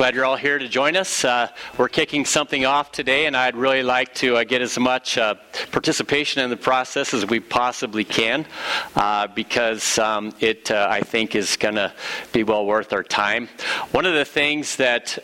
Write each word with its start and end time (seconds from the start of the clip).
Glad 0.00 0.14
you're 0.14 0.24
all 0.24 0.34
here 0.34 0.58
to 0.58 0.66
join 0.66 0.96
us. 0.96 1.26
Uh, 1.26 1.46
we're 1.76 1.86
kicking 1.86 2.24
something 2.24 2.64
off 2.64 2.90
today, 2.90 3.26
and 3.26 3.36
I'd 3.36 3.54
really 3.54 3.82
like 3.82 4.14
to 4.14 4.38
uh, 4.38 4.44
get 4.44 4.62
as 4.62 4.78
much 4.78 5.18
uh, 5.18 5.34
participation 5.72 6.42
in 6.42 6.48
the 6.48 6.56
process 6.56 7.12
as 7.12 7.26
we 7.26 7.38
possibly 7.38 8.02
can 8.02 8.46
uh, 8.96 9.26
because 9.26 9.98
um, 9.98 10.32
it, 10.40 10.70
uh, 10.70 10.86
I 10.88 11.02
think, 11.02 11.34
is 11.34 11.54
going 11.58 11.74
to 11.74 11.92
be 12.32 12.44
well 12.44 12.64
worth 12.64 12.94
our 12.94 13.02
time. 13.02 13.50
One 13.90 14.06
of 14.06 14.14
the 14.14 14.24
things 14.24 14.76
that 14.76 15.18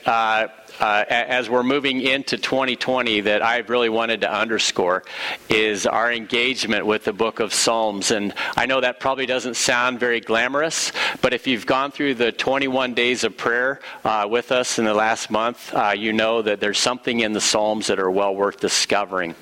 uh, 0.80 1.04
as 1.08 1.48
we're 1.48 1.62
moving 1.62 2.00
into 2.00 2.36
2020 2.36 3.22
that 3.22 3.42
I've 3.42 3.70
really 3.70 3.88
wanted 3.88 4.20
to 4.22 4.32
underscore 4.32 5.04
is 5.48 5.86
our 5.86 6.12
engagement 6.12 6.86
with 6.86 7.04
the 7.04 7.12
book 7.12 7.40
of 7.40 7.52
Psalms. 7.52 8.10
And 8.10 8.34
I 8.56 8.66
know 8.66 8.80
that 8.80 9.00
probably 9.00 9.26
doesn't 9.26 9.56
sound 9.56 10.00
very 10.00 10.20
glamorous, 10.20 10.92
but 11.22 11.32
if 11.32 11.46
you've 11.46 11.66
gone 11.66 11.90
through 11.90 12.14
the 12.14 12.32
21 12.32 12.94
days 12.94 13.24
of 13.24 13.36
prayer 13.36 13.80
uh, 14.04 14.26
with 14.30 14.52
us 14.52 14.78
in 14.78 14.84
the 14.84 14.94
last 14.94 15.30
month, 15.30 15.72
uh, 15.74 15.94
you 15.96 16.12
know 16.12 16.42
that 16.42 16.60
there's 16.60 16.78
something 16.78 17.20
in 17.20 17.32
the 17.32 17.40
Psalms 17.40 17.86
that 17.86 17.98
are 17.98 18.10
well 18.10 18.34
worth 18.34 18.60
discovering. 18.60 19.34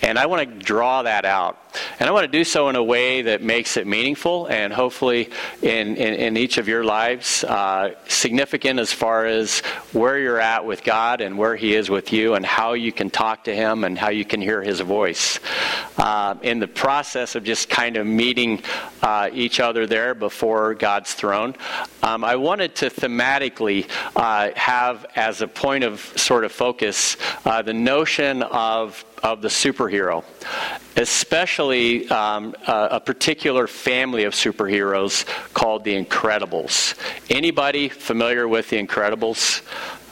And 0.00 0.18
I 0.18 0.26
want 0.26 0.48
to 0.48 0.64
draw 0.64 1.02
that 1.02 1.24
out. 1.24 1.58
And 1.98 2.08
I 2.08 2.12
want 2.12 2.24
to 2.24 2.38
do 2.38 2.44
so 2.44 2.68
in 2.68 2.76
a 2.76 2.82
way 2.82 3.22
that 3.22 3.42
makes 3.42 3.76
it 3.76 3.86
meaningful 3.86 4.46
and 4.46 4.72
hopefully 4.72 5.30
in, 5.62 5.96
in, 5.96 6.14
in 6.14 6.36
each 6.36 6.58
of 6.58 6.68
your 6.68 6.84
lives 6.84 7.44
uh, 7.44 7.94
significant 8.08 8.80
as 8.80 8.92
far 8.92 9.26
as 9.26 9.60
where 9.92 10.18
you're 10.18 10.40
at 10.40 10.64
with 10.64 10.84
God 10.84 11.20
and 11.20 11.38
where 11.38 11.56
He 11.56 11.74
is 11.74 11.90
with 11.90 12.12
you 12.12 12.34
and 12.34 12.44
how 12.44 12.72
you 12.72 12.92
can 12.92 13.10
talk 13.10 13.44
to 13.44 13.54
Him 13.54 13.84
and 13.84 13.98
how 13.98 14.10
you 14.10 14.24
can 14.24 14.40
hear 14.40 14.62
His 14.62 14.80
voice. 14.80 15.40
Uh, 15.98 16.34
in 16.42 16.58
the 16.58 16.68
process 16.68 17.34
of 17.34 17.44
just 17.44 17.68
kind 17.68 17.96
of 17.96 18.06
meeting 18.06 18.62
uh, 19.02 19.30
each 19.32 19.60
other 19.60 19.86
there 19.86 20.14
before 20.14 20.74
God's 20.74 21.12
throne, 21.14 21.54
um, 22.02 22.24
I 22.24 22.36
wanted 22.36 22.74
to 22.76 22.90
thematically 22.90 23.88
uh, 24.16 24.50
have 24.56 25.06
as 25.16 25.42
a 25.42 25.48
point 25.48 25.84
of 25.84 26.00
sort 26.16 26.44
of 26.44 26.52
focus 26.52 27.16
uh, 27.44 27.62
the 27.62 27.74
notion 27.74 28.42
of 28.42 29.04
of 29.22 29.40
the 29.40 29.48
superhero, 29.48 30.24
especially 30.96 32.08
um, 32.08 32.54
a, 32.66 32.88
a, 32.92 33.00
particular 33.00 33.66
family 33.66 34.24
of 34.24 34.34
superheroes 34.34 35.24
called 35.54 35.84
the 35.84 36.04
Incredibles. 36.04 36.94
Anybody 37.30 37.88
familiar 37.88 38.48
with 38.48 38.70
the 38.70 38.84
Incredibles? 38.84 39.62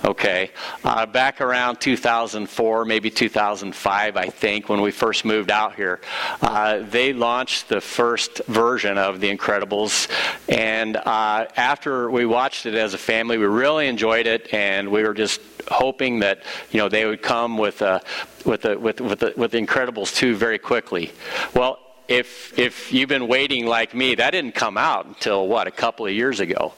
Okay. 0.02 0.50
Uh, 0.82 1.04
back 1.04 1.42
around 1.42 1.78
2004, 1.78 2.86
maybe 2.86 3.10
2005, 3.10 4.16
I 4.16 4.26
think, 4.30 4.70
when 4.70 4.80
we 4.80 4.92
first 4.92 5.26
moved 5.26 5.50
out 5.50 5.74
here, 5.74 6.00
uh, 6.40 6.78
they 6.78 7.12
launched 7.12 7.68
the 7.68 7.82
first 7.82 8.40
version 8.46 8.96
of 8.96 9.20
The 9.20 9.36
Incredibles. 9.36 10.08
And 10.48 10.96
uh, 10.96 11.46
after 11.54 12.10
we 12.10 12.24
watched 12.24 12.64
it 12.64 12.74
as 12.74 12.94
a 12.94 12.98
family, 12.98 13.36
we 13.36 13.44
really 13.44 13.88
enjoyed 13.88 14.26
it, 14.26 14.54
and 14.54 14.88
we 14.88 15.02
were 15.02 15.12
just 15.12 15.49
hoping 15.68 16.20
that 16.20 16.42
you 16.70 16.78
know 16.78 16.88
they 16.88 17.06
would 17.06 17.22
come 17.22 17.58
with 17.58 17.82
a, 17.82 18.02
with 18.44 18.62
the 18.62 18.78
with 18.78 19.00
with 19.00 19.20
the, 19.20 19.32
with 19.36 19.50
the 19.52 19.60
Incredibles 19.60 20.14
2 20.14 20.36
very 20.36 20.58
quickly. 20.58 21.12
Well, 21.54 21.78
if 22.10 22.58
if 22.58 22.92
you've 22.92 23.08
been 23.08 23.28
waiting 23.28 23.66
like 23.66 23.94
me, 23.94 24.16
that 24.16 24.32
didn't 24.32 24.56
come 24.56 24.76
out 24.76 25.06
until 25.06 25.46
what 25.46 25.68
a 25.68 25.70
couple 25.70 26.06
of 26.06 26.12
years 26.12 26.40
ago, 26.40 26.74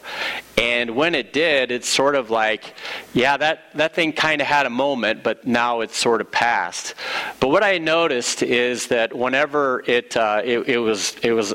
and 0.58 0.94
when 0.94 1.14
it 1.14 1.32
did, 1.32 1.70
it's 1.70 1.88
sort 1.88 2.14
of 2.14 2.28
like, 2.28 2.74
yeah, 3.14 3.38
that 3.38 3.60
that 3.74 3.94
thing 3.94 4.12
kind 4.12 4.42
of 4.42 4.46
had 4.46 4.66
a 4.66 4.70
moment, 4.70 5.22
but 5.22 5.46
now 5.46 5.80
it's 5.80 5.96
sort 5.96 6.20
of 6.20 6.30
passed. 6.30 6.94
But 7.40 7.48
what 7.48 7.64
I 7.64 7.78
noticed 7.78 8.42
is 8.42 8.88
that 8.88 9.16
whenever 9.16 9.82
it 9.86 10.14
uh, 10.16 10.42
it, 10.44 10.68
it 10.68 10.78
was 10.78 11.16
it 11.22 11.32
was 11.32 11.54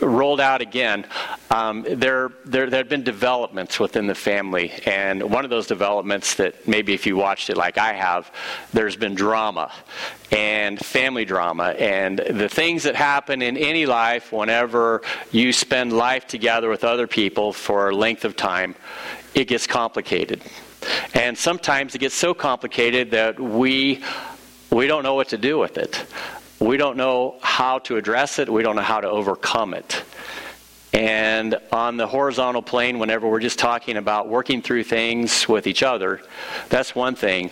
rolled 0.00 0.40
out 0.40 0.60
again, 0.60 1.06
um, 1.50 1.84
there, 1.86 2.30
there, 2.44 2.68
there 2.70 2.78
had 2.78 2.88
been 2.88 3.02
developments 3.02 3.78
within 3.78 4.06
the 4.06 4.14
family. 4.14 4.72
And 4.86 5.22
one 5.22 5.44
of 5.44 5.50
those 5.50 5.66
developments 5.66 6.34
that 6.36 6.66
maybe 6.66 6.94
if 6.94 7.06
you 7.06 7.16
watched 7.16 7.50
it 7.50 7.56
like 7.56 7.78
I 7.78 7.92
have, 7.92 8.30
there's 8.72 8.96
been 8.96 9.14
drama 9.14 9.72
and 10.32 10.78
family 10.78 11.24
drama. 11.24 11.74
And 11.78 12.18
the 12.18 12.48
things 12.48 12.84
that 12.84 12.96
happen 12.96 13.42
in 13.42 13.56
any 13.56 13.86
life 13.86 14.32
whenever 14.32 15.02
you 15.30 15.52
spend 15.52 15.92
life 15.92 16.26
together 16.26 16.68
with 16.68 16.84
other 16.84 17.06
people 17.06 17.52
for 17.52 17.90
a 17.90 17.94
length 17.94 18.24
of 18.24 18.36
time, 18.36 18.74
it 19.34 19.46
gets 19.46 19.66
complicated. 19.66 20.42
And 21.14 21.36
sometimes 21.36 21.94
it 21.94 21.98
gets 21.98 22.14
so 22.14 22.32
complicated 22.32 23.10
that 23.10 23.38
we 23.38 24.02
we 24.70 24.86
don't 24.86 25.04
know 25.04 25.14
what 25.14 25.28
to 25.28 25.38
do 25.38 25.58
with 25.58 25.78
it 25.78 26.04
we 26.58 26.76
don't 26.76 26.96
know 26.96 27.36
how 27.42 27.78
to 27.80 27.96
address 27.96 28.38
it, 28.38 28.48
we 28.48 28.62
don't 28.62 28.76
know 28.76 28.82
how 28.82 29.00
to 29.00 29.08
overcome 29.08 29.74
it. 29.74 30.02
And 30.92 31.58
on 31.72 31.98
the 31.98 32.06
horizontal 32.06 32.62
plane, 32.62 32.98
whenever 32.98 33.28
we're 33.28 33.40
just 33.40 33.58
talking 33.58 33.98
about 33.98 34.28
working 34.28 34.62
through 34.62 34.84
things 34.84 35.46
with 35.46 35.66
each 35.66 35.82
other, 35.82 36.22
that's 36.70 36.94
one 36.94 37.14
thing. 37.14 37.50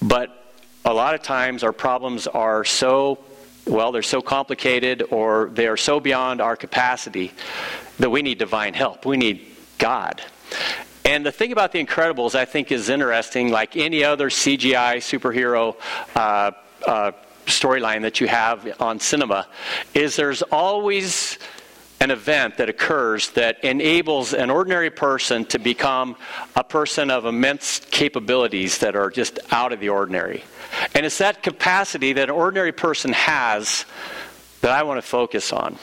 But 0.00 0.54
a 0.84 0.94
lot 0.94 1.14
of 1.14 1.22
times 1.22 1.62
our 1.64 1.72
problems 1.72 2.26
are 2.26 2.64
so, 2.64 3.18
well, 3.66 3.92
they're 3.92 4.02
so 4.02 4.22
complicated 4.22 5.02
or 5.10 5.50
they 5.52 5.66
are 5.66 5.76
so 5.76 6.00
beyond 6.00 6.40
our 6.40 6.56
capacity 6.56 7.32
that 7.98 8.10
we 8.10 8.22
need 8.22 8.38
divine 8.38 8.74
help. 8.74 9.04
We 9.04 9.18
need 9.18 9.46
God. 9.76 10.22
And 11.04 11.26
the 11.26 11.32
thing 11.32 11.52
about 11.52 11.72
The 11.72 11.84
Incredibles, 11.84 12.34
I 12.34 12.44
think, 12.44 12.72
is 12.72 12.88
interesting. 12.88 13.50
Like 13.50 13.76
any 13.76 14.02
other 14.02 14.30
CGI 14.30 14.96
superhero 14.96 15.76
uh, 16.16 16.52
uh, 16.86 17.12
storyline 17.52 18.02
that 18.02 18.20
you 18.20 18.26
have 18.28 18.80
on 18.80 19.00
cinema 19.00 19.46
is 19.94 20.16
there's 20.16 20.42
always 20.42 21.38
an 22.00 22.10
event 22.10 22.56
that 22.56 22.68
occurs 22.68 23.30
that 23.30 23.62
enables 23.62 24.34
an 24.34 24.50
ordinary 24.50 24.90
person 24.90 25.44
to 25.44 25.58
become 25.60 26.16
a 26.56 26.64
person 26.64 27.10
of 27.10 27.24
immense 27.24 27.78
capabilities 27.92 28.78
that 28.78 28.96
are 28.96 29.08
just 29.08 29.38
out 29.52 29.72
of 29.72 29.78
the 29.78 29.88
ordinary. 29.88 30.42
And 30.96 31.06
it's 31.06 31.18
that 31.18 31.44
capacity 31.44 32.12
that 32.14 32.24
an 32.24 32.34
ordinary 32.34 32.72
person 32.72 33.12
has 33.12 33.84
that 34.62 34.72
I 34.72 34.82
want 34.82 34.98
to 34.98 35.06
focus 35.06 35.52
on. 35.52 35.78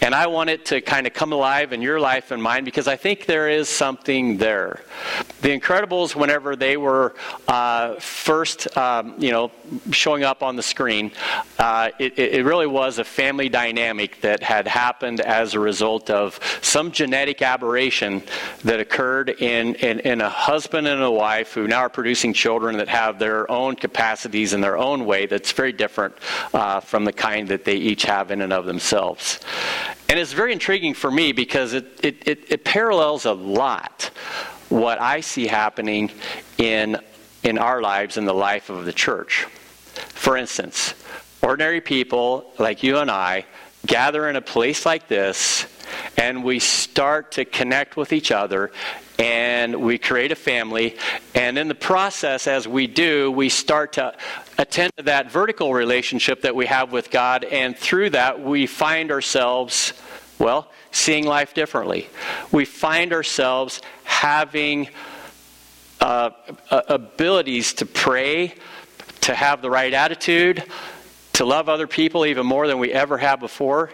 And 0.00 0.14
I 0.14 0.28
want 0.28 0.48
it 0.48 0.64
to 0.66 0.80
kind 0.80 1.06
of 1.06 1.12
come 1.12 1.32
alive 1.32 1.72
in 1.72 1.82
your 1.82 1.98
life 1.98 2.30
and 2.30 2.40
mine 2.40 2.64
because 2.64 2.86
I 2.86 2.96
think 2.96 3.26
there 3.26 3.48
is 3.48 3.68
something 3.68 4.36
there. 4.36 4.80
The 5.42 5.58
Incredibles, 5.58 6.14
whenever 6.14 6.54
they 6.54 6.76
were 6.76 7.14
uh, 7.48 7.96
first, 7.96 8.76
um, 8.76 9.14
you 9.18 9.32
know, 9.32 9.50
showing 9.90 10.22
up 10.22 10.42
on 10.42 10.56
the 10.56 10.62
screen, 10.62 11.10
uh, 11.58 11.90
it, 11.98 12.18
it, 12.18 12.44
really 12.44 12.66
was 12.66 12.98
a 12.98 13.04
family 13.04 13.48
dynamic 13.48 14.20
that 14.20 14.42
had 14.42 14.66
happened 14.66 15.20
as 15.20 15.54
a 15.54 15.60
result 15.60 16.10
of 16.10 16.40
some 16.62 16.90
genetic 16.92 17.42
aberration 17.42 18.22
that 18.64 18.80
occurred 18.80 19.30
in, 19.30 19.74
in, 19.76 20.00
in 20.00 20.20
a 20.20 20.28
husband 20.28 20.86
and 20.86 21.02
a 21.02 21.10
wife 21.10 21.52
who 21.52 21.66
now 21.66 21.80
are 21.80 21.88
producing 21.88 22.32
children 22.32 22.76
that 22.78 22.88
have 22.88 23.18
their 23.18 23.50
own 23.50 23.74
capacities 23.76 24.52
in 24.52 24.60
their 24.60 24.78
own 24.78 25.04
way 25.04 25.26
that's 25.26 25.52
very 25.52 25.72
different 25.72 26.14
uh, 26.54 26.80
from 26.80 27.04
the 27.04 27.12
kind 27.12 27.48
that 27.48 27.64
they 27.64 27.76
each 27.76 28.04
have 28.04 28.30
in 28.30 28.40
and 28.40 28.52
of 28.52 28.64
themselves. 28.64 29.40
And 30.08 30.18
it's 30.18 30.32
very 30.32 30.52
intriguing 30.52 30.94
for 30.94 31.10
me 31.10 31.32
because 31.32 31.74
it, 31.74 31.86
it, 32.02 32.26
it, 32.26 32.52
it 32.52 32.64
parallels 32.64 33.26
a 33.26 33.32
lot 33.32 34.10
what 34.70 35.00
I 35.00 35.20
see 35.20 35.46
happening 35.46 36.10
in, 36.56 36.98
in 37.42 37.58
our 37.58 37.82
lives 37.82 38.16
in 38.16 38.24
the 38.24 38.34
life 38.34 38.70
of 38.70 38.84
the 38.84 38.92
church. 38.92 39.44
For 40.14 40.36
instance, 40.36 40.94
ordinary 41.42 41.80
people 41.80 42.52
like 42.58 42.82
you 42.82 42.98
and 42.98 43.10
I 43.10 43.44
gather 43.86 44.28
in 44.28 44.36
a 44.36 44.40
place 44.40 44.84
like 44.84 45.08
this 45.08 45.66
and 46.16 46.44
we 46.44 46.58
start 46.58 47.32
to 47.32 47.44
connect 47.44 47.96
with 47.96 48.12
each 48.12 48.30
other 48.30 48.70
and 49.18 49.74
we 49.82 49.98
create 49.98 50.30
a 50.30 50.36
family. 50.36 50.96
And 51.34 51.58
in 51.58 51.68
the 51.68 51.74
process, 51.74 52.46
as 52.46 52.68
we 52.68 52.86
do, 52.86 53.30
we 53.30 53.48
start 53.48 53.94
to 53.94 54.14
attend 54.58 54.92
to 54.96 55.04
that 55.04 55.30
vertical 55.30 55.74
relationship 55.74 56.42
that 56.42 56.54
we 56.54 56.66
have 56.66 56.92
with 56.92 57.10
God. 57.10 57.44
And 57.44 57.76
through 57.76 58.10
that, 58.10 58.40
we 58.40 58.66
find 58.66 59.10
ourselves, 59.10 59.92
well, 60.38 60.70
seeing 60.92 61.26
life 61.26 61.52
differently. 61.52 62.08
We 62.52 62.64
find 62.64 63.12
ourselves 63.12 63.80
having 64.04 64.88
uh, 66.00 66.30
abilities 66.70 67.74
to 67.74 67.86
pray, 67.86 68.54
to 69.22 69.34
have 69.34 69.62
the 69.62 69.70
right 69.70 69.92
attitude, 69.92 70.62
to 71.38 71.44
love 71.44 71.68
other 71.68 71.86
people 71.86 72.26
even 72.26 72.44
more 72.44 72.66
than 72.66 72.78
we 72.78 72.92
ever 72.92 73.16
have 73.16 73.40
before 73.40 73.90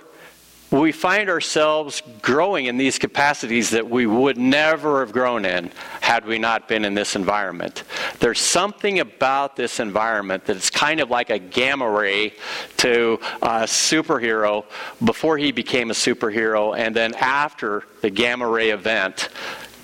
we 0.71 0.93
find 0.93 1.29
ourselves 1.29 2.03
growing 2.21 2.67
in 2.67 2.77
these 2.77 2.99
capacities 2.99 3.71
that 3.71 3.89
we 3.89 4.07
would 4.07 4.37
never 4.37 5.01
have 5.01 5.13
grown 5.13 5.45
in 5.45 5.71
had 6.01 6.27
we 6.27 6.39
not 6.39 6.67
been 6.69 6.85
in 6.85 6.95
this 6.95 7.15
environment. 7.15 7.85
There's 8.19 8.41
something 8.41 8.99
about 8.99 9.57
this 9.57 9.79
environment 9.79 10.45
that's 10.45 10.71
kind 10.71 11.01
of 11.01 11.11
like 11.11 11.31
a 11.31 11.39
gamma 11.39 11.89
ray 11.89 12.33
to 12.79 13.21
a 13.43 13.65
superhero 13.65 14.65
before 15.05 15.39
he 15.39 15.53
became 15.53 15.91
a 15.91 15.95
superhero, 15.95 16.77
and 16.77 16.97
then 16.97 17.15
after 17.15 17.85
the 18.01 18.11
gamma 18.11 18.49
ray 18.49 18.71
event, 18.71 19.29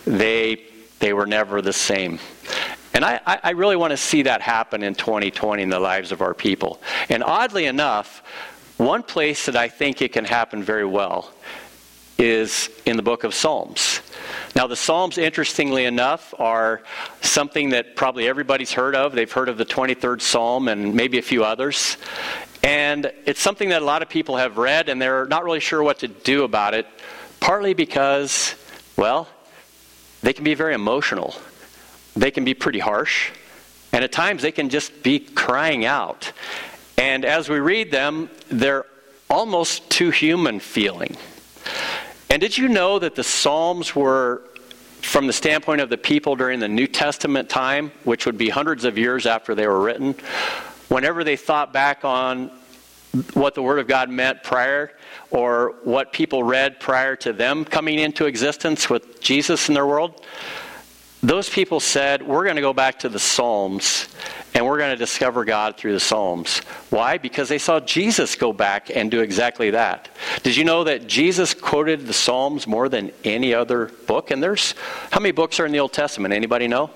they, 0.07 0.65
they 0.99 1.13
were 1.13 1.27
never 1.27 1.63
the 1.63 1.73
same. 1.73 2.19
And 3.01 3.07
I, 3.07 3.41
I 3.43 3.51
really 3.53 3.77
want 3.77 3.93
to 3.93 3.97
see 3.97 4.25
that 4.25 4.43
happen 4.43 4.83
in 4.83 4.95
2020 4.95 5.63
in 5.63 5.71
the 5.71 5.81
lives 5.81 6.13
of 6.13 6.21
our 6.21 6.35
people. 6.35 6.83
And 7.09 7.25
oddly 7.25 7.65
enough, 7.65 8.23
one 8.77 9.03
place 9.03 9.47
that 9.47 9.57
I 9.57 9.71
think 9.71 10.03
it 10.03 10.13
can 10.13 10.27
happen 10.27 10.63
very 10.63 10.85
well 10.85 11.33
is 12.19 12.69
in 12.85 12.99
the 12.99 13.03
book 13.03 13.25
of 13.25 13.33
Psalms. 13.33 14.03
Now, 14.55 14.67
the 14.67 14.77
Psalms, 14.77 15.17
interestingly 15.17 15.87
enough, 15.87 16.35
are 16.39 16.83
something 17.23 17.71
that 17.71 17.97
probably 17.97 18.29
everybody's 18.29 18.73
heard 18.73 18.95
of. 18.95 19.13
They've 19.13 19.33
heard 19.33 19.49
of 19.49 19.57
the 19.57 19.65
23rd 19.65 20.21
Psalm 20.21 20.69
and 20.69 20.95
maybe 20.95 21.17
a 21.17 21.23
few 21.23 21.43
others. 21.43 21.97
And 22.63 23.11
it's 23.25 23.41
something 23.41 23.71
that 23.71 23.81
a 23.81 23.85
lot 23.87 24.03
of 24.03 24.11
people 24.11 24.37
have 24.37 24.59
read 24.59 24.91
and 24.91 25.01
they're 25.01 25.25
not 25.25 25.45
really 25.45 25.61
sure 25.61 25.83
what 25.83 26.01
to 26.01 26.09
do 26.09 26.45
about 26.45 26.75
it, 26.75 26.87
partly 27.41 27.73
because, 27.73 28.57
well, 28.99 29.27
they 30.21 30.35
can 30.35 30.45
be 30.45 30.53
very 30.53 30.75
emotional. 30.75 31.35
They 32.17 32.31
can 32.31 32.45
be 32.45 32.55
pretty 32.55 32.79
harsh. 32.79 33.31
And 33.93 34.05
at 34.05 34.13
times 34.13 34.43
they 34.43 34.53
can 34.53 34.69
just 34.69 35.03
be 35.03 35.19
crying 35.19 35.85
out. 35.85 36.33
And 36.97 37.25
as 37.25 37.49
we 37.49 37.59
read 37.59 37.91
them, 37.91 38.31
they're 38.49 38.87
almost 39.29 39.89
too 39.91 40.11
human 40.11 40.61
feeling. 40.61 41.17
And 42.29 42.41
did 42.41 42.57
you 42.57 42.69
know 42.69 42.99
that 42.99 43.15
the 43.15 43.25
Psalms 43.25 43.95
were, 43.97 44.43
from 45.01 45.27
the 45.27 45.33
standpoint 45.33 45.81
of 45.81 45.89
the 45.89 45.99
people 45.99 46.37
during 46.37 46.61
the 46.61 46.69
New 46.69 46.87
Testament 46.87 47.49
time, 47.49 47.91
which 48.05 48.27
would 48.27 48.39
be 48.39 48.49
hundreds 48.49 48.85
of 48.85 48.99
years 48.99 49.27
after 49.27 49.55
they 49.55 49.67
were 49.67 49.81
written, 49.81 50.15
whenever 50.89 51.25
they 51.25 51.37
thought 51.37 51.73
back 51.73 52.05
on 52.05 52.51
what 53.35 53.55
the 53.55 53.63
Word 53.63 53.81
of 53.81 53.89
God 53.89 54.09
meant 54.09 54.43
prior 54.45 54.93
or 55.31 55.75
what 55.83 56.13
people 56.13 56.45
read 56.45 56.79
prior 56.79 57.17
to 57.17 57.33
them 57.33 57.65
coming 57.65 57.99
into 57.99 58.27
existence 58.27 58.89
with 58.89 59.21
Jesus 59.21 59.69
in 59.69 59.75
their 59.75 59.87
world, 59.87 60.25
those 61.23 61.51
people 61.51 61.81
said, 61.81 62.23
We're 62.23 62.45
going 62.45 62.57
to 62.57 62.63
go 62.63 62.73
back 62.73 63.01
to 63.01 63.09
the 63.09 63.19
Psalms 63.19 64.09
and 64.55 64.67
we're 64.67 64.79
going 64.79 64.91
to 64.91 64.97
discover 64.97 65.45
God 65.45 65.77
through 65.77 65.93
the 65.93 66.01
Psalms. 66.01 66.59
Why? 66.89 67.19
Because 67.19 67.49
they 67.49 67.59
saw 67.59 67.79
Jesus 67.79 68.35
go 68.35 68.53
back 68.53 68.91
and 68.95 69.11
do 69.11 69.21
exactly 69.21 69.71
that. 69.71 70.09
Did 70.43 70.57
you 70.57 70.65
know 70.65 70.85
that 70.85 71.07
Jesus 71.07 71.55
quoted 71.55 72.07
the 72.07 72.13
Psalms 72.13 72.67
more 72.67 72.89
than 72.89 73.13
any 73.23 73.55
other 73.55 73.87
book? 74.07 74.31
And 74.31 74.43
there's 74.43 74.75
how 75.11 75.21
many 75.21 75.33
books 75.33 75.61
are 75.61 75.67
in 75.67 75.73
the 75.73 75.81
Old 75.81 75.93
Testament? 75.93 76.35
Anybody 76.35 76.69
know? 76.69 76.91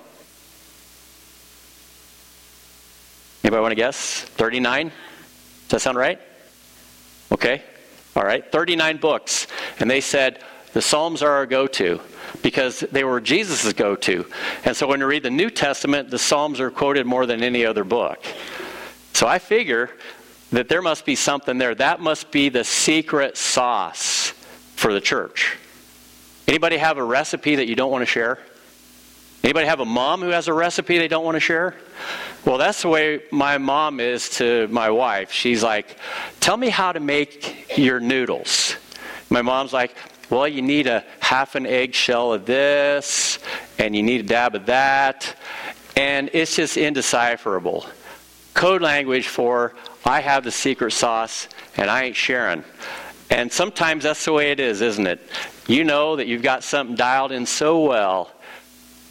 Anybody 3.43 3.61
want 3.61 3.71
to 3.71 3.75
guess? 3.75 4.21
39? 4.21 4.87
Does 4.87 5.69
that 5.69 5.81
sound 5.81 5.97
right? 5.97 6.19
Okay. 7.31 7.61
All 8.15 8.23
right. 8.23 8.51
39 8.51 8.97
books. 8.97 9.45
And 9.79 9.89
they 9.89 10.01
said, 10.01 10.43
the 10.75 10.81
Psalms 10.81 11.23
are 11.23 11.31
our 11.31 11.45
go 11.45 11.67
to 11.67 12.01
because 12.41 12.81
they 12.81 13.05
were 13.05 13.21
Jesus' 13.21 13.71
go 13.71 13.95
to. 13.95 14.25
And 14.65 14.75
so 14.75 14.87
when 14.87 14.99
you 14.99 15.05
read 15.05 15.23
the 15.23 15.29
New 15.29 15.49
Testament, 15.49 16.09
the 16.09 16.19
Psalms 16.19 16.59
are 16.59 16.69
quoted 16.69 17.05
more 17.05 17.25
than 17.25 17.41
any 17.41 17.65
other 17.65 17.85
book. 17.85 18.21
So 19.13 19.25
I 19.25 19.39
figure 19.39 19.89
that 20.51 20.67
there 20.67 20.81
must 20.81 21.05
be 21.05 21.15
something 21.15 21.59
there. 21.59 21.75
That 21.75 22.01
must 22.01 22.29
be 22.29 22.49
the 22.49 22.65
secret 22.65 23.37
sauce 23.37 24.33
for 24.75 24.91
the 24.91 24.99
church. 24.99 25.55
Anybody 26.45 26.75
have 26.75 26.97
a 26.97 27.03
recipe 27.03 27.55
that 27.55 27.67
you 27.67 27.75
don't 27.75 27.89
want 27.89 28.01
to 28.01 28.05
share? 28.05 28.39
Anybody 29.45 29.67
have 29.67 29.79
a 29.79 29.85
mom 29.85 30.19
who 30.19 30.31
has 30.31 30.49
a 30.49 30.53
recipe 30.53 30.97
they 30.97 31.07
don't 31.07 31.23
want 31.23 31.35
to 31.35 31.39
share? 31.39 31.73
Well, 32.43 32.57
that's 32.57 32.81
the 32.81 32.89
way 32.89 33.21
my 33.31 33.59
mom 33.59 34.01
is 34.01 34.27
to 34.31 34.67
my 34.67 34.89
wife. 34.89 35.31
She's 35.31 35.63
like, 35.63 35.95
"Tell 36.41 36.57
me 36.57 36.67
how 36.67 36.91
to 36.91 36.99
make 36.99 37.77
your 37.77 38.01
noodles." 38.01 38.75
My 39.29 39.41
mom's 39.41 39.73
like, 39.73 39.95
well, 40.29 40.47
you 40.47 40.61
need 40.61 40.87
a 40.87 41.03
half 41.19 41.55
an 41.55 41.65
eggshell 41.65 42.33
of 42.33 42.45
this, 42.45 43.39
and 43.77 43.95
you 43.95 44.03
need 44.03 44.21
a 44.21 44.27
dab 44.27 44.55
of 44.55 44.65
that, 44.67 45.35
and 45.95 46.29
it's 46.33 46.55
just 46.55 46.77
indecipherable. 46.77 47.85
Code 48.53 48.81
language 48.81 49.27
for 49.27 49.75
I 50.05 50.21
have 50.21 50.43
the 50.43 50.51
secret 50.51 50.91
sauce 50.91 51.47
and 51.77 51.89
I 51.89 52.03
ain't 52.03 52.15
sharing. 52.15 52.63
And 53.29 53.51
sometimes 53.51 54.03
that's 54.03 54.23
the 54.23 54.33
way 54.33 54.51
it 54.51 54.59
is, 54.59 54.81
isn't 54.81 55.07
it? 55.07 55.19
You 55.67 55.83
know 55.83 56.15
that 56.15 56.27
you've 56.27 56.43
got 56.43 56.63
something 56.63 56.95
dialed 56.95 57.31
in 57.31 57.47
so 57.47 57.81
well, 57.81 58.31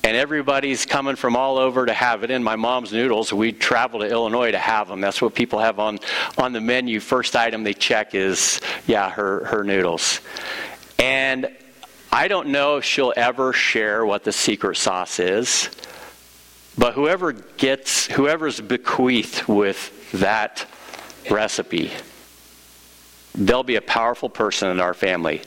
and 0.04 0.16
everybody's 0.16 0.86
coming 0.86 1.16
from 1.16 1.34
all 1.34 1.58
over 1.58 1.84
to 1.84 1.92
have 1.92 2.22
it 2.22 2.30
in. 2.30 2.44
My 2.44 2.54
mom's 2.54 2.92
noodles, 2.92 3.32
we 3.32 3.50
travel 3.50 4.00
to 4.00 4.06
Illinois 4.06 4.52
to 4.52 4.58
have 4.58 4.86
them. 4.86 5.00
That's 5.00 5.20
what 5.20 5.34
people 5.34 5.58
have 5.58 5.80
on, 5.80 5.98
on 6.38 6.52
the 6.52 6.60
menu. 6.60 7.00
First 7.00 7.34
item 7.34 7.64
they 7.64 7.74
check 7.74 8.14
is, 8.14 8.60
yeah, 8.86 9.10
her, 9.10 9.44
her 9.46 9.64
noodles. 9.64 10.20
And 11.04 11.48
I 12.10 12.28
don't 12.28 12.48
know 12.48 12.78
if 12.78 12.84
she'll 12.84 13.12
ever 13.14 13.52
share 13.52 14.06
what 14.06 14.24
the 14.24 14.32
secret 14.32 14.78
sauce 14.78 15.20
is, 15.20 15.68
but 16.78 16.94
whoever 16.94 17.32
gets, 17.32 18.06
whoever's 18.06 18.58
bequeathed 18.58 19.46
with 19.46 20.12
that 20.12 20.64
recipe, 21.30 21.90
they'll 23.34 23.64
be 23.64 23.76
a 23.76 23.82
powerful 23.82 24.30
person 24.30 24.70
in 24.70 24.80
our 24.80 24.94
family. 24.94 25.42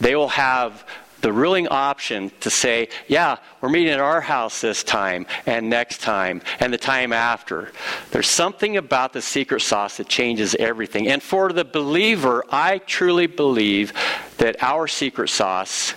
They 0.00 0.16
will 0.16 0.28
have 0.28 0.82
the 1.20 1.32
ruling 1.32 1.68
option 1.68 2.30
to 2.40 2.50
say, 2.50 2.88
yeah, 3.08 3.36
we're 3.60 3.68
meeting 3.68 3.92
at 3.92 4.00
our 4.00 4.20
house 4.20 4.60
this 4.60 4.84
time 4.84 5.26
and 5.46 5.68
next 5.68 6.00
time 6.00 6.42
and 6.60 6.72
the 6.72 6.78
time 6.78 7.12
after. 7.12 7.72
There's 8.10 8.28
something 8.28 8.76
about 8.76 9.12
the 9.12 9.22
secret 9.22 9.60
sauce 9.60 9.96
that 9.96 10.08
changes 10.08 10.54
everything. 10.56 11.08
And 11.08 11.22
for 11.22 11.52
the 11.52 11.64
believer, 11.64 12.44
I 12.50 12.78
truly 12.78 13.26
believe 13.26 13.92
that 14.38 14.62
our 14.62 14.86
secret 14.86 15.28
sauce 15.28 15.94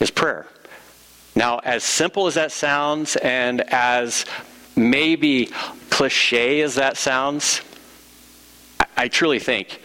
is 0.00 0.10
prayer. 0.10 0.46
Now, 1.34 1.58
as 1.58 1.82
simple 1.82 2.26
as 2.26 2.34
that 2.34 2.52
sounds 2.52 3.16
and 3.16 3.62
as 3.62 4.26
maybe 4.76 5.46
cliche 5.90 6.60
as 6.60 6.74
that 6.74 6.96
sounds, 6.96 7.62
I, 8.96 9.08
truly 9.08 9.38
think 9.38 9.80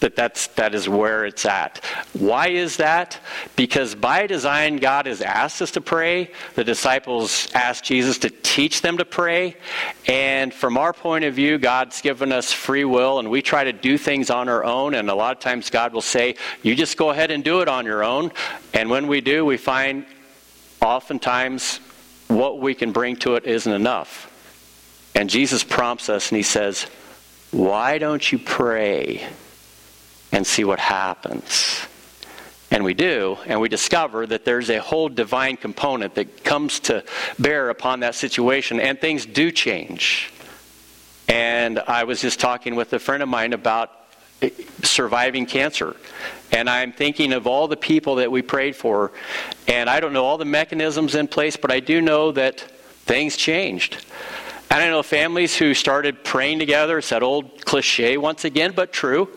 that 0.00 0.14
that's, 0.14 0.48
that 0.48 0.74
is 0.74 0.88
where 0.88 1.24
it's 1.24 1.46
at. 1.46 1.82
Why 2.12 2.48
is 2.48 2.76
that? 2.76 3.18
Because 3.56 3.94
by 3.94 4.26
design, 4.26 4.76
God 4.76 5.06
has 5.06 5.22
asked 5.22 5.62
us 5.62 5.70
to 5.72 5.80
pray. 5.80 6.30
The 6.54 6.64
disciples 6.64 7.48
asked 7.54 7.84
Jesus 7.84 8.18
to 8.18 8.30
teach 8.30 8.82
them 8.82 8.98
to 8.98 9.04
pray. 9.04 9.56
And 10.06 10.52
from 10.52 10.76
our 10.76 10.92
point 10.92 11.24
of 11.24 11.34
view, 11.34 11.56
God's 11.56 12.00
given 12.02 12.30
us 12.30 12.52
free 12.52 12.84
will, 12.84 13.18
and 13.18 13.30
we 13.30 13.40
try 13.40 13.64
to 13.64 13.72
do 13.72 13.96
things 13.96 14.28
on 14.28 14.48
our 14.48 14.64
own. 14.64 14.94
And 14.94 15.08
a 15.08 15.14
lot 15.14 15.34
of 15.34 15.42
times, 15.42 15.70
God 15.70 15.94
will 15.94 16.02
say, 16.02 16.36
You 16.62 16.74
just 16.74 16.96
go 16.98 17.10
ahead 17.10 17.30
and 17.30 17.42
do 17.42 17.60
it 17.60 17.68
on 17.68 17.86
your 17.86 18.04
own. 18.04 18.32
And 18.74 18.90
when 18.90 19.06
we 19.06 19.22
do, 19.22 19.46
we 19.46 19.56
find 19.56 20.04
oftentimes 20.82 21.78
what 22.28 22.60
we 22.60 22.74
can 22.74 22.92
bring 22.92 23.16
to 23.16 23.36
it 23.36 23.46
isn't 23.46 23.72
enough. 23.72 24.30
And 25.14 25.30
Jesus 25.30 25.64
prompts 25.64 26.10
us, 26.10 26.30
and 26.30 26.36
He 26.36 26.42
says, 26.42 26.82
Why 27.50 27.96
don't 27.96 28.30
you 28.30 28.38
pray? 28.38 29.26
And 30.36 30.46
see 30.46 30.64
what 30.64 30.78
happens. 30.78 31.80
And 32.70 32.84
we 32.84 32.92
do, 32.92 33.38
and 33.46 33.58
we 33.58 33.70
discover 33.70 34.26
that 34.26 34.44
there's 34.44 34.68
a 34.68 34.78
whole 34.78 35.08
divine 35.08 35.56
component 35.56 36.14
that 36.16 36.44
comes 36.44 36.78
to 36.80 37.04
bear 37.38 37.70
upon 37.70 38.00
that 38.00 38.14
situation, 38.14 38.78
and 38.78 39.00
things 39.00 39.24
do 39.24 39.50
change. 39.50 40.30
And 41.26 41.78
I 41.78 42.04
was 42.04 42.20
just 42.20 42.38
talking 42.38 42.74
with 42.74 42.92
a 42.92 42.98
friend 42.98 43.22
of 43.22 43.30
mine 43.30 43.54
about 43.54 43.92
eh, 44.42 44.50
surviving 44.82 45.46
cancer. 45.46 45.96
And 46.52 46.68
I'm 46.68 46.92
thinking 46.92 47.32
of 47.32 47.46
all 47.46 47.66
the 47.66 47.78
people 47.78 48.16
that 48.16 48.30
we 48.30 48.42
prayed 48.42 48.76
for. 48.76 49.12
And 49.66 49.88
I 49.88 50.00
don't 50.00 50.12
know 50.12 50.26
all 50.26 50.36
the 50.36 50.44
mechanisms 50.44 51.14
in 51.14 51.28
place, 51.28 51.56
but 51.56 51.72
I 51.72 51.80
do 51.80 52.02
know 52.02 52.32
that 52.32 52.60
things 53.06 53.38
changed. 53.38 54.04
And 54.70 54.82
I 54.82 54.88
know 54.90 55.02
families 55.02 55.56
who 55.56 55.72
started 55.72 56.24
praying 56.24 56.58
together. 56.58 56.98
It's 56.98 57.08
that 57.08 57.22
old 57.22 57.64
cliche 57.64 58.18
once 58.18 58.44
again, 58.44 58.72
but 58.76 58.92
true 58.92 59.30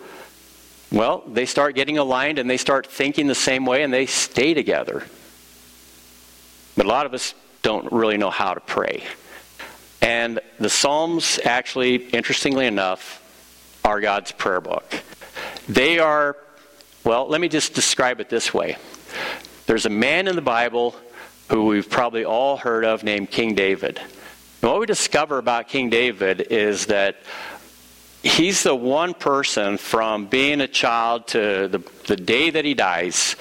well, 0.91 1.24
they 1.27 1.46
start 1.46 1.75
getting 1.75 1.98
aligned 1.98 2.39
and 2.39 2.50
they 2.50 2.58
start 2.58 2.88
thinking 2.88 3.27
the 3.27 3.36
same 3.36 3.65
way 3.65 3.84
and 3.84 3.93
they 3.93 4.05
stay 4.05 4.53
together. 4.53 5.03
But 6.75 6.86
a 6.86 6.89
lot 6.89 7.05
of 7.05 7.13
us 7.13 7.34
don't 7.62 7.91
really 7.91 8.17
know 8.17 8.29
how 8.29 8.53
to 8.53 8.60
pray. 8.60 9.03
And 10.01 10.39
the 10.60 10.69
Psalms, 10.69 11.39
actually, 11.43 11.96
interestingly 11.96 12.65
enough, 12.65 13.22
are 13.84 14.00
God's 14.00 14.31
prayer 14.31 14.62
book. 14.62 14.86
They 15.67 16.00
are, 16.00 16.38
well, 17.03 17.27
let 17.27 17.41
me 17.41 17.50
just 17.50 17.74
describe 17.74 18.19
it 18.19 18.29
this 18.29 18.53
way. 18.53 18.77
There's 19.67 19.86
a 19.86 19.89
man 19.89 20.27
in 20.27 20.36
the 20.36 20.41
Bible 20.41 20.96
who 21.50 21.65
we've 21.65 21.89
probably 21.89 22.25
all 22.25 22.58
heard 22.58 22.86
of 22.86 23.03
named 23.03 23.29
King 23.29 23.55
David. 23.55 24.00
And 24.62 24.72
what 24.72 24.79
we 24.79 24.86
discover 24.86 25.38
about 25.38 25.67
King 25.67 25.89
David 25.89 26.48
is 26.50 26.88
that 26.88 27.17
he's 28.23 28.63
the 28.63 28.75
one 28.75 29.13
person 29.13 29.77
from 29.77 30.25
being 30.25 30.61
a 30.61 30.67
child 30.67 31.27
to 31.27 31.67
the, 31.69 31.81
the 32.07 32.15
day 32.15 32.49
that 32.49 32.65
he 32.65 32.73
dies. 32.73 33.35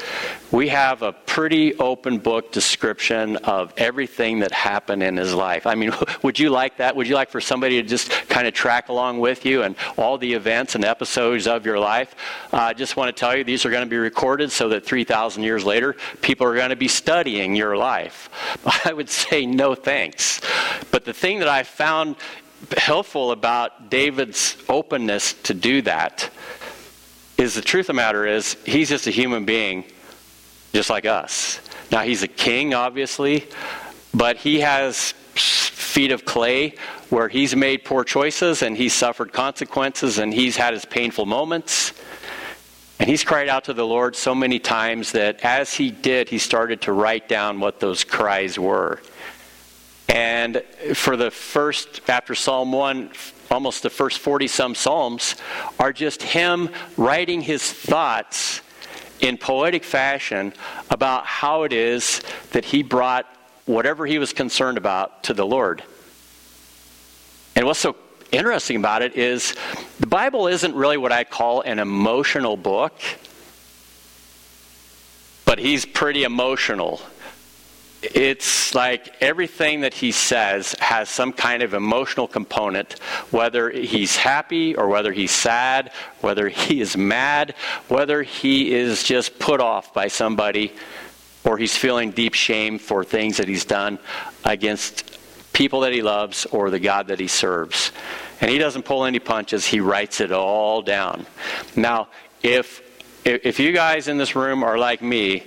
We 0.53 0.69
have 0.69 1.03
a 1.03 1.13
pretty 1.13 1.75
open 1.77 2.19
book 2.19 2.53
description 2.53 3.37
of 3.39 3.73
everything 3.77 4.39
that 4.41 4.53
happened 4.53 5.03
in 5.03 5.17
his 5.17 5.35
life. 5.35 5.67
I 5.67 5.75
mean, 5.75 5.93
would 6.23 6.39
you 6.39 6.51
like 6.51 6.77
that? 6.77 6.95
Would 6.95 7.09
you 7.09 7.17
like 7.17 7.31
for 7.31 7.41
somebody 7.41 7.83
to 7.83 7.89
just 7.89 8.11
kind 8.29 8.47
of 8.47 8.55
track 8.55 8.89
along 8.89 9.19
with 9.19 9.45
you 9.45 9.63
and 9.63 9.75
all 9.97 10.17
the 10.17 10.33
events 10.33 10.75
and 10.75 10.85
episodes 10.85 11.47
of 11.47 11.67
your 11.67 11.79
life? 11.79 12.15
Uh, 12.53 12.59
I 12.59 12.73
just 12.73 12.97
want 12.97 13.15
to 13.15 13.19
tell 13.19 13.37
you 13.37 13.43
these 13.43 13.65
are 13.65 13.71
going 13.71 13.85
to 13.85 13.91
be 13.91 13.97
recorded 13.97 14.53
so 14.53 14.69
that 14.69 14.87
3,000 14.87 15.43
years 15.43 15.65
later, 15.65 15.97
people 16.23 16.47
are 16.47 16.55
going 16.55 16.71
to 16.71 16.77
be 16.77 16.89
studying 16.89 17.57
your 17.57 17.77
life. 17.77 18.31
I 18.85 18.93
would 18.93 19.11
say 19.11 19.45
no 19.45 19.75
thanks. 19.75 20.41
But 20.93 21.05
the 21.05 21.13
thing 21.13 21.41
that 21.41 21.49
I 21.49 21.65
found 21.65 22.17
helpful 22.77 23.31
about 23.33 23.91
David's 23.91 24.57
openness 24.69 25.35
to 25.45 25.55
do 25.55 25.83
that 25.83 26.31
is 27.37 27.55
the 27.55 27.63
truth 27.63 27.85
of 27.85 27.89
the 27.89 27.93
matter 27.95 28.27
is 28.27 28.57
he's 28.65 28.89
just 28.89 29.07
a 29.07 29.11
human 29.11 29.45
being 29.45 29.85
just 30.73 30.91
like 30.91 31.07
us. 31.07 31.61
Now, 31.91 32.01
he's 32.01 32.23
a 32.23 32.29
king, 32.29 32.75
obviously, 32.75 33.47
but 34.13 34.37
he 34.37 34.61
has 34.61 35.13
feet 35.35 36.11
of 36.11 36.25
clay 36.25 36.75
where 37.11 37.29
he's 37.29 37.57
made 37.57 37.85
poor 37.85 38.05
choices 38.05 38.63
and 38.63 38.77
he's 38.77 38.93
suffered 38.93 39.33
consequences 39.33 40.19
and 40.19 40.35
he's 40.35 40.57
had 40.57 40.75
his 40.75 40.85
painful 40.85 41.27
moments. 41.27 41.93
And 43.01 43.09
he's 43.09 43.23
cried 43.23 43.49
out 43.49 43.65
to 43.65 43.73
the 43.73 43.87
Lord 43.87 44.17
so 44.17 44.35
many 44.35 44.59
times 44.59 45.13
that 45.13 45.41
as 45.45 45.73
he 45.73 45.91
did, 45.91 46.29
he 46.29 46.39
started 46.39 46.83
to 46.83 46.93
write 46.93 47.29
down 47.29 47.61
what 47.61 47.81
those 47.81 48.03
cries 48.03 48.59
were. 48.59 49.01
And 50.09 50.63
for 50.95 51.17
the 51.17 51.31
first, 51.31 52.01
after 52.09 52.35
Psalm 52.35 52.73
1, 52.73 53.11
almost 53.51 53.83
the 53.83 53.91
first 53.91 54.19
40 54.19 54.49
some 54.49 54.75
Psalms 54.75 55.37
are 55.79 55.93
just 55.93 56.23
him 56.23 56.71
writing 56.97 57.41
his 57.41 57.71
thoughts 57.71 58.63
in 59.21 59.37
poetic 59.37 59.85
fashion 59.85 60.53
about 60.91 61.27
how 61.27 61.65
it 61.65 61.73
is 61.73 62.23
that 62.53 62.65
he 62.65 62.83
brought 62.83 63.27
whatever 63.67 64.07
he 64.07 64.19
was 64.19 64.33
concerned 64.33 64.79
about 64.79 65.25
to 65.25 65.35
the 65.35 65.45
Lord. 65.45 65.83
And 67.55 67.67
what's 67.67 67.81
so 67.81 67.97
interesting 68.33 68.77
about 68.77 69.03
it 69.03 69.17
is 69.17 69.55
the 70.01 70.07
Bible 70.07 70.47
isn't 70.47 70.75
really 70.75 70.97
what 70.97 71.13
I 71.13 71.25
call 71.25 71.63
an 71.63 71.79
emotional 71.79 72.57
book, 72.57 72.95
but 75.45 75.59
he's 75.59 75.85
pretty 75.85 76.25
emotional 76.25 77.01
it's 78.03 78.75
like 78.75 79.17
everything 79.21 79.81
that 79.81 79.93
he 79.93 80.13
says 80.13 80.75
has 80.79 81.09
some 81.09 81.33
kind 81.33 81.63
of 81.63 81.75
emotional 81.75 82.29
component, 82.29 82.93
whether 83.31 83.71
he's 83.71 84.17
happy 84.17 84.77
or 84.77 84.89
whether 84.89 85.13
he's 85.13 85.33
sad, 85.33 85.91
whether 86.21 86.49
he 86.49 86.81
is 86.81 86.97
mad, 86.97 87.55
whether 87.89 88.23
he 88.23 88.73
is 88.73 89.03
just 89.03 89.39
put 89.39 89.61
off 89.61 89.93
by 89.93 90.07
somebody 90.07 90.73
or 91.45 91.59
he's 91.59 91.77
feeling 91.77 92.11
deep 92.11 92.35
shame 92.35 92.79
for 92.79 93.03
things 93.03 93.39
that 93.39 93.49
he's 93.49 93.65
done 93.65 93.99
against 94.45 95.19
people 95.53 95.81
that 95.81 95.93
he 95.93 96.03
loves 96.03 96.47
or 96.47 96.71
the 96.71 96.79
God 96.79 97.09
that 97.09 97.19
he 97.19 97.27
serves. 97.27 97.91
And 98.41 98.49
he 98.49 98.59
doesn't 98.59 98.85
pull 98.85 99.05
any 99.05 99.19
punches, 99.19 99.67
he 99.67 99.81
writes 99.81 100.21
it 100.21 100.31
all 100.31 100.83
down. 100.83 101.27
Now, 101.75 102.09
if 102.43 102.83
if 103.25 103.59
you 103.59 103.73
guys 103.73 104.09
in 104.09 104.17
this 104.17 104.35
room 104.37 104.63
are 104.63 104.79
like 104.79 105.03
me, 105.03 105.45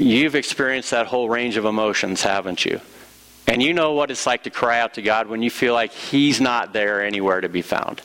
You've 0.00 0.34
experienced 0.34 0.92
that 0.92 1.06
whole 1.06 1.28
range 1.28 1.58
of 1.58 1.66
emotions, 1.66 2.22
haven't 2.22 2.64
you? 2.64 2.80
And 3.46 3.62
you 3.62 3.74
know 3.74 3.92
what 3.92 4.10
it's 4.10 4.26
like 4.26 4.44
to 4.44 4.50
cry 4.50 4.80
out 4.80 4.94
to 4.94 5.02
God 5.02 5.26
when 5.26 5.42
you 5.42 5.50
feel 5.50 5.74
like 5.74 5.92
He's 5.92 6.40
not 6.40 6.72
there 6.72 7.04
anywhere 7.04 7.42
to 7.42 7.50
be 7.50 7.60
found. 7.60 8.00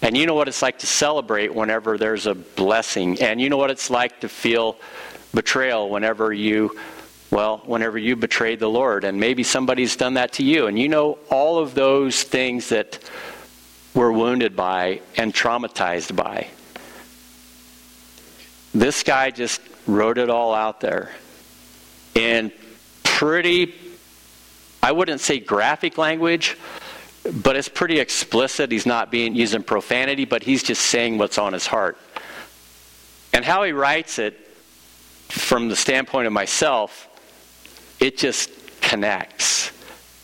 And 0.00 0.16
you 0.16 0.26
know 0.26 0.34
what 0.34 0.46
it's 0.46 0.62
like 0.62 0.78
to 0.78 0.86
celebrate 0.86 1.52
whenever 1.52 1.98
there's 1.98 2.26
a 2.26 2.36
blessing. 2.36 3.20
And 3.20 3.40
you 3.40 3.50
know 3.50 3.56
what 3.56 3.72
it's 3.72 3.90
like 3.90 4.20
to 4.20 4.28
feel 4.28 4.78
betrayal 5.34 5.90
whenever 5.90 6.32
you, 6.32 6.78
well, 7.32 7.58
whenever 7.66 7.98
you 7.98 8.14
betrayed 8.14 8.60
the 8.60 8.70
Lord. 8.70 9.02
And 9.02 9.18
maybe 9.18 9.42
somebody's 9.42 9.96
done 9.96 10.14
that 10.14 10.34
to 10.34 10.44
you. 10.44 10.68
And 10.68 10.78
you 10.78 10.88
know 10.88 11.18
all 11.30 11.58
of 11.58 11.74
those 11.74 12.22
things 12.22 12.68
that 12.68 13.00
we're 13.92 14.12
wounded 14.12 14.54
by 14.54 15.00
and 15.16 15.34
traumatized 15.34 16.14
by. 16.14 16.46
This 18.72 19.02
guy 19.02 19.32
just 19.32 19.60
wrote 19.88 20.16
it 20.16 20.30
all 20.30 20.54
out 20.54 20.80
there 20.80 21.10
in 22.14 22.52
pretty, 23.02 23.74
I 24.82 24.92
wouldn't 24.92 25.20
say 25.20 25.40
graphic 25.40 25.98
language, 25.98 26.56
but 27.42 27.56
it's 27.56 27.68
pretty 27.68 27.98
explicit. 27.98 28.72
He's 28.72 28.86
not 28.86 29.10
being 29.10 29.34
using 29.34 29.62
profanity, 29.62 30.24
but 30.24 30.42
he's 30.42 30.62
just 30.62 30.82
saying 30.82 31.18
what's 31.18 31.38
on 31.38 31.52
his 31.52 31.66
heart. 31.66 31.98
And 33.32 33.44
how 33.44 33.62
he 33.62 33.72
writes 33.72 34.18
it, 34.18 34.38
from 35.28 35.68
the 35.68 35.76
standpoint 35.76 36.26
of 36.26 36.32
myself, 36.32 37.08
it 38.00 38.16
just 38.18 38.50
connects. 38.80 39.70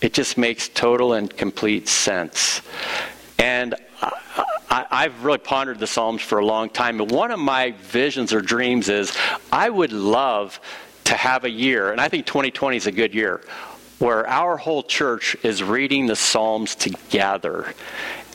It 0.00 0.12
just 0.12 0.37
makes 0.37 0.69
total 0.69 1.12
and 1.12 1.35
complete 1.35 1.88
sense. 1.88 2.62
And 3.38 3.75
I, 4.69 5.05
have 5.05 5.25
really 5.25 5.38
pondered 5.38 5.78
the 5.78 5.87
Psalms 5.87 6.21
for 6.21 6.38
a 6.38 6.45
long 6.45 6.69
time. 6.69 7.00
And 7.00 7.11
one 7.11 7.31
of 7.31 7.38
my 7.38 7.73
visions 7.73 8.33
or 8.33 8.40
dreams 8.40 8.88
is 8.88 9.16
I 9.52 9.71
would 9.71 9.93
love 9.93 10.61
to 11.07 11.15
have 11.15 11.45
a 11.45 11.51
year, 11.51 11.93
and 11.93 12.01
I 12.01 12.09
think 12.09 12.27
2020 12.27 12.77
is 12.77 12.87
a 12.87 12.93
good 12.93 13.15
year, 13.15 13.41
where 13.99 14.29
our 14.29 14.57
whole 14.57 14.83
church 14.83 15.37
is 15.43 15.63
reading 15.63 16.07
the 16.07 16.17
Psalms 16.17 16.75
together 16.75 17.75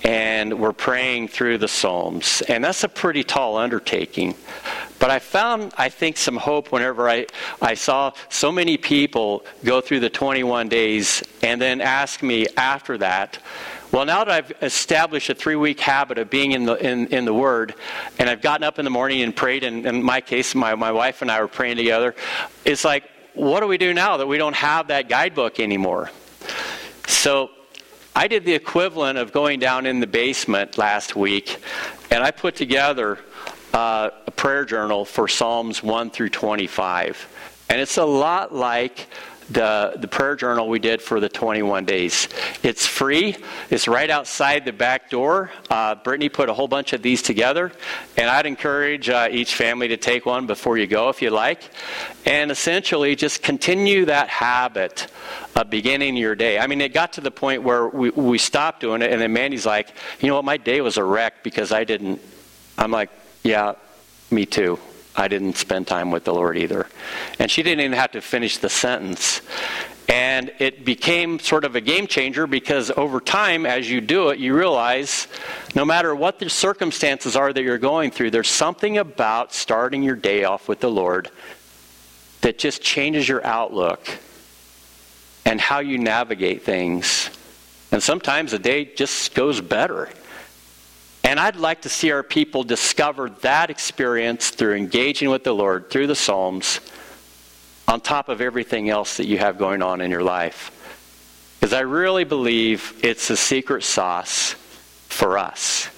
and 0.04 0.60
we're 0.60 0.74
praying 0.74 1.28
through 1.28 1.60
the 1.60 1.68
Psalms. 1.68 2.42
And 2.48 2.63
that's 2.63 2.84
a 2.84 2.90
pretty 2.90 3.24
tall 3.24 3.58
undertaking. 3.58 4.36
But 5.01 5.10
I 5.10 5.17
found, 5.17 5.74
I 5.79 5.89
think, 5.89 6.15
some 6.15 6.38
hope 6.38 6.72
whenever 6.72 7.10
I, 7.10 7.25
I 7.60 7.74
saw 7.74 8.13
so 8.29 8.51
many 8.51 8.77
people 8.77 9.43
go 9.65 9.81
through 9.81 10.00
the 10.00 10.12
21 10.12 10.70
days 10.70 11.24
and 11.41 11.60
then 11.60 11.81
ask 11.81 12.22
me 12.22 12.46
after 12.55 13.00
that, 13.00 13.39
well, 13.91 14.05
now 14.05 14.24
that 14.24 14.31
I've 14.31 14.53
established 14.62 15.31
a 15.31 15.34
three 15.34 15.55
week 15.55 15.79
habit 15.79 16.20
of 16.20 16.29
being 16.29 16.51
in 16.51 16.65
the, 16.65 16.75
in, 16.75 17.08
in 17.08 17.25
the 17.25 17.34
Word, 17.34 17.74
and 18.20 18.29
I've 18.29 18.43
gotten 18.43 18.63
up 18.63 18.77
in 18.77 18.86
the 18.86 18.91
morning 18.91 19.24
and 19.24 19.36
prayed, 19.36 19.63
and 19.63 19.88
in 19.88 20.03
my 20.03 20.22
case, 20.22 20.53
my, 20.53 20.75
my 20.75 20.91
wife 20.91 21.24
and 21.24 21.31
I 21.31 21.41
were 21.41 21.48
praying 21.48 21.77
together, 21.77 22.13
it's 22.63 22.86
like, 22.86 23.03
what 23.34 23.62
do 23.62 23.67
we 23.67 23.79
do 23.79 23.96
now 23.96 24.17
that 24.17 24.27
we 24.27 24.38
don't 24.38 24.55
have 24.55 24.89
that 24.89 25.10
guidebook 25.10 25.60
anymore? 25.60 26.12
So 27.08 27.50
I 28.15 28.27
did 28.27 28.46
the 28.46 28.53
equivalent 28.53 29.17
of 29.17 29.31
going 29.31 29.60
down 29.60 29.88
in 29.88 30.00
the 30.00 30.05
basement 30.05 30.77
last 30.77 31.15
week, 31.15 31.58
and 32.12 32.24
I 32.24 32.29
put 32.29 32.55
together 32.55 33.17
uh, 33.74 34.10
a 34.31 34.33
prayer 34.33 34.63
journal 34.63 35.03
for 35.03 35.27
Psalms 35.27 35.83
1 35.83 36.09
through 36.09 36.29
25. 36.29 37.27
And 37.69 37.81
it's 37.81 37.97
a 37.97 38.05
lot 38.05 38.55
like 38.55 39.09
the, 39.50 39.95
the 39.97 40.07
prayer 40.07 40.38
journal 40.38 40.69
we 40.69 40.79
did 40.79 41.01
for 41.01 41.19
the 41.19 41.27
21 41.27 41.83
days. 41.83 42.29
It's 42.63 42.88
free, 42.88 43.35
it's 43.69 43.89
right 43.89 44.09
outside 44.09 44.63
the 44.63 44.71
back 44.71 45.09
door. 45.09 45.51
Uh, 45.69 45.95
Brittany 45.95 46.29
put 46.29 46.47
a 46.47 46.53
whole 46.53 46.69
bunch 46.69 46.93
of 46.93 47.01
these 47.01 47.21
together, 47.21 47.73
and 48.15 48.29
I'd 48.29 48.45
encourage 48.45 49.09
uh, 49.09 49.27
each 49.29 49.53
family 49.53 49.89
to 49.89 49.97
take 49.97 50.25
one 50.25 50.47
before 50.47 50.77
you 50.77 50.88
go 50.88 51.09
if 51.09 51.21
you 51.21 51.29
like. 51.29 51.69
And 52.25 52.51
essentially, 52.51 53.17
just 53.17 53.43
continue 53.43 54.05
that 54.05 54.29
habit 54.29 55.07
of 55.57 55.69
beginning 55.69 56.15
your 56.15 56.35
day. 56.35 56.57
I 56.57 56.67
mean, 56.67 56.79
it 56.79 56.93
got 56.93 57.11
to 57.13 57.21
the 57.21 57.31
point 57.31 57.63
where 57.63 57.85
we, 57.85 58.11
we 58.11 58.38
stopped 58.38 58.79
doing 58.79 59.01
it, 59.01 59.11
and 59.11 59.21
then 59.21 59.33
Mandy's 59.33 59.65
like, 59.65 59.89
you 60.21 60.29
know 60.29 60.35
what, 60.35 60.45
my 60.45 60.55
day 60.55 60.79
was 60.79 60.95
a 60.95 61.03
wreck 61.03 61.43
because 61.43 61.73
I 61.73 61.83
didn't. 61.83 62.21
I'm 62.77 62.91
like, 62.91 63.09
yeah, 63.43 63.73
me 64.31 64.45
too. 64.45 64.79
I 65.15 65.27
didn't 65.27 65.57
spend 65.57 65.88
time 65.88 66.11
with 66.11 66.23
the 66.23 66.33
Lord 66.33 66.57
either. 66.57 66.88
And 67.38 67.51
she 67.51 67.63
didn't 67.63 67.81
even 67.81 67.97
have 67.97 68.11
to 68.11 68.21
finish 68.21 68.57
the 68.57 68.69
sentence. 68.69 69.41
And 70.07 70.51
it 70.59 70.83
became 70.83 71.39
sort 71.39 71.63
of 71.63 71.75
a 71.75 71.81
game 71.81 72.07
changer 72.07 72.47
because 72.47 72.91
over 72.91 73.19
time, 73.21 73.65
as 73.65 73.89
you 73.89 74.01
do 74.01 74.29
it, 74.29 74.39
you 74.39 74.55
realize 74.55 75.27
no 75.75 75.85
matter 75.85 76.13
what 76.13 76.39
the 76.39 76.50
circumstances 76.50 77.35
are 77.35 77.51
that 77.51 77.61
you're 77.61 77.77
going 77.77 78.11
through, 78.11 78.31
there's 78.31 78.50
something 78.50 78.97
about 78.97 79.53
starting 79.53 80.03
your 80.03 80.15
day 80.15 80.43
off 80.43 80.67
with 80.67 80.79
the 80.79 80.89
Lord 80.89 81.29
that 82.41 82.57
just 82.57 82.81
changes 82.81 83.27
your 83.27 83.45
outlook 83.45 84.17
and 85.45 85.61
how 85.61 85.79
you 85.79 85.97
navigate 85.97 86.63
things. 86.63 87.29
And 87.91 88.01
sometimes 88.01 88.51
the 88.51 88.59
day 88.59 88.85
just 88.85 89.33
goes 89.33 89.61
better. 89.61 90.09
And 91.24 91.40
I'd 91.40 91.56
like 91.56 91.84
to 91.84 91.90
see 91.90 92.12
our 92.12 92.24
people 92.24 92.63
discover 92.63 93.30
that 93.42 93.70
experience 93.70 94.50
through 94.50 94.75
engaging 94.75 95.30
with 95.30 95.44
the 95.44 95.54
Lord 95.54 95.90
through 95.90 96.08
the 96.08 96.16
Psalms 96.16 96.80
on 97.88 98.01
top 98.01 98.30
of 98.30 98.42
everything 98.42 98.90
else 98.90 99.18
that 99.18 99.28
you 99.28 99.38
have 99.38 99.58
going 99.58 99.82
on 99.82 100.01
in 100.01 100.10
your 100.10 100.24
life. 100.24 100.72
Because 101.60 101.74
I 101.74 101.82
really 101.82 102.24
believe 102.24 103.00
it's 103.04 103.30
a 103.30 103.38
secret 103.38 103.84
sauce 103.84 104.56
for 105.10 105.38
us. 105.38 105.90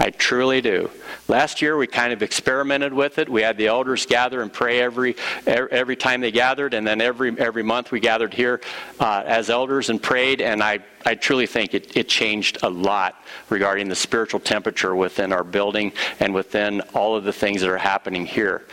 I 0.00 0.10
truly 0.10 0.60
do. 0.60 0.90
Last 1.26 1.60
year 1.60 1.76
we 1.76 1.88
kind 1.88 2.12
of 2.12 2.22
experimented 2.22 2.92
with 2.92 3.18
it. 3.18 3.28
We 3.28 3.42
had 3.42 3.56
the 3.56 3.66
elders 3.66 4.06
gather 4.06 4.42
and 4.42 4.52
pray 4.52 4.80
every 4.80 5.16
every 5.44 5.96
time 5.96 6.20
they 6.20 6.30
gathered, 6.30 6.72
and 6.72 6.86
then 6.86 7.00
every 7.00 7.36
every 7.38 7.64
month 7.64 7.90
we 7.90 7.98
gathered 7.98 8.32
here 8.32 8.60
uh, 9.00 9.24
as 9.26 9.50
elders 9.50 9.90
and 9.90 10.00
prayed. 10.00 10.40
And 10.40 10.62
I 10.62 10.78
I 11.04 11.16
truly 11.16 11.46
think 11.46 11.74
it, 11.74 11.96
it 11.96 12.08
changed 12.08 12.58
a 12.62 12.70
lot 12.70 13.24
regarding 13.48 13.88
the 13.88 13.96
spiritual 13.96 14.38
temperature 14.38 14.94
within 14.94 15.32
our 15.32 15.44
building 15.44 15.92
and 16.20 16.32
within 16.32 16.80
all 16.94 17.16
of 17.16 17.24
the 17.24 17.32
things 17.32 17.60
that 17.62 17.70
are 17.70 17.76
happening 17.76 18.24
here. 18.24 18.66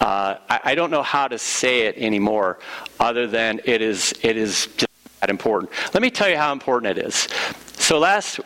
Uh, 0.00 0.36
I, 0.48 0.60
I 0.64 0.74
don't 0.76 0.90
know 0.90 1.02
how 1.02 1.26
to 1.26 1.38
say 1.38 1.80
it 1.86 1.96
anymore, 1.98 2.60
other 3.00 3.26
than 3.26 3.60
it 3.64 3.82
is 3.82 4.14
it 4.22 4.36
is 4.36 4.68
just 4.76 4.86
that 5.18 5.30
important. 5.30 5.72
Let 5.92 6.00
me 6.00 6.10
tell 6.10 6.28
you 6.28 6.36
how 6.36 6.52
important 6.52 6.96
it 6.96 7.04
is. 7.04 7.28
So 7.74 7.98
last 7.98 8.38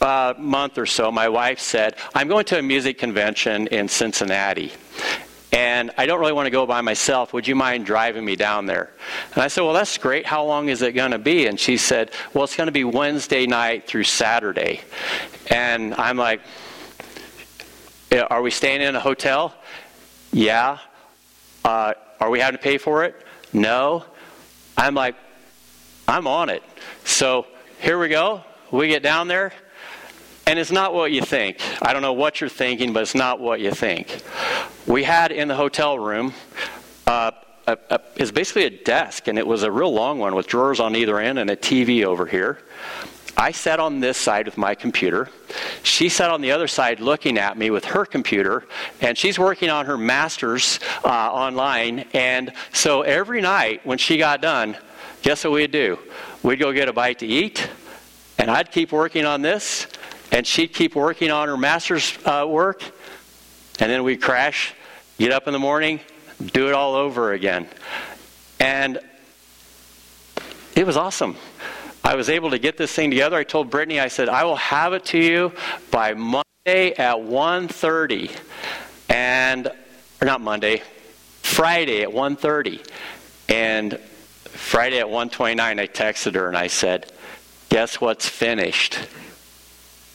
uh, 0.00 0.34
month 0.38 0.78
or 0.78 0.86
so, 0.86 1.10
my 1.10 1.28
wife 1.28 1.60
said, 1.60 1.96
I'm 2.14 2.28
going 2.28 2.44
to 2.46 2.58
a 2.58 2.62
music 2.62 2.98
convention 2.98 3.66
in 3.68 3.88
Cincinnati. 3.88 4.72
And 5.52 5.90
I 5.98 6.06
don't 6.06 6.20
really 6.20 6.32
want 6.32 6.46
to 6.46 6.50
go 6.50 6.64
by 6.64 6.80
myself. 6.80 7.32
Would 7.32 7.48
you 7.48 7.56
mind 7.56 7.84
driving 7.84 8.24
me 8.24 8.36
down 8.36 8.66
there? 8.66 8.90
And 9.34 9.42
I 9.42 9.48
said, 9.48 9.62
Well, 9.62 9.72
that's 9.72 9.98
great. 9.98 10.24
How 10.24 10.44
long 10.44 10.68
is 10.68 10.80
it 10.80 10.92
going 10.92 11.10
to 11.10 11.18
be? 11.18 11.46
And 11.46 11.58
she 11.58 11.76
said, 11.76 12.12
Well, 12.32 12.44
it's 12.44 12.56
going 12.56 12.68
to 12.68 12.72
be 12.72 12.84
Wednesday 12.84 13.46
night 13.46 13.86
through 13.86 14.04
Saturday. 14.04 14.80
And 15.48 15.94
I'm 15.94 16.16
like, 16.16 16.40
Are 18.30 18.42
we 18.42 18.52
staying 18.52 18.80
in 18.80 18.94
a 18.94 19.00
hotel? 19.00 19.54
Yeah. 20.32 20.78
Uh, 21.64 21.94
are 22.20 22.30
we 22.30 22.38
having 22.38 22.56
to 22.56 22.62
pay 22.62 22.78
for 22.78 23.04
it? 23.04 23.16
No. 23.52 24.04
I'm 24.76 24.94
like, 24.94 25.16
I'm 26.06 26.26
on 26.26 26.48
it. 26.48 26.62
So 27.04 27.46
here 27.80 27.98
we 27.98 28.08
go. 28.08 28.44
We 28.70 28.88
get 28.88 29.02
down 29.02 29.26
there, 29.26 29.52
and 30.50 30.58
it's 30.58 30.72
not 30.72 30.92
what 30.92 31.12
you 31.12 31.22
think. 31.22 31.58
I 31.80 31.92
don't 31.92 32.02
know 32.02 32.12
what 32.12 32.40
you're 32.40 32.50
thinking, 32.50 32.92
but 32.92 33.02
it's 33.04 33.14
not 33.14 33.38
what 33.38 33.60
you 33.60 33.70
think. 33.70 34.20
We 34.84 35.04
had 35.04 35.30
in 35.30 35.46
the 35.46 35.54
hotel 35.54 35.96
room, 35.96 36.34
uh, 37.06 37.30
basically 38.16 38.64
a 38.64 38.70
desk, 38.70 39.28
and 39.28 39.38
it 39.38 39.46
was 39.46 39.62
a 39.62 39.70
real 39.70 39.94
long 39.94 40.18
one 40.18 40.34
with 40.34 40.48
drawers 40.48 40.80
on 40.80 40.96
either 40.96 41.20
end 41.20 41.38
and 41.38 41.50
a 41.50 41.56
TV 41.56 42.04
over 42.04 42.26
here. 42.26 42.58
I 43.36 43.52
sat 43.52 43.78
on 43.78 44.00
this 44.00 44.18
side 44.18 44.46
with 44.46 44.58
my 44.58 44.74
computer. 44.74 45.30
She 45.84 46.08
sat 46.08 46.32
on 46.32 46.40
the 46.40 46.50
other 46.50 46.66
side 46.66 46.98
looking 46.98 47.38
at 47.38 47.56
me 47.56 47.70
with 47.70 47.84
her 47.84 48.04
computer, 48.04 48.64
and 49.00 49.16
she's 49.16 49.38
working 49.38 49.70
on 49.70 49.86
her 49.86 49.96
master's 49.96 50.80
uh, 51.04 51.08
online. 51.08 52.06
And 52.12 52.52
so 52.72 53.02
every 53.02 53.40
night 53.40 53.86
when 53.86 53.98
she 53.98 54.16
got 54.18 54.42
done, 54.42 54.76
guess 55.22 55.44
what 55.44 55.52
we'd 55.52 55.70
do? 55.70 55.96
We'd 56.42 56.58
go 56.58 56.72
get 56.72 56.88
a 56.88 56.92
bite 56.92 57.20
to 57.20 57.26
eat, 57.26 57.70
and 58.36 58.50
I'd 58.50 58.72
keep 58.72 58.90
working 58.90 59.24
on 59.24 59.42
this, 59.42 59.86
and 60.32 60.46
she'd 60.46 60.72
keep 60.72 60.94
working 60.94 61.30
on 61.30 61.48
her 61.48 61.56
master's 61.56 62.16
uh, 62.24 62.46
work, 62.48 62.82
and 63.78 63.90
then 63.90 64.04
we'd 64.04 64.22
crash, 64.22 64.74
get 65.18 65.32
up 65.32 65.46
in 65.46 65.52
the 65.52 65.58
morning, 65.58 66.00
do 66.52 66.68
it 66.68 66.74
all 66.74 66.94
over 66.94 67.32
again. 67.32 67.68
And 68.58 68.98
it 70.74 70.86
was 70.86 70.96
awesome. 70.96 71.36
I 72.02 72.14
was 72.14 72.28
able 72.28 72.50
to 72.50 72.58
get 72.58 72.76
this 72.76 72.92
thing 72.92 73.10
together. 73.10 73.36
I 73.36 73.44
told 73.44 73.70
Brittany, 73.70 74.00
I 74.00 74.08
said, 74.08 74.28
I 74.28 74.44
will 74.44 74.56
have 74.56 74.92
it 74.92 75.04
to 75.06 75.18
you 75.18 75.52
by 75.90 76.14
Monday 76.14 76.94
at 76.94 77.16
1.30. 77.16 78.36
And, 79.08 79.66
or 79.66 80.24
not 80.24 80.40
Monday, 80.40 80.82
Friday 81.42 82.02
at 82.02 82.08
1.30. 82.08 82.86
And 83.48 83.98
Friday 84.44 85.00
at 85.00 85.06
1.29, 85.06 85.60
I 85.60 85.86
texted 85.86 86.34
her 86.34 86.48
and 86.48 86.56
I 86.56 86.68
said, 86.68 87.12
guess 87.68 88.00
what's 88.00 88.28
finished? 88.28 88.98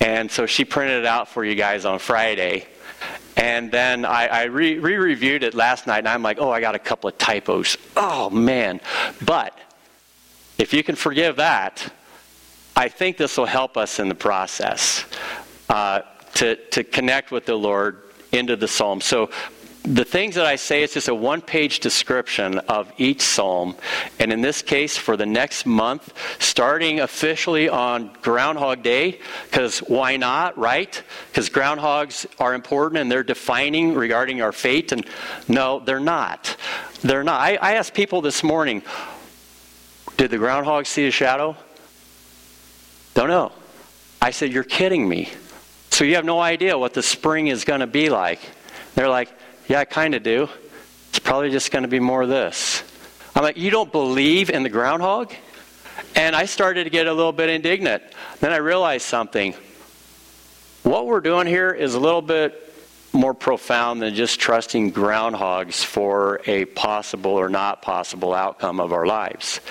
And 0.05 0.29
so 0.29 0.45
she 0.45 0.65
printed 0.65 0.99
it 0.99 1.05
out 1.07 1.29
for 1.29 1.43
you 1.43 1.55
guys 1.55 1.83
on 1.83 1.97
Friday. 1.97 2.67
And 3.37 3.71
then 3.71 4.05
I, 4.05 4.27
I 4.27 4.43
re 4.43 4.77
reviewed 4.77 5.41
it 5.41 5.55
last 5.55 5.87
night, 5.87 5.97
and 5.97 6.07
I'm 6.07 6.21
like, 6.21 6.37
oh, 6.39 6.51
I 6.51 6.61
got 6.61 6.75
a 6.75 6.79
couple 6.79 7.07
of 7.07 7.17
typos. 7.17 7.75
Oh, 7.97 8.29
man. 8.29 8.81
But 9.25 9.57
if 10.59 10.75
you 10.75 10.83
can 10.83 10.95
forgive 10.95 11.37
that, 11.37 11.91
I 12.75 12.87
think 12.87 13.17
this 13.17 13.35
will 13.35 13.47
help 13.47 13.77
us 13.77 13.97
in 13.97 14.07
the 14.07 14.13
process 14.13 15.05
uh, 15.69 16.01
to, 16.35 16.55
to 16.69 16.83
connect 16.83 17.31
with 17.31 17.47
the 17.47 17.55
Lord 17.55 18.03
into 18.31 18.55
the 18.55 18.67
psalm. 18.67 19.01
So 19.01 19.31
the 19.85 20.05
things 20.05 20.35
that 20.35 20.45
I 20.45 20.55
say 20.55 20.81
is 20.81 20.93
just 20.93 21.07
a 21.07 21.15
one 21.15 21.41
page 21.41 21.79
description 21.79 22.59
of 22.59 22.91
each 22.97 23.21
psalm. 23.21 23.75
And 24.19 24.33
in 24.33 24.41
this 24.41 24.61
case, 24.61 24.97
for 24.97 25.15
the 25.15 25.25
next 25.25 25.65
month, 25.65 26.11
starting 26.39 27.01
officially 27.01 27.69
on 27.69 28.11
Groundhog 28.21 28.81
Day, 28.81 29.19
because 29.45 29.79
why 29.79 30.17
not, 30.17 30.57
right? 30.57 31.01
Because 31.29 31.49
groundhogs 31.49 32.25
are 32.39 32.53
important 32.53 32.99
and 32.99 33.11
they're 33.11 33.23
defining 33.23 33.93
regarding 33.93 34.41
our 34.41 34.51
fate. 34.51 34.91
And 34.91 35.05
no, 35.47 35.79
they're 35.79 35.99
not. 35.99 36.57
They're 37.01 37.23
not. 37.23 37.39
I, 37.39 37.55
I 37.55 37.73
asked 37.75 37.93
people 37.93 38.21
this 38.21 38.43
morning, 38.43 38.81
did 40.17 40.31
the 40.31 40.37
groundhog 40.37 40.87
see 40.87 41.07
a 41.07 41.11
shadow? 41.11 41.55
Don't 43.13 43.29
know. 43.29 43.51
I 44.21 44.31
said, 44.31 44.51
You're 44.51 44.63
kidding 44.63 45.07
me. 45.07 45.29
So 45.91 46.03
you 46.03 46.15
have 46.15 46.25
no 46.25 46.39
idea 46.39 46.77
what 46.77 46.93
the 46.93 47.03
spring 47.03 47.47
is 47.47 47.63
going 47.63 47.79
to 47.81 47.87
be 47.87 48.09
like. 48.09 48.39
They're 48.95 49.09
like, 49.09 49.29
Yeah, 49.67 49.79
I 49.79 49.85
kind 49.85 50.13
of 50.15 50.23
do. 50.23 50.47
It's 51.09 51.19
probably 51.19 51.49
just 51.49 51.71
going 51.71 51.83
to 51.83 51.87
be 51.87 51.99
more 51.99 52.21
of 52.21 52.29
this. 52.29 52.83
I'm 53.35 53.43
like, 53.43 53.57
You 53.57 53.71
don't 53.71 53.91
believe 53.91 54.49
in 54.49 54.63
the 54.63 54.69
groundhog? 54.69 55.33
And 56.15 56.35
I 56.35 56.45
started 56.45 56.85
to 56.85 56.89
get 56.89 57.07
a 57.07 57.13
little 57.13 57.31
bit 57.31 57.49
indignant. 57.49 58.03
Then 58.39 58.51
I 58.53 58.57
realized 58.57 59.05
something. 59.05 59.53
What 60.83 61.07
we're 61.07 61.21
doing 61.21 61.47
here 61.47 61.71
is 61.71 61.95
a 61.95 61.99
little 61.99 62.21
bit 62.21 62.64
more 63.15 63.33
profound 63.33 64.01
than 64.01 64.13
just 64.13 64.39
trusting 64.39 64.91
groundhogs 64.91 65.83
for 65.83 66.41
a 66.45 66.65
possible 66.65 67.31
or 67.31 67.49
not 67.49 67.81
possible 67.81 68.33
outcome 68.33 68.79
of 68.79 68.93
our 68.93 69.05
lives. 69.05 69.61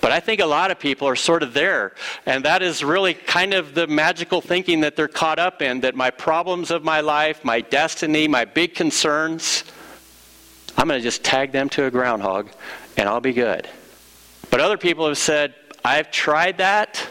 But 0.00 0.10
I 0.10 0.20
think 0.20 0.40
a 0.40 0.46
lot 0.46 0.70
of 0.70 0.78
people 0.78 1.06
are 1.06 1.16
sort 1.16 1.42
of 1.42 1.54
there, 1.54 1.92
and 2.26 2.44
that 2.44 2.62
is 2.62 2.82
really 2.82 3.14
kind 3.14 3.54
of 3.54 3.74
the 3.74 3.86
magical 3.86 4.40
thinking 4.40 4.80
that 4.80 4.96
they're 4.96 5.06
caught 5.06 5.38
up 5.38 5.62
in 5.62 5.80
that 5.80 5.94
my 5.94 6.10
problems 6.10 6.70
of 6.70 6.82
my 6.82 7.00
life, 7.00 7.44
my 7.44 7.60
destiny, 7.60 8.26
my 8.26 8.44
big 8.44 8.74
concerns, 8.74 9.64
I'm 10.76 10.88
going 10.88 10.98
to 10.98 11.02
just 11.04 11.22
tag 11.22 11.52
them 11.52 11.68
to 11.70 11.84
a 11.84 11.90
groundhog 11.90 12.48
and 12.96 13.08
I'll 13.08 13.20
be 13.20 13.32
good. 13.32 13.68
But 14.50 14.60
other 14.60 14.76
people 14.76 15.06
have 15.06 15.18
said, 15.18 15.54
I've 15.84 16.10
tried 16.10 16.58
that 16.58 17.06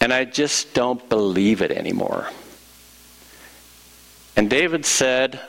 and 0.00 0.12
I 0.12 0.24
just 0.24 0.74
don't 0.74 1.08
believe 1.08 1.62
it 1.62 1.70
anymore. 1.70 2.28
And 4.38 4.48
David 4.48 4.86
said, 4.86 5.40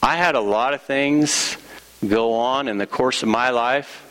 I 0.00 0.14
had 0.14 0.36
a 0.36 0.40
lot 0.40 0.72
of 0.72 0.82
things 0.82 1.56
go 2.06 2.34
on 2.34 2.68
in 2.68 2.78
the 2.78 2.86
course 2.86 3.24
of 3.24 3.28
my 3.28 3.50
life. 3.50 4.04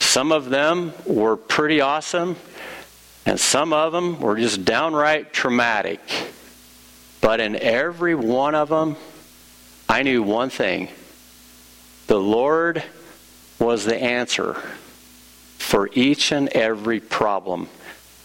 Some 0.00 0.32
of 0.32 0.48
them 0.48 0.94
were 1.04 1.36
pretty 1.36 1.82
awesome, 1.82 2.36
and 3.26 3.38
some 3.38 3.74
of 3.74 3.92
them 3.92 4.18
were 4.18 4.38
just 4.38 4.64
downright 4.64 5.30
traumatic. 5.30 6.00
But 7.20 7.40
in 7.40 7.54
every 7.54 8.14
one 8.14 8.54
of 8.54 8.70
them, 8.70 8.96
I 9.86 10.02
knew 10.02 10.22
one 10.22 10.48
thing 10.48 10.88
the 12.06 12.18
Lord 12.18 12.82
was 13.58 13.84
the 13.84 14.02
answer 14.02 14.54
for 15.58 15.90
each 15.92 16.32
and 16.32 16.48
every 16.48 17.00
problem 17.00 17.68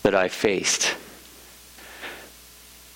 that 0.03 0.15
I 0.15 0.29
faced. 0.29 0.95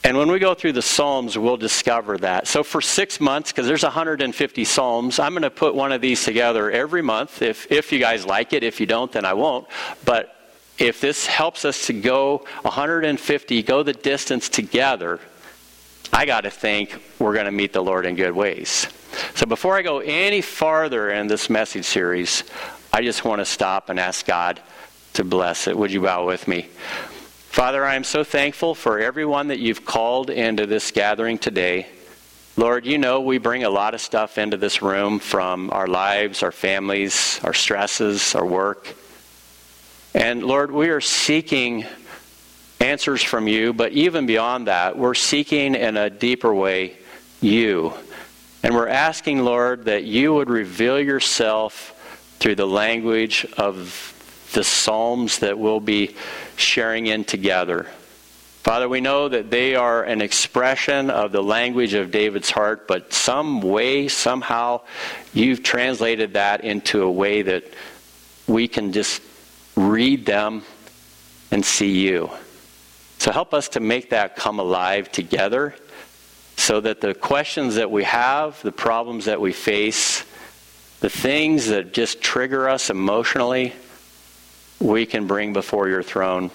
And 0.03 0.17
when 0.17 0.31
we 0.31 0.39
go 0.39 0.53
through 0.53 0.73
the 0.73 0.81
Psalms, 0.81 1.37
we'll 1.37 1.57
discover 1.57 2.17
that. 2.19 2.47
So 2.47 2.63
for 2.63 2.79
six 2.79 3.19
months, 3.19 3.51
because 3.51 3.67
there's 3.67 3.83
150 3.83 4.63
Psalms, 4.63 5.19
I'm 5.19 5.33
going 5.33 5.43
to 5.43 5.49
put 5.49 5.75
one 5.75 5.91
of 5.91 5.99
these 5.99 6.23
together 6.23 6.71
every 6.71 7.01
month. 7.01 7.41
If, 7.41 7.69
if 7.71 7.91
you 7.91 7.99
guys 7.99 8.25
like 8.25 8.53
it, 8.53 8.63
if 8.63 8.79
you 8.79 8.85
don't, 8.85 9.11
then 9.11 9.25
I 9.25 9.33
won't. 9.33 9.67
But 10.05 10.35
if 10.77 11.01
this 11.01 11.25
helps 11.25 11.65
us 11.65 11.87
to 11.87 11.93
go 11.93 12.45
150, 12.61 13.63
go 13.63 13.83
the 13.83 13.93
distance 13.93 14.47
together, 14.47 15.19
I 16.13 16.25
got 16.25 16.41
to 16.41 16.49
think 16.49 17.01
we're 17.19 17.33
going 17.33 17.45
to 17.45 17.51
meet 17.51 17.73
the 17.73 17.83
Lord 17.83 18.05
in 18.05 18.15
good 18.15 18.33
ways. 18.33 18.87
So 19.35 19.45
before 19.45 19.75
I 19.75 19.81
go 19.81 19.99
any 19.99 20.41
farther 20.41 21.11
in 21.11 21.27
this 21.27 21.49
message 21.49 21.85
series, 21.85 22.43
I 22.93 23.01
just 23.01 23.25
want 23.25 23.39
to 23.39 23.45
stop 23.45 23.89
and 23.89 23.99
ask 23.99 24.25
God 24.25 24.61
to 25.13 25.23
bless 25.23 25.67
it. 25.67 25.77
Would 25.77 25.91
you 25.91 26.01
bow 26.01 26.25
with 26.25 26.47
me? 26.47 26.67
Father, 27.59 27.83
I 27.83 27.95
am 27.95 28.05
so 28.05 28.23
thankful 28.23 28.73
for 28.73 28.99
everyone 28.99 29.49
that 29.49 29.59
you've 29.59 29.83
called 29.83 30.29
into 30.29 30.65
this 30.65 30.91
gathering 30.91 31.37
today. 31.37 31.87
Lord, 32.55 32.85
you 32.85 32.97
know 32.97 33.19
we 33.19 33.37
bring 33.37 33.65
a 33.65 33.69
lot 33.69 33.93
of 33.93 33.99
stuff 33.99 34.37
into 34.37 34.55
this 34.55 34.81
room 34.81 35.19
from 35.19 35.69
our 35.71 35.85
lives, 35.85 36.41
our 36.41 36.53
families, 36.53 37.37
our 37.43 37.53
stresses, 37.53 38.33
our 38.33 38.45
work. 38.45 38.95
And 40.13 40.41
Lord, 40.41 40.71
we 40.71 40.87
are 40.87 41.01
seeking 41.01 41.85
answers 42.79 43.21
from 43.21 43.49
you, 43.49 43.73
but 43.73 43.91
even 43.91 44.25
beyond 44.25 44.67
that, 44.67 44.97
we're 44.97 45.13
seeking 45.13 45.75
in 45.75 45.97
a 45.97 46.09
deeper 46.09 46.53
way 46.53 46.95
you. 47.41 47.91
And 48.63 48.73
we're 48.73 48.87
asking, 48.87 49.43
Lord, 49.43 49.83
that 49.83 50.05
you 50.05 50.33
would 50.33 50.49
reveal 50.49 50.97
yourself 50.97 51.93
through 52.39 52.55
the 52.55 52.67
language 52.67 53.45
of 53.57 54.15
the 54.53 54.63
Psalms 54.63 55.39
that 55.39 55.59
we'll 55.59 55.81
be 55.81 56.15
sharing 56.59 57.07
in 57.07 57.23
together. 57.23 57.87
Father, 58.63 58.89
we 58.89 59.01
know 59.01 59.29
that 59.29 59.49
they 59.49 59.75
are 59.75 60.03
an 60.03 60.21
expression 60.21 61.09
of 61.09 61.31
the 61.31 61.41
language 61.41 61.93
of 61.93 62.11
David's 62.11 62.51
heart, 62.51 62.87
but 62.87 63.13
some 63.13 63.61
way, 63.61 64.07
somehow, 64.07 64.81
you've 65.33 65.63
translated 65.63 66.33
that 66.33 66.63
into 66.63 67.01
a 67.03 67.11
way 67.11 67.41
that 67.41 67.63
we 68.47 68.67
can 68.67 68.91
just 68.91 69.21
read 69.75 70.25
them 70.25 70.63
and 71.51 71.65
see 71.65 72.01
you. 72.01 72.29
So 73.17 73.31
help 73.31 73.53
us 73.53 73.69
to 73.69 73.79
make 73.79 74.11
that 74.11 74.35
come 74.35 74.59
alive 74.59 75.11
together 75.11 75.75
so 76.57 76.81
that 76.81 77.01
the 77.01 77.13
questions 77.13 77.75
that 77.75 77.89
we 77.89 78.03
have, 78.03 78.61
the 78.61 78.71
problems 78.71 79.25
that 79.25 79.39
we 79.39 79.53
face, 79.53 80.25
the 80.99 81.09
things 81.09 81.67
that 81.67 81.93
just 81.93 82.21
trigger 82.21 82.67
us 82.67 82.89
emotionally, 82.89 83.73
we 84.79 85.05
can 85.05 85.27
bring 85.27 85.53
before 85.53 85.89
your 85.89 86.03
throne 86.03 86.51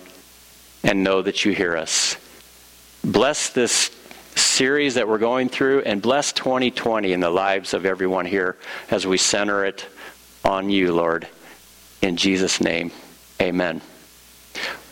and 0.82 1.04
know 1.04 1.22
that 1.22 1.44
you 1.44 1.52
hear 1.52 1.76
us. 1.76 2.16
Bless 3.02 3.50
this 3.50 3.90
series 4.34 4.94
that 4.94 5.06
we're 5.06 5.18
going 5.18 5.48
through 5.48 5.80
and 5.80 6.00
bless 6.00 6.32
2020 6.32 7.12
in 7.12 7.20
the 7.20 7.30
lives 7.30 7.74
of 7.74 7.86
everyone 7.86 8.26
here 8.26 8.56
as 8.90 9.06
we 9.06 9.16
center 9.18 9.64
it 9.64 9.86
on 10.44 10.70
you, 10.70 10.92
Lord. 10.92 11.28
In 12.02 12.16
Jesus' 12.16 12.60
name, 12.60 12.90
amen. 13.40 13.80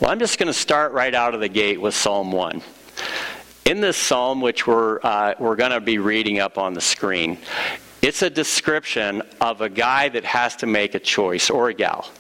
Well, 0.01 0.11
I'm 0.11 0.18
just 0.18 0.38
going 0.38 0.49
to 0.49 0.53
start 0.53 0.92
right 0.92 1.14
out 1.14 1.35
of 1.35 1.40
the 1.40 1.49
gate 1.49 1.81
with 1.81 1.95
Psalm 1.95 2.33
1. 2.33 2.62
In 3.64 3.81
this 3.81 3.97
psalm, 3.97 4.40
which 4.40 4.66
we're, 4.66 4.99
uh, 5.03 5.35
we're 5.38 5.57
going 5.57 5.71
to 5.71 5.81
be 5.81 5.99
reading 5.99 6.38
up 6.38 6.59
on 6.59 6.75
the 6.75 6.81
screen, 6.81 7.38
It's 8.03 8.23
a 8.23 8.31
description 8.31 9.23
of 9.40 9.61
a 9.61 9.68
guy 9.68 10.09
that 10.09 10.25
has 10.25 10.57
to 10.57 10.66
make 10.66 10.97
a 10.97 10.99
choice, 10.99 11.51
or 11.51 11.68
a 11.68 11.75
gal. 11.75 12.11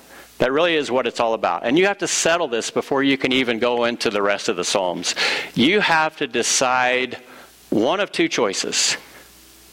That 0.42 0.50
really 0.50 0.74
is 0.74 0.90
what 0.90 1.06
it's 1.06 1.20
all 1.20 1.34
about. 1.34 1.64
And 1.64 1.78
you 1.78 1.86
have 1.86 1.98
to 1.98 2.08
settle 2.08 2.48
this 2.48 2.68
before 2.68 3.04
you 3.04 3.16
can 3.16 3.30
even 3.30 3.60
go 3.60 3.84
into 3.84 4.10
the 4.10 4.20
rest 4.20 4.48
of 4.48 4.56
the 4.56 4.64
Psalms. 4.64 5.14
You 5.54 5.78
have 5.78 6.16
to 6.16 6.26
decide 6.26 7.22
one 7.70 8.00
of 8.00 8.10
two 8.10 8.26
choices. 8.26 8.94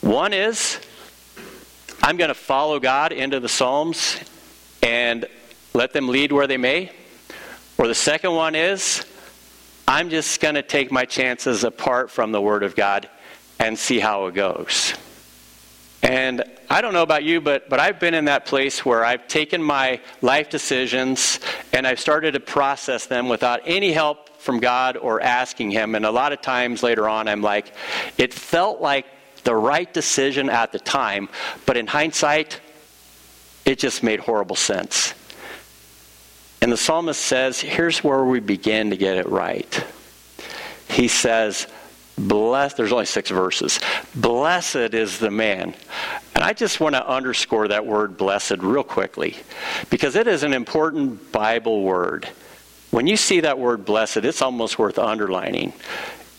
One 0.02 0.32
is, 0.32 0.80
I'm 2.04 2.18
going 2.18 2.28
to 2.28 2.36
follow 2.36 2.80
God 2.80 3.14
into 3.14 3.40
the 3.40 3.50
Psalms 3.50 4.18
and 4.84 5.26
let 5.74 5.92
them 5.92 6.08
lead 6.08 6.32
where 6.32 6.46
they 6.46 6.58
may. 6.58 6.92
Or 7.80 7.88
the 7.88 7.96
second 7.96 8.36
one 8.36 8.54
is, 8.54 9.04
I'm 9.88 10.12
just 10.12 10.40
going 10.40 10.54
to 10.54 10.62
take 10.62 10.92
my 10.92 11.06
chances 11.06 11.64
apart 11.64 12.12
from 12.12 12.32
the 12.32 12.42
Word 12.42 12.62
of 12.62 12.76
God 12.76 13.10
and 13.58 13.76
see 13.76 13.98
how 13.98 14.28
it 14.28 14.36
goes. 14.36 14.94
And 16.10 16.44
I 16.72 16.82
don't 16.82 16.94
know 16.94 17.04
about 17.04 17.24
you, 17.24 17.40
but, 17.40 17.70
but 17.70 17.80
I've 17.80 18.00
been 18.00 18.16
in 18.16 18.26
that 18.26 18.48
place 18.48 18.84
where 18.84 19.06
I've 19.06 19.28
taken 19.28 19.62
my 19.62 20.02
life 20.24 20.50
decisions 20.50 21.40
and 21.72 21.86
I've 21.86 22.00
started 22.00 22.32
to 22.32 22.40
process 22.40 23.06
them 23.06 23.30
without 23.30 23.62
any 23.66 23.92
help 23.92 24.28
from 24.40 24.60
God 24.60 24.98
or 24.98 25.22
asking 25.22 25.70
Him. 25.70 25.94
And 25.94 26.08
a 26.08 26.10
lot 26.10 26.34
of 26.34 26.42
times 26.42 26.82
later 26.82 27.08
on, 27.08 27.28
I'm 27.28 27.44
like, 27.44 27.76
it 28.18 28.34
felt 28.34 28.82
like 28.82 29.06
the 29.44 29.54
right 29.54 29.94
decision 29.94 30.50
at 30.50 30.72
the 30.72 30.80
time, 30.80 31.30
but 31.68 31.78
in 31.78 31.86
hindsight, 31.86 32.60
it 33.64 33.78
just 33.78 34.02
made 34.02 34.20
horrible 34.20 34.56
sense. 34.56 35.14
And 36.60 36.72
the 36.72 36.78
psalmist 36.78 37.22
says, 37.22 37.62
here's 37.62 38.04
where 38.04 38.26
we 38.26 38.40
begin 38.40 38.90
to 38.90 38.98
get 38.98 39.18
it 39.18 39.30
right. 39.30 39.86
He 40.90 41.08
says, 41.08 41.68
Blessed, 42.28 42.76
there's 42.76 42.92
only 42.92 43.06
six 43.06 43.30
verses. 43.30 43.80
Blessed 44.14 44.94
is 44.94 45.20
the 45.20 45.32
man. 45.32 45.74
And 46.36 46.44
I 46.44 46.54
just 46.54 46.80
want 46.80 46.96
to 46.96 47.08
underscore 47.08 47.70
that 47.70 47.86
word 47.86 48.18
blessed 48.18 48.58
real 48.60 48.84
quickly 48.84 49.38
because 49.90 50.16
it 50.16 50.28
is 50.28 50.44
an 50.44 50.54
important 50.54 51.32
Bible 51.32 51.84
word. 51.84 52.30
When 52.92 53.08
you 53.08 53.16
see 53.16 53.42
that 53.42 53.58
word 53.58 53.86
blessed, 53.86 54.18
it's 54.18 54.42
almost 54.42 54.78
worth 54.78 55.00
underlining. 55.00 55.74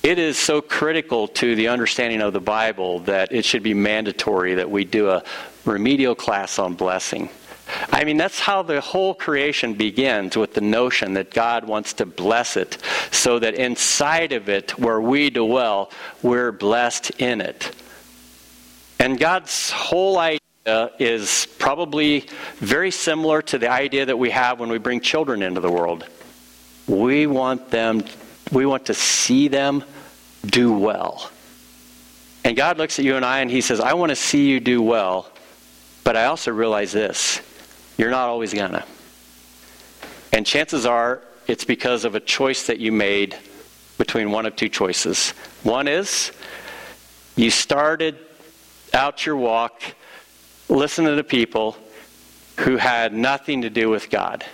It 0.03 0.19
is 0.19 0.37
so 0.37 0.61
critical 0.61 1.29
to 1.29 1.55
the 1.55 1.69
understanding 1.69 2.21
of 2.21 2.33
the 2.33 2.41
Bible 2.41 3.01
that 3.01 3.33
it 3.33 3.45
should 3.45 3.63
be 3.63 3.75
mandatory 3.75 4.55
that 4.55 4.71
we 4.71 4.85
do 4.85 5.09
a 5.11 5.23
remedial 5.65 6.15
class 6.15 6.59
on 6.59 6.75
blessing. 6.75 7.31
I 7.93 8.05
mean, 8.05 8.17
that's 8.17 8.41
how 8.41 8.63
the 8.63 8.81
whole 8.81 9.15
creation 9.15 9.75
begins 9.75 10.37
with 10.37 10.55
the 10.55 10.61
notion 10.61 11.15
that 11.15 11.31
God 11.31 11.65
wants 11.67 11.95
to 11.95 12.07
bless 12.07 12.57
it 12.57 12.79
so 13.11 13.39
that 13.39 13.55
inside 13.55 14.33
of 14.33 14.49
it, 14.49 14.79
where 14.79 15.01
we 15.01 15.31
dwell, 15.31 15.91
we're 16.23 16.53
blessed 16.53 17.11
in 17.19 17.41
it. 17.41 17.75
And 18.99 19.19
God's 19.19 19.71
whole 19.71 20.19
idea 20.19 20.41
is 20.99 21.47
probably 21.59 22.27
very 22.57 22.91
similar 22.91 23.43
to 23.43 23.59
the 23.59 23.71
idea 23.71 24.07
that 24.07 24.19
we 24.19 24.31
have 24.31 24.61
when 24.61 24.69
we 24.69 24.79
bring 24.79 25.01
children 25.01 25.43
into 25.43 25.61
the 25.61 25.71
world. 25.71 26.07
We 26.87 27.27
want 27.27 27.71
them, 27.71 28.05
we 28.53 28.67
want 28.67 28.87
to 28.87 28.95
see 28.95 29.49
them 29.49 29.85
do 30.45 30.73
well. 30.73 31.31
And 32.45 32.57
God 32.57 32.79
looks 32.79 32.99
at 32.99 33.05
you 33.05 33.17
and 33.17 33.25
I 33.25 33.41
and 33.41 33.51
He 33.51 33.61
says, 33.61 33.81
I 33.81 33.95
want 33.95 34.11
to 34.11 34.17
see 34.17 34.49
you 34.49 34.61
do 34.61 34.83
well, 34.83 35.31
but 36.05 36.17
I 36.17 36.27
also 36.27 36.51
realize 36.51 36.93
this 36.93 37.41
you're 38.01 38.11
not 38.11 38.29
always 38.29 38.55
gonna. 38.55 38.83
And 40.33 40.47
chances 40.47 40.87
are 40.87 41.21
it's 41.47 41.67
because 41.67 42.07
of 42.07 42.15
a 42.15 42.21
choice 42.21 42.67
that 42.67 42.81
you 42.81 42.93
made 42.93 43.37
between 43.99 44.31
one 44.31 44.47
of 44.47 44.57
two 44.57 44.71
choices. 44.71 45.33
One 45.65 45.87
is 45.87 46.33
you 47.37 47.51
started 47.51 48.17
out 48.95 49.27
your 49.27 49.37
walk 49.37 49.83
listening 50.71 51.15
to 51.15 51.25
people 51.25 51.77
who 52.61 52.79
had 52.79 53.13
nothing 53.13 53.63
to 53.63 53.71
do 53.71 53.91
with 53.91 54.09
God. 54.09 54.47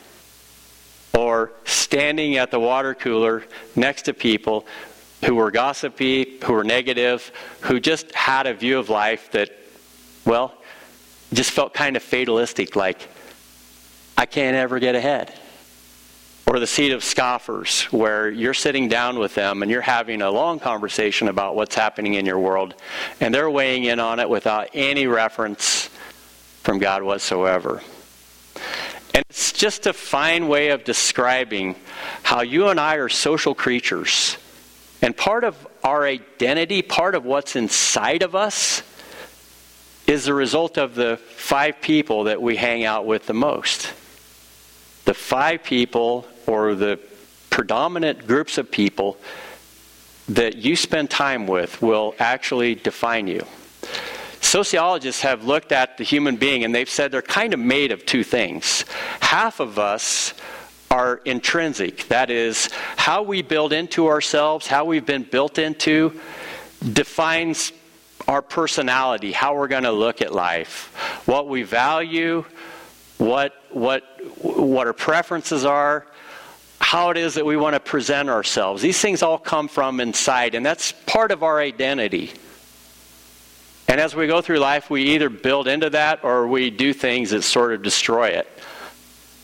Or 1.14 1.52
standing 1.64 2.36
at 2.38 2.50
the 2.50 2.58
water 2.58 2.94
cooler 2.94 3.44
next 3.76 4.02
to 4.02 4.12
people 4.12 4.66
who 5.24 5.36
were 5.36 5.52
gossipy, 5.52 6.38
who 6.42 6.52
were 6.52 6.64
negative, 6.64 7.30
who 7.60 7.78
just 7.78 8.12
had 8.12 8.48
a 8.48 8.54
view 8.54 8.76
of 8.76 8.88
life 8.88 9.30
that, 9.30 9.50
well, 10.24 10.52
just 11.32 11.52
felt 11.52 11.74
kind 11.74 11.96
of 11.96 12.02
fatalistic, 12.02 12.74
like, 12.74 13.08
I 14.16 14.26
can't 14.26 14.56
ever 14.56 14.78
get 14.78 14.94
ahead. 14.94 15.32
Or 16.46 16.58
the 16.58 16.66
seat 16.66 16.92
of 16.92 17.02
scoffers, 17.02 17.82
where 17.84 18.30
you're 18.30 18.54
sitting 18.54 18.88
down 18.88 19.18
with 19.18 19.34
them 19.34 19.62
and 19.62 19.70
you're 19.70 19.80
having 19.80 20.22
a 20.22 20.30
long 20.30 20.60
conversation 20.60 21.28
about 21.28 21.56
what's 21.56 21.74
happening 21.74 22.14
in 22.14 22.24
your 22.24 22.38
world, 22.38 22.74
and 23.20 23.34
they're 23.34 23.50
weighing 23.50 23.84
in 23.84 23.98
on 23.98 24.20
it 24.20 24.30
without 24.30 24.70
any 24.72 25.06
reference 25.08 25.90
from 26.62 26.78
God 26.78 27.02
whatsoever. 27.02 27.82
And 29.12 29.24
it's 29.28 29.52
just 29.52 29.86
a 29.86 29.92
fine 29.92 30.46
way 30.46 30.68
of 30.68 30.84
describing 30.84 31.74
how 32.22 32.42
you 32.42 32.68
and 32.68 32.78
I 32.78 32.96
are 32.96 33.08
social 33.08 33.54
creatures. 33.54 34.36
And 35.02 35.16
part 35.16 35.42
of 35.42 35.66
our 35.82 36.04
identity, 36.04 36.80
part 36.80 37.14
of 37.14 37.24
what's 37.24 37.56
inside 37.56 38.22
of 38.22 38.34
us, 38.34 38.82
is 40.06 40.24
the 40.24 40.34
result 40.34 40.78
of 40.78 40.94
the 40.94 41.16
five 41.16 41.80
people 41.80 42.24
that 42.24 42.40
we 42.40 42.56
hang 42.56 42.84
out 42.84 43.04
with 43.04 43.26
the 43.26 43.34
most 43.34 43.92
the 45.06 45.14
five 45.14 45.62
people 45.62 46.26
or 46.46 46.74
the 46.74 47.00
predominant 47.48 48.26
groups 48.26 48.58
of 48.58 48.70
people 48.70 49.16
that 50.28 50.56
you 50.56 50.76
spend 50.76 51.08
time 51.08 51.46
with 51.46 51.80
will 51.80 52.14
actually 52.18 52.74
define 52.74 53.26
you. 53.26 53.44
Sociologists 54.40 55.22
have 55.22 55.44
looked 55.44 55.72
at 55.72 55.96
the 55.96 56.04
human 56.04 56.36
being 56.36 56.64
and 56.64 56.74
they've 56.74 56.90
said 56.90 57.10
they're 57.10 57.22
kind 57.22 57.54
of 57.54 57.60
made 57.60 57.92
of 57.92 58.04
two 58.04 58.22
things. 58.22 58.84
Half 59.20 59.60
of 59.60 59.78
us 59.78 60.34
are 60.90 61.20
intrinsic, 61.24 62.06
that 62.08 62.30
is, 62.30 62.68
how 62.96 63.22
we 63.22 63.42
build 63.42 63.72
into 63.72 64.06
ourselves, 64.06 64.66
how 64.66 64.84
we've 64.84 65.06
been 65.06 65.24
built 65.24 65.58
into, 65.58 66.20
defines 66.92 67.72
our 68.28 68.42
personality, 68.42 69.32
how 69.32 69.56
we're 69.56 69.68
going 69.68 69.82
to 69.84 69.92
look 69.92 70.22
at 70.22 70.32
life, 70.32 71.22
what 71.26 71.48
we 71.48 71.62
value, 71.62 72.44
what, 73.18 73.54
what, 73.70 74.02
what 74.42 74.86
our 74.86 74.92
preferences 74.92 75.64
are, 75.64 76.06
how 76.80 77.10
it 77.10 77.16
is 77.16 77.34
that 77.34 77.46
we 77.46 77.56
want 77.56 77.74
to 77.74 77.80
present 77.80 78.28
ourselves. 78.28 78.82
These 78.82 79.00
things 79.00 79.22
all 79.22 79.38
come 79.38 79.68
from 79.68 80.00
inside, 80.00 80.54
and 80.54 80.64
that's 80.64 80.92
part 80.92 81.32
of 81.32 81.42
our 81.42 81.58
identity. 81.58 82.32
And 83.88 84.00
as 84.00 84.14
we 84.14 84.26
go 84.26 84.40
through 84.40 84.58
life, 84.58 84.90
we 84.90 85.14
either 85.14 85.30
build 85.30 85.68
into 85.68 85.90
that 85.90 86.24
or 86.24 86.46
we 86.48 86.70
do 86.70 86.92
things 86.92 87.30
that 87.30 87.42
sort 87.42 87.72
of 87.72 87.82
destroy 87.82 88.28
it. 88.28 88.48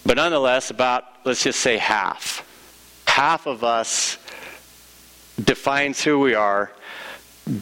But 0.04 0.16
nonetheless, 0.16 0.70
about, 0.70 1.04
let's 1.24 1.44
just 1.44 1.60
say 1.60 1.78
half. 1.78 2.48
Half 3.06 3.46
of 3.46 3.62
us 3.62 4.18
defines 5.42 6.02
who 6.02 6.18
we 6.18 6.34
are 6.34 6.72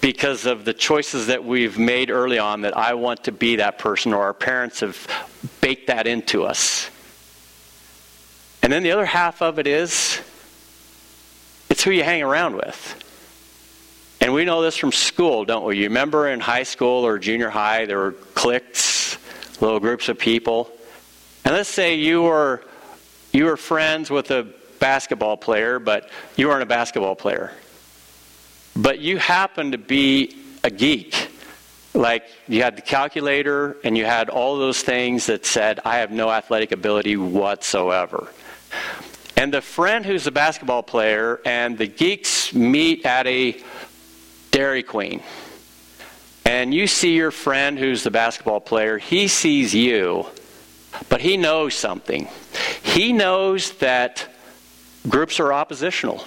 because 0.00 0.46
of 0.46 0.64
the 0.64 0.74
choices 0.74 1.28
that 1.28 1.44
we've 1.44 1.78
made 1.78 2.10
early 2.10 2.38
on 2.38 2.62
that 2.62 2.76
I 2.76 2.94
want 2.94 3.24
to 3.24 3.32
be 3.32 3.56
that 3.56 3.78
person, 3.78 4.12
or 4.12 4.22
our 4.24 4.34
parents 4.34 4.80
have 4.80 4.96
baked 5.60 5.88
that 5.88 6.06
into 6.06 6.44
us. 6.44 6.90
And 8.62 8.72
then 8.72 8.82
the 8.82 8.92
other 8.92 9.04
half 9.04 9.42
of 9.42 9.58
it 9.58 9.66
is 9.66 10.20
it's 11.68 11.82
who 11.82 11.90
you 11.90 12.02
hang 12.02 12.22
around 12.22 12.56
with. 12.56 12.96
And 14.20 14.34
we 14.34 14.44
know 14.44 14.60
this 14.60 14.76
from 14.76 14.92
school, 14.92 15.44
don't 15.44 15.64
we? 15.64 15.78
You 15.78 15.84
remember 15.84 16.28
in 16.28 16.40
high 16.40 16.64
school 16.64 17.06
or 17.06 17.18
junior 17.18 17.48
high, 17.48 17.86
there 17.86 17.98
were 17.98 18.12
cliques, 18.34 19.16
little 19.60 19.80
groups 19.80 20.08
of 20.08 20.18
people. 20.18 20.70
And 21.44 21.54
let's 21.54 21.70
say 21.70 21.94
you 21.94 22.22
were 22.22 22.62
you 23.32 23.44
were 23.44 23.56
friends 23.56 24.10
with 24.10 24.30
a 24.30 24.46
basketball 24.78 25.36
player, 25.36 25.78
but 25.78 26.10
you 26.36 26.48
weren't 26.48 26.62
a 26.62 26.66
basketball 26.66 27.14
player 27.14 27.52
but 28.76 29.00
you 29.00 29.18
happen 29.18 29.72
to 29.72 29.78
be 29.78 30.36
a 30.64 30.70
geek. 30.70 31.19
Like 31.92 32.24
you 32.46 32.62
had 32.62 32.76
the 32.76 32.82
calculator 32.82 33.76
and 33.82 33.96
you 33.96 34.04
had 34.04 34.28
all 34.28 34.58
those 34.58 34.80
things 34.82 35.26
that 35.26 35.44
said, 35.44 35.80
I 35.84 35.98
have 35.98 36.10
no 36.10 36.30
athletic 36.30 36.72
ability 36.72 37.16
whatsoever. 37.16 38.32
And 39.36 39.52
the 39.52 39.60
friend 39.60 40.04
who's 40.04 40.26
a 40.26 40.30
basketball 40.30 40.82
player 40.82 41.40
and 41.44 41.76
the 41.78 41.86
geeks 41.86 42.54
meet 42.54 43.04
at 43.06 43.26
a 43.26 43.60
Dairy 44.50 44.82
Queen. 44.82 45.22
And 46.44 46.74
you 46.74 46.86
see 46.86 47.14
your 47.14 47.30
friend 47.30 47.78
who's 47.78 48.02
the 48.02 48.10
basketball 48.10 48.60
player, 48.60 48.98
he 48.98 49.28
sees 49.28 49.74
you, 49.74 50.26
but 51.08 51.20
he 51.20 51.36
knows 51.36 51.74
something. 51.74 52.28
He 52.82 53.12
knows 53.12 53.72
that 53.78 54.28
groups 55.08 55.40
are 55.40 55.52
oppositional 55.52 56.24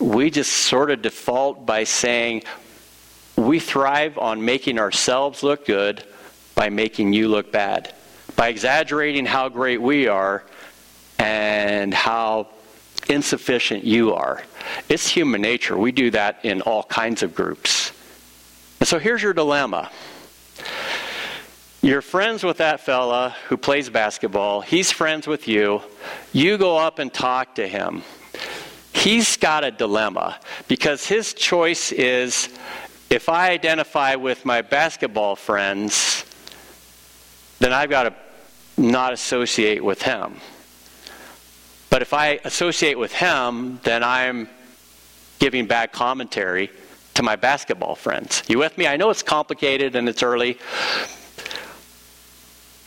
we 0.00 0.30
just 0.30 0.52
sort 0.52 0.90
of 0.90 1.02
default 1.02 1.66
by 1.66 1.84
saying 1.84 2.42
we 3.40 3.58
thrive 3.58 4.18
on 4.18 4.44
making 4.44 4.78
ourselves 4.78 5.42
look 5.42 5.66
good 5.66 6.04
by 6.54 6.68
making 6.68 7.12
you 7.12 7.28
look 7.28 7.50
bad, 7.50 7.94
by 8.36 8.48
exaggerating 8.48 9.24
how 9.24 9.48
great 9.48 9.80
we 9.80 10.08
are 10.08 10.44
and 11.18 11.94
how 11.94 12.48
insufficient 13.08 13.82
you 13.82 14.14
are. 14.14 14.42
It's 14.88 15.08
human 15.08 15.40
nature. 15.40 15.76
We 15.76 15.90
do 15.90 16.10
that 16.10 16.40
in 16.44 16.60
all 16.62 16.82
kinds 16.82 17.22
of 17.22 17.34
groups. 17.34 17.92
And 18.78 18.88
so 18.88 18.98
here's 18.98 19.22
your 19.22 19.32
dilemma. 19.32 19.90
You're 21.82 22.02
friends 22.02 22.44
with 22.44 22.58
that 22.58 22.80
fella 22.80 23.34
who 23.48 23.56
plays 23.56 23.88
basketball. 23.88 24.60
He's 24.60 24.92
friends 24.92 25.26
with 25.26 25.48
you. 25.48 25.80
You 26.32 26.58
go 26.58 26.76
up 26.76 26.98
and 26.98 27.12
talk 27.12 27.54
to 27.54 27.66
him. 27.66 28.02
He's 28.92 29.38
got 29.38 29.64
a 29.64 29.70
dilemma 29.70 30.38
because 30.68 31.06
his 31.06 31.32
choice 31.32 31.90
is 31.90 32.50
if 33.10 33.28
I 33.28 33.50
identify 33.50 34.14
with 34.14 34.44
my 34.44 34.62
basketball 34.62 35.34
friends, 35.34 36.24
then 37.58 37.72
I've 37.72 37.90
got 37.90 38.04
to 38.04 38.14
not 38.80 39.12
associate 39.12 39.84
with 39.84 40.00
him. 40.02 40.36
But 41.90 42.02
if 42.02 42.14
I 42.14 42.40
associate 42.44 42.96
with 42.98 43.12
him, 43.12 43.80
then 43.82 44.04
I'm 44.04 44.48
giving 45.40 45.66
bad 45.66 45.90
commentary 45.90 46.70
to 47.14 47.22
my 47.24 47.34
basketball 47.34 47.96
friends. 47.96 48.44
You 48.46 48.58
with 48.58 48.78
me? 48.78 48.86
I 48.86 48.96
know 48.96 49.10
it's 49.10 49.24
complicated 49.24 49.96
and 49.96 50.08
it's 50.08 50.22
early, 50.22 50.56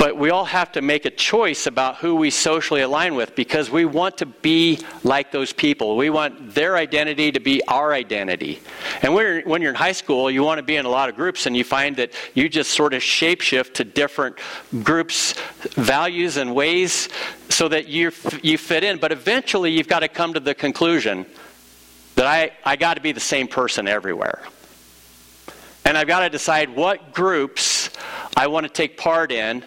but 0.03 0.17
we 0.17 0.31
all 0.31 0.43
have 0.43 0.69
to 0.69 0.81
make 0.81 1.05
a 1.05 1.09
choice 1.09 1.65
about 1.65 1.95
who 1.95 2.13
we 2.15 2.29
socially 2.29 2.81
align 2.81 3.15
with 3.15 3.33
because 3.37 3.71
we 3.71 3.85
want 3.85 4.17
to 4.17 4.25
be 4.25 4.77
like 5.05 5.31
those 5.31 5.53
people. 5.53 5.95
We 5.95 6.09
want 6.09 6.53
their 6.53 6.75
identity 6.75 7.31
to 7.31 7.39
be 7.39 7.63
our 7.69 7.93
identity. 7.93 8.61
And 9.01 9.13
when 9.13 9.25
you're, 9.25 9.41
when 9.43 9.61
you're 9.61 9.71
in 9.71 9.77
high 9.77 9.93
school, 9.93 10.29
you 10.29 10.43
want 10.43 10.57
to 10.57 10.63
be 10.63 10.75
in 10.75 10.83
a 10.83 10.89
lot 10.89 11.07
of 11.07 11.15
groups, 11.15 11.45
and 11.45 11.55
you 11.55 11.63
find 11.63 11.95
that 11.95 12.11
you 12.33 12.49
just 12.49 12.71
sort 12.71 12.93
of 12.93 13.01
shapeshift 13.01 13.75
to 13.75 13.85
different 13.85 14.39
groups' 14.83 15.35
values 15.75 16.35
and 16.35 16.53
ways 16.53 17.07
so 17.47 17.69
that 17.69 17.87
you 17.87 18.11
you 18.41 18.57
fit 18.57 18.83
in. 18.83 18.97
But 18.97 19.13
eventually, 19.13 19.71
you've 19.71 19.87
got 19.87 19.99
to 19.99 20.09
come 20.09 20.33
to 20.33 20.41
the 20.41 20.53
conclusion 20.53 21.25
that 22.15 22.25
I, 22.25 22.51
I 22.65 22.75
got 22.75 22.95
to 22.95 23.01
be 23.01 23.13
the 23.13 23.21
same 23.21 23.47
person 23.47 23.87
everywhere. 23.87 24.43
And 25.85 25.97
I've 25.97 26.07
got 26.07 26.19
to 26.19 26.29
decide 26.29 26.75
what 26.75 27.13
groups 27.13 27.89
I 28.35 28.47
want 28.47 28.65
to 28.65 28.69
take 28.69 28.97
part 28.97 29.31
in 29.31 29.63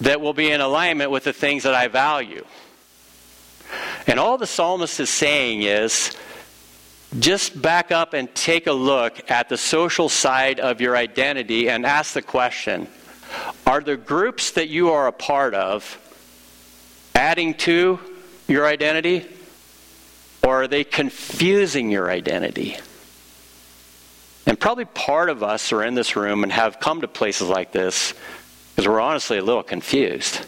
that 0.00 0.20
will 0.20 0.34
be 0.34 0.50
in 0.50 0.60
alignment 0.60 1.10
with 1.10 1.24
the 1.24 1.32
things 1.32 1.62
that 1.62 1.74
I 1.74 1.88
value. 1.88 2.44
And 4.06 4.20
all 4.20 4.38
the 4.38 4.46
psalmist 4.46 5.00
is 5.00 5.10
saying 5.10 5.62
is 5.62 6.16
just 7.18 7.60
back 7.60 7.90
up 7.90 8.14
and 8.14 8.32
take 8.34 8.66
a 8.66 8.72
look 8.72 9.30
at 9.30 9.48
the 9.48 9.56
social 9.56 10.08
side 10.08 10.60
of 10.60 10.80
your 10.80 10.96
identity 10.96 11.68
and 11.68 11.86
ask 11.86 12.14
the 12.14 12.22
question 12.22 12.88
Are 13.66 13.80
the 13.80 13.96
groups 13.96 14.52
that 14.52 14.68
you 14.68 14.90
are 14.90 15.06
a 15.06 15.12
part 15.12 15.54
of 15.54 15.98
adding 17.14 17.54
to 17.54 17.98
your 18.48 18.66
identity? 18.66 19.26
Or 20.44 20.62
are 20.62 20.68
they 20.68 20.84
confusing 20.84 21.90
your 21.90 22.08
identity? 22.08 22.76
And 24.46 24.60
probably 24.60 24.84
part 24.84 25.28
of 25.28 25.42
us 25.42 25.72
are 25.72 25.82
in 25.82 25.94
this 25.94 26.14
room 26.14 26.44
and 26.44 26.52
have 26.52 26.78
come 26.78 27.00
to 27.00 27.08
places 27.08 27.48
like 27.48 27.72
this 27.72 28.14
because 28.76 28.86
we're 28.86 29.00
honestly 29.00 29.38
a 29.38 29.42
little 29.42 29.62
confused. 29.62 30.44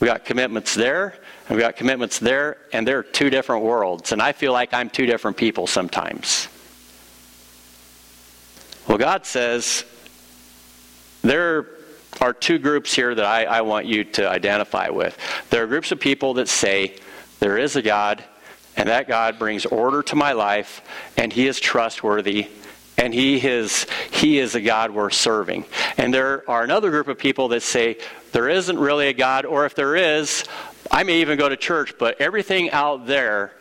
We 0.00 0.06
got 0.06 0.24
commitments 0.24 0.74
there, 0.74 1.14
and 1.46 1.56
we 1.56 1.62
got 1.62 1.76
commitments 1.76 2.18
there, 2.18 2.56
and 2.72 2.88
they're 2.88 3.02
two 3.02 3.28
different 3.28 3.64
worlds. 3.64 4.12
And 4.12 4.22
I 4.22 4.32
feel 4.32 4.54
like 4.54 4.72
I'm 4.72 4.88
two 4.88 5.04
different 5.04 5.36
people 5.36 5.66
sometimes. 5.66 6.48
Well, 8.88 8.96
God 8.96 9.26
says 9.26 9.84
there 11.20 11.66
are 12.22 12.32
two 12.32 12.58
groups 12.58 12.94
here 12.94 13.14
that 13.14 13.26
I, 13.26 13.44
I 13.44 13.60
want 13.60 13.84
you 13.84 14.04
to 14.04 14.26
identify 14.26 14.88
with. 14.88 15.18
There 15.50 15.62
are 15.62 15.66
groups 15.66 15.92
of 15.92 16.00
people 16.00 16.32
that 16.34 16.48
say 16.48 16.96
there 17.40 17.58
is 17.58 17.76
a 17.76 17.82
God, 17.82 18.24
and 18.74 18.88
that 18.88 19.06
God 19.06 19.38
brings 19.38 19.66
order 19.66 20.02
to 20.04 20.16
my 20.16 20.32
life, 20.32 20.80
and 21.18 21.30
He 21.30 21.46
is 21.46 21.60
trustworthy, 21.60 22.48
and 22.98 23.12
he 23.12 23.44
is 23.46 23.86
he 24.10 24.38
is 24.38 24.54
a 24.54 24.60
god 24.60 24.90
we're 24.90 25.10
serving. 25.10 25.64
And 25.96 26.12
there 26.12 26.48
are 26.48 26.62
another 26.62 26.90
group 26.90 27.08
of 27.08 27.18
people 27.18 27.48
that 27.48 27.62
say 27.62 27.98
there 28.32 28.48
isn't 28.48 28.78
really 28.78 29.08
a 29.08 29.12
god 29.12 29.44
or 29.44 29.66
if 29.66 29.74
there 29.74 29.96
is 29.96 30.44
i 30.90 31.02
may 31.02 31.20
even 31.20 31.38
go 31.38 31.48
to 31.48 31.56
church 31.56 31.94
but 31.98 32.20
everything 32.20 32.70
out 32.70 33.06
there 33.06 33.52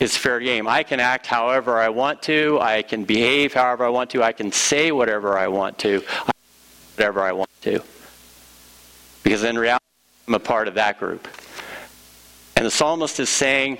is 0.00 0.16
fair 0.16 0.38
game. 0.38 0.68
I 0.68 0.84
can 0.84 1.00
act 1.00 1.26
however 1.26 1.78
i 1.78 1.88
want 1.88 2.22
to. 2.22 2.58
I 2.60 2.82
can 2.82 3.04
behave 3.04 3.52
however 3.52 3.84
i 3.84 3.88
want 3.88 4.10
to. 4.10 4.22
I 4.22 4.32
can 4.32 4.52
say 4.52 4.92
whatever 4.92 5.36
i 5.38 5.48
want 5.48 5.78
to. 5.78 6.02
Whatever 6.96 7.22
i 7.22 7.32
want 7.32 7.50
to. 7.62 7.82
Because 9.22 9.42
in 9.42 9.58
reality 9.58 9.84
i'm 10.28 10.34
a 10.34 10.38
part 10.40 10.68
of 10.68 10.74
that 10.74 10.98
group. 10.98 11.26
And 12.54 12.66
the 12.66 12.70
psalmist 12.70 13.20
is 13.20 13.28
saying 13.28 13.78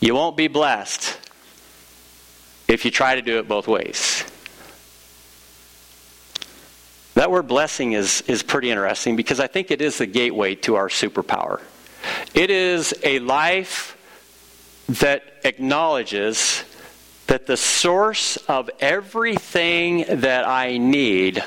you 0.00 0.14
won't 0.14 0.36
be 0.36 0.48
blessed 0.48 1.18
if 2.68 2.84
you 2.84 2.90
try 2.90 3.14
to 3.14 3.22
do 3.22 3.38
it 3.38 3.48
both 3.48 3.68
ways. 3.68 4.24
That 7.14 7.30
word 7.30 7.46
blessing 7.46 7.92
is, 7.92 8.22
is 8.22 8.42
pretty 8.42 8.70
interesting 8.70 9.16
because 9.16 9.38
I 9.38 9.46
think 9.46 9.70
it 9.70 9.80
is 9.80 9.98
the 9.98 10.06
gateway 10.06 10.56
to 10.56 10.74
our 10.74 10.88
superpower. 10.88 11.60
It 12.34 12.50
is 12.50 12.92
a 13.02 13.20
life 13.20 13.96
that 14.88 15.22
acknowledges 15.44 16.64
that 17.26 17.46
the 17.46 17.56
source 17.56 18.36
of 18.48 18.68
everything 18.80 20.04
that 20.08 20.46
I 20.46 20.76
need 20.76 21.42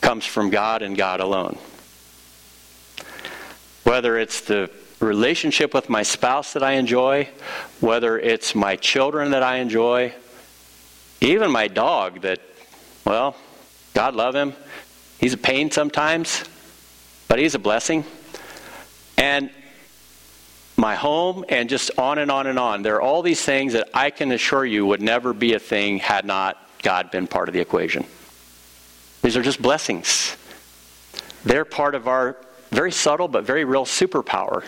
comes 0.00 0.26
from 0.26 0.50
God 0.50 0.82
and 0.82 0.96
God 0.96 1.20
alone. 1.20 1.56
Whether 3.84 4.18
it's 4.18 4.40
the 4.40 4.70
relationship 5.04 5.74
with 5.74 5.88
my 5.88 6.02
spouse 6.02 6.54
that 6.54 6.62
I 6.62 6.72
enjoy, 6.72 7.28
whether 7.80 8.18
it's 8.18 8.54
my 8.54 8.76
children 8.76 9.30
that 9.32 9.42
I 9.42 9.56
enjoy, 9.56 10.14
even 11.20 11.50
my 11.50 11.68
dog 11.68 12.22
that, 12.22 12.40
well, 13.04 13.36
God 13.94 14.14
love 14.14 14.34
him. 14.34 14.54
He's 15.18 15.32
a 15.32 15.38
pain 15.38 15.70
sometimes, 15.70 16.44
but 17.28 17.38
he's 17.38 17.54
a 17.54 17.58
blessing. 17.58 18.04
And 19.16 19.50
my 20.76 20.96
home, 20.96 21.44
and 21.48 21.68
just 21.68 21.92
on 21.98 22.18
and 22.18 22.30
on 22.30 22.46
and 22.46 22.58
on. 22.58 22.82
There 22.82 22.96
are 22.96 23.02
all 23.02 23.22
these 23.22 23.40
things 23.40 23.74
that 23.74 23.88
I 23.94 24.10
can 24.10 24.32
assure 24.32 24.66
you 24.66 24.84
would 24.86 25.00
never 25.00 25.32
be 25.32 25.54
a 25.54 25.58
thing 25.58 25.98
had 25.98 26.24
not 26.24 26.58
God 26.82 27.10
been 27.10 27.26
part 27.26 27.48
of 27.48 27.52
the 27.52 27.60
equation. 27.60 28.04
These 29.22 29.36
are 29.36 29.42
just 29.42 29.62
blessings. 29.62 30.36
They're 31.44 31.64
part 31.64 31.94
of 31.94 32.08
our 32.08 32.36
very 32.70 32.90
subtle 32.90 33.28
but 33.28 33.44
very 33.44 33.64
real 33.64 33.84
superpower. 33.84 34.64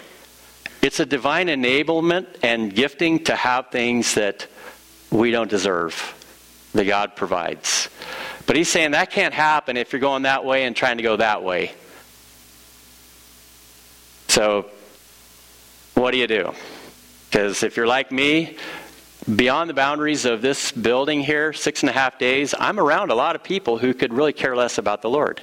It's 0.86 1.00
a 1.00 1.04
divine 1.04 1.48
enablement 1.48 2.26
and 2.44 2.72
gifting 2.72 3.24
to 3.24 3.34
have 3.34 3.70
things 3.72 4.14
that 4.14 4.46
we 5.10 5.32
don't 5.32 5.50
deserve, 5.50 6.14
that 6.74 6.84
God 6.84 7.16
provides. 7.16 7.88
But 8.46 8.54
he's 8.54 8.68
saying 8.68 8.92
that 8.92 9.10
can't 9.10 9.34
happen 9.34 9.76
if 9.76 9.92
you're 9.92 9.98
going 9.98 10.22
that 10.22 10.44
way 10.44 10.62
and 10.62 10.76
trying 10.76 10.98
to 10.98 11.02
go 11.02 11.16
that 11.16 11.42
way. 11.42 11.72
So, 14.28 14.66
what 15.94 16.12
do 16.12 16.18
you 16.18 16.28
do? 16.28 16.52
Because 17.28 17.64
if 17.64 17.76
you're 17.76 17.88
like 17.88 18.12
me, 18.12 18.56
beyond 19.34 19.68
the 19.68 19.74
boundaries 19.74 20.24
of 20.24 20.40
this 20.40 20.70
building 20.70 21.20
here, 21.20 21.52
six 21.52 21.82
and 21.82 21.90
a 21.90 21.94
half 21.94 22.16
days, 22.16 22.54
I'm 22.56 22.78
around 22.78 23.10
a 23.10 23.16
lot 23.16 23.34
of 23.34 23.42
people 23.42 23.76
who 23.76 23.92
could 23.92 24.14
really 24.14 24.32
care 24.32 24.54
less 24.54 24.78
about 24.78 25.02
the 25.02 25.10
Lord. 25.10 25.42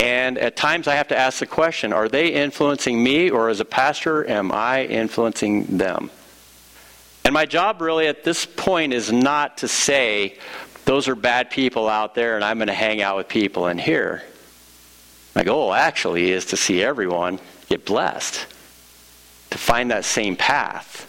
And 0.00 0.38
at 0.38 0.56
times 0.56 0.88
I 0.88 0.94
have 0.94 1.08
to 1.08 1.16
ask 1.16 1.40
the 1.40 1.46
question 1.46 1.92
are 1.92 2.08
they 2.08 2.28
influencing 2.28 3.02
me, 3.02 3.30
or 3.30 3.50
as 3.50 3.60
a 3.60 3.66
pastor, 3.66 4.26
am 4.26 4.50
I 4.50 4.84
influencing 4.86 5.76
them? 5.76 6.10
And 7.24 7.34
my 7.34 7.44
job 7.44 7.82
really 7.82 8.06
at 8.06 8.24
this 8.24 8.46
point 8.46 8.94
is 8.94 9.12
not 9.12 9.58
to 9.58 9.68
say, 9.68 10.38
those 10.86 11.06
are 11.06 11.14
bad 11.14 11.50
people 11.50 11.86
out 11.86 12.14
there 12.14 12.34
and 12.36 12.44
I'm 12.44 12.56
going 12.56 12.68
to 12.68 12.74
hang 12.74 13.02
out 13.02 13.18
with 13.18 13.28
people 13.28 13.68
in 13.68 13.76
here. 13.76 14.22
My 15.36 15.44
goal 15.44 15.74
actually 15.74 16.32
is 16.32 16.46
to 16.46 16.56
see 16.56 16.82
everyone 16.82 17.38
get 17.68 17.84
blessed, 17.84 18.46
to 19.50 19.58
find 19.58 19.90
that 19.90 20.06
same 20.06 20.34
path. 20.34 21.06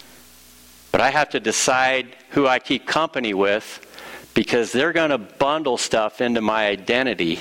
But 0.92 1.00
I 1.00 1.10
have 1.10 1.30
to 1.30 1.40
decide 1.40 2.14
who 2.30 2.46
I 2.46 2.58
keep 2.58 2.86
company 2.86 3.32
with 3.32 3.88
because 4.34 4.70
they're 4.70 4.92
going 4.92 5.10
to 5.10 5.18
bundle 5.18 5.78
stuff 5.78 6.20
into 6.20 6.42
my 6.42 6.68
identity 6.68 7.40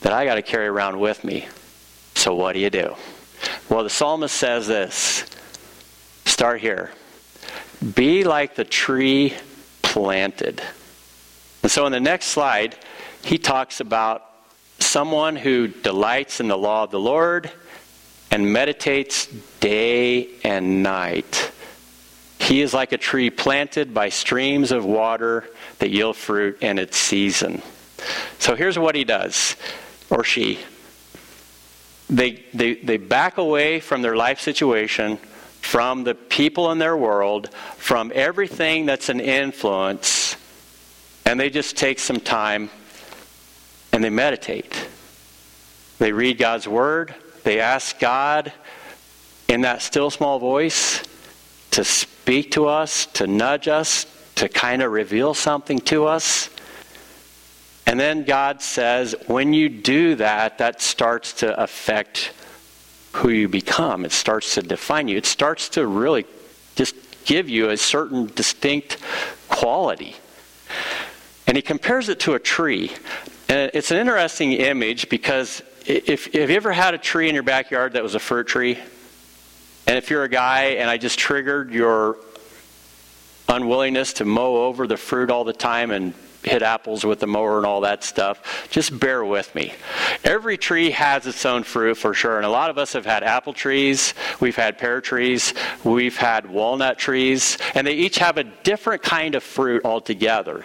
that 0.00 0.12
I 0.12 0.24
got 0.24 0.36
to 0.36 0.42
carry 0.42 0.66
around 0.66 0.98
with 0.98 1.24
me. 1.24 1.48
So, 2.14 2.34
what 2.34 2.52
do 2.54 2.60
you 2.60 2.70
do? 2.70 2.94
Well, 3.68 3.84
the 3.84 3.90
psalmist 3.90 4.34
says 4.34 4.66
this 4.66 5.24
start 6.24 6.60
here. 6.60 6.90
Be 7.94 8.24
like 8.24 8.54
the 8.54 8.64
tree 8.64 9.34
planted. 9.82 10.62
And 11.62 11.70
so, 11.70 11.86
in 11.86 11.92
the 11.92 12.00
next 12.00 12.26
slide, 12.26 12.76
he 13.22 13.38
talks 13.38 13.80
about 13.80 14.24
someone 14.78 15.36
who 15.36 15.68
delights 15.68 16.40
in 16.40 16.48
the 16.48 16.58
law 16.58 16.84
of 16.84 16.90
the 16.90 17.00
Lord 17.00 17.50
and 18.30 18.52
meditates 18.52 19.26
day 19.60 20.28
and 20.44 20.82
night. 20.82 21.52
He 22.38 22.62
is 22.62 22.72
like 22.72 22.92
a 22.92 22.98
tree 22.98 23.30
planted 23.30 23.92
by 23.92 24.08
streams 24.08 24.70
of 24.70 24.84
water 24.84 25.48
that 25.80 25.90
yield 25.90 26.16
fruit 26.16 26.62
in 26.62 26.78
its 26.78 26.96
season. 26.96 27.62
So 28.38 28.54
here's 28.54 28.78
what 28.78 28.94
he 28.94 29.04
does 29.04 29.56
or 30.10 30.24
she, 30.24 30.58
they, 32.10 32.44
they, 32.54 32.74
they 32.74 32.96
back 32.96 33.38
away 33.38 33.80
from 33.80 34.02
their 34.02 34.16
life 34.16 34.40
situation, 34.40 35.18
from 35.60 36.04
the 36.04 36.14
people 36.14 36.72
in 36.72 36.78
their 36.78 36.96
world, 36.96 37.52
from 37.76 38.10
everything 38.14 38.86
that's 38.86 39.08
an 39.08 39.20
influence, 39.20 40.36
and 41.26 41.38
they 41.38 41.50
just 41.50 41.76
take 41.76 41.98
some 41.98 42.20
time 42.20 42.70
and 43.92 44.02
they 44.02 44.10
meditate. 44.10 44.88
They 45.98 46.12
read 46.12 46.38
God's 46.38 46.66
Word, 46.66 47.14
they 47.44 47.60
ask 47.60 47.98
God 47.98 48.52
in 49.48 49.62
that 49.62 49.82
still 49.82 50.10
small 50.10 50.38
voice 50.38 51.02
to 51.72 51.84
speak 51.84 52.52
to 52.52 52.66
us, 52.66 53.06
to 53.06 53.26
nudge 53.26 53.68
us, 53.68 54.06
to 54.36 54.48
kind 54.48 54.82
of 54.82 54.92
reveal 54.92 55.34
something 55.34 55.78
to 55.80 56.06
us. 56.06 56.50
And 57.88 57.98
then 57.98 58.24
God 58.24 58.60
says, 58.60 59.14
when 59.28 59.54
you 59.54 59.70
do 59.70 60.16
that, 60.16 60.58
that 60.58 60.82
starts 60.82 61.32
to 61.34 61.58
affect 61.58 62.32
who 63.14 63.30
you 63.30 63.48
become. 63.48 64.04
It 64.04 64.12
starts 64.12 64.56
to 64.56 64.62
define 64.62 65.08
you. 65.08 65.16
It 65.16 65.24
starts 65.24 65.70
to 65.70 65.86
really 65.86 66.26
just 66.76 66.94
give 67.24 67.48
you 67.48 67.70
a 67.70 67.78
certain 67.78 68.26
distinct 68.26 68.98
quality. 69.48 70.16
And 71.46 71.56
he 71.56 71.62
compares 71.62 72.10
it 72.10 72.20
to 72.20 72.34
a 72.34 72.38
tree. 72.38 72.92
And 73.48 73.70
it's 73.72 73.90
an 73.90 73.96
interesting 73.96 74.52
image 74.52 75.08
because 75.08 75.62
if, 75.86 76.34
if 76.34 76.50
you 76.50 76.56
ever 76.56 76.72
had 76.72 76.92
a 76.92 76.98
tree 76.98 77.30
in 77.30 77.34
your 77.34 77.42
backyard 77.42 77.94
that 77.94 78.02
was 78.02 78.14
a 78.14 78.20
fruit 78.20 78.48
tree, 78.48 78.78
and 79.86 79.96
if 79.96 80.10
you're 80.10 80.24
a 80.24 80.28
guy 80.28 80.72
and 80.76 80.90
I 80.90 80.98
just 80.98 81.18
triggered 81.18 81.72
your 81.72 82.18
unwillingness 83.48 84.12
to 84.14 84.26
mow 84.26 84.66
over 84.66 84.86
the 84.86 84.98
fruit 84.98 85.30
all 85.30 85.44
the 85.44 85.54
time 85.54 85.90
and 85.90 86.12
hit 86.42 86.62
apples 86.62 87.04
with 87.04 87.20
the 87.20 87.26
mower 87.26 87.56
and 87.58 87.66
all 87.66 87.80
that 87.82 88.04
stuff, 88.04 88.68
just 88.70 88.98
bear 88.98 89.24
with 89.24 89.54
me. 89.54 89.72
Every 90.24 90.56
tree 90.56 90.90
has 90.90 91.26
its 91.26 91.44
own 91.44 91.62
fruit 91.62 91.96
for 91.96 92.14
sure, 92.14 92.36
and 92.36 92.46
a 92.46 92.50
lot 92.50 92.70
of 92.70 92.78
us 92.78 92.92
have 92.92 93.04
had 93.04 93.22
apple 93.22 93.52
trees, 93.52 94.14
we've 94.40 94.56
had 94.56 94.78
pear 94.78 95.00
trees, 95.00 95.54
we've 95.84 96.16
had 96.16 96.48
walnut 96.48 96.98
trees, 96.98 97.58
and 97.74 97.86
they 97.86 97.94
each 97.94 98.18
have 98.18 98.38
a 98.38 98.44
different 98.44 99.02
kind 99.02 99.34
of 99.34 99.42
fruit 99.42 99.84
altogether. 99.84 100.64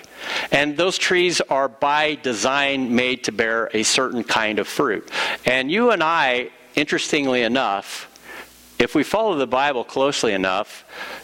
And 0.51 0.77
those 0.77 0.97
trees 0.97 1.41
are 1.41 1.67
by 1.67 2.15
design 2.15 2.95
made 2.95 3.23
to 3.25 3.31
bear 3.31 3.69
a 3.73 3.83
certain 3.83 4.23
kind 4.23 4.59
of 4.59 4.67
fruit. 4.67 5.09
And 5.45 5.71
you 5.71 5.91
and 5.91 6.03
I, 6.03 6.49
interestingly 6.75 7.41
enough, 7.41 8.09
if 8.79 8.95
we 8.95 9.03
follow 9.03 9.35
the 9.37 9.47
Bible 9.47 9.83
closely 9.83 10.33
enough, 10.33 10.83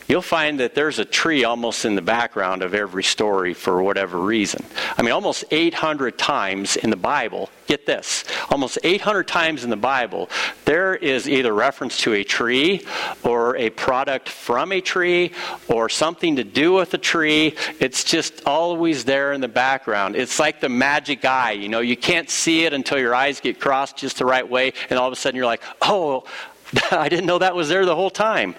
you'll 0.09 0.21
find 0.21 0.59
that 0.59 0.75
there's 0.75 0.99
a 0.99 1.05
tree 1.05 1.45
almost 1.45 1.85
in 1.85 1.95
the 1.95 2.01
background 2.01 2.63
of 2.63 2.73
every 2.73 3.03
story 3.03 3.53
for 3.53 3.81
whatever 3.81 4.19
reason. 4.19 4.65
I 4.97 5.03
mean, 5.03 5.11
almost 5.11 5.45
800 5.51 6.17
times 6.17 6.75
in 6.75 6.89
the 6.89 6.97
Bible, 6.97 7.49
get 7.67 7.85
this, 7.85 8.25
almost 8.49 8.79
800 8.83 9.27
times 9.27 9.63
in 9.63 9.69
the 9.69 9.77
Bible, 9.77 10.27
there 10.65 10.95
is 10.95 11.29
either 11.29 11.53
reference 11.53 11.97
to 11.97 12.13
a 12.13 12.23
tree 12.23 12.83
or 13.23 13.55
a 13.55 13.69
product 13.69 14.27
from 14.27 14.71
a 14.71 14.81
tree 14.81 15.31
or 15.67 15.87
something 15.87 16.37
to 16.37 16.43
do 16.43 16.73
with 16.73 16.91
a 16.95 16.97
tree. 16.97 17.55
It's 17.79 18.03
just 18.03 18.41
always 18.47 19.05
there 19.05 19.31
in 19.33 19.41
the 19.41 19.47
background. 19.47 20.15
It's 20.15 20.39
like 20.39 20.59
the 20.59 20.69
magic 20.69 21.23
eye, 21.23 21.51
you 21.51 21.69
know, 21.69 21.81
you 21.81 21.95
can't 21.95 22.29
see 22.29 22.65
it 22.65 22.73
until 22.73 22.97
your 22.97 23.13
eyes 23.13 23.39
get 23.39 23.59
crossed 23.59 23.97
just 23.97 24.17
the 24.17 24.25
right 24.25 24.49
way, 24.49 24.73
and 24.89 24.97
all 24.97 25.05
of 25.05 25.13
a 25.13 25.15
sudden 25.15 25.37
you're 25.37 25.45
like, 25.45 25.61
oh, 25.83 26.23
I 26.91 27.09
didn't 27.09 27.25
know 27.25 27.39
that 27.39 27.55
was 27.55 27.69
there 27.69 27.85
the 27.85 27.95
whole 27.95 28.09
time. 28.09 28.55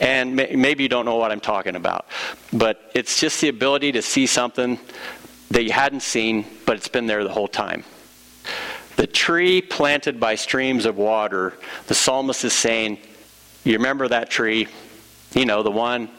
And 0.00 0.36
maybe 0.36 0.84
you 0.84 0.88
don't 0.88 1.04
know 1.04 1.16
what 1.16 1.32
I'm 1.32 1.40
talking 1.40 1.76
about. 1.76 2.06
But 2.52 2.90
it's 2.94 3.20
just 3.20 3.40
the 3.40 3.48
ability 3.48 3.92
to 3.92 4.02
see 4.02 4.26
something 4.26 4.78
that 5.50 5.64
you 5.64 5.72
hadn't 5.72 6.00
seen, 6.00 6.46
but 6.66 6.76
it's 6.76 6.88
been 6.88 7.06
there 7.06 7.24
the 7.24 7.32
whole 7.32 7.48
time. 7.48 7.84
The 8.96 9.06
tree 9.06 9.62
planted 9.62 10.20
by 10.20 10.34
streams 10.34 10.84
of 10.84 10.96
water, 10.96 11.54
the 11.86 11.94
psalmist 11.94 12.44
is 12.44 12.52
saying, 12.52 12.98
You 13.64 13.74
remember 13.74 14.08
that 14.08 14.30
tree? 14.30 14.68
You 15.34 15.46
know, 15.46 15.62
the 15.62 15.70
one 15.70 16.10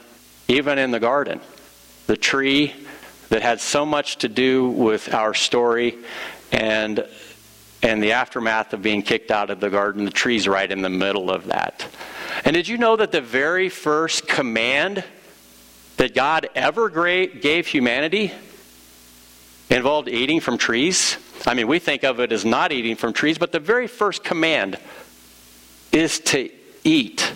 even 0.48 0.78
in 0.78 0.90
the 0.90 1.00
garden. 1.00 1.40
The 2.06 2.16
tree 2.16 2.74
that 3.28 3.42
had 3.42 3.60
so 3.60 3.86
much 3.86 4.16
to 4.18 4.28
do 4.28 4.68
with 4.68 5.14
our 5.14 5.32
story 5.32 5.96
and 6.50 7.06
and 7.82 8.02
the 8.02 8.12
aftermath 8.12 8.72
of 8.72 8.82
being 8.82 9.02
kicked 9.02 9.30
out 9.30 9.50
of 9.50 9.60
the 9.60 9.70
garden, 9.70 10.04
the 10.04 10.10
tree's 10.10 10.46
right 10.46 10.70
in 10.70 10.82
the 10.82 10.90
middle 10.90 11.30
of 11.30 11.46
that. 11.46 11.86
And 12.44 12.54
did 12.54 12.68
you 12.68 12.78
know 12.78 12.96
that 12.96 13.12
the 13.12 13.20
very 13.20 13.68
first 13.68 14.28
command 14.28 15.04
that 15.96 16.14
God 16.14 16.48
ever 16.54 16.88
gave 17.26 17.66
humanity 17.66 18.32
involved 19.70 20.08
eating 20.08 20.40
from 20.40 20.58
trees? 20.58 21.16
I 21.46 21.54
mean, 21.54 21.68
we 21.68 21.78
think 21.78 22.04
of 22.04 22.20
it 22.20 22.32
as 22.32 22.44
not 22.44 22.72
eating 22.72 22.96
from 22.96 23.12
trees, 23.12 23.38
but 23.38 23.52
the 23.52 23.60
very 23.60 23.86
first 23.86 24.24
command 24.24 24.78
is 25.92 26.20
to 26.20 26.50
eat. 26.84 27.32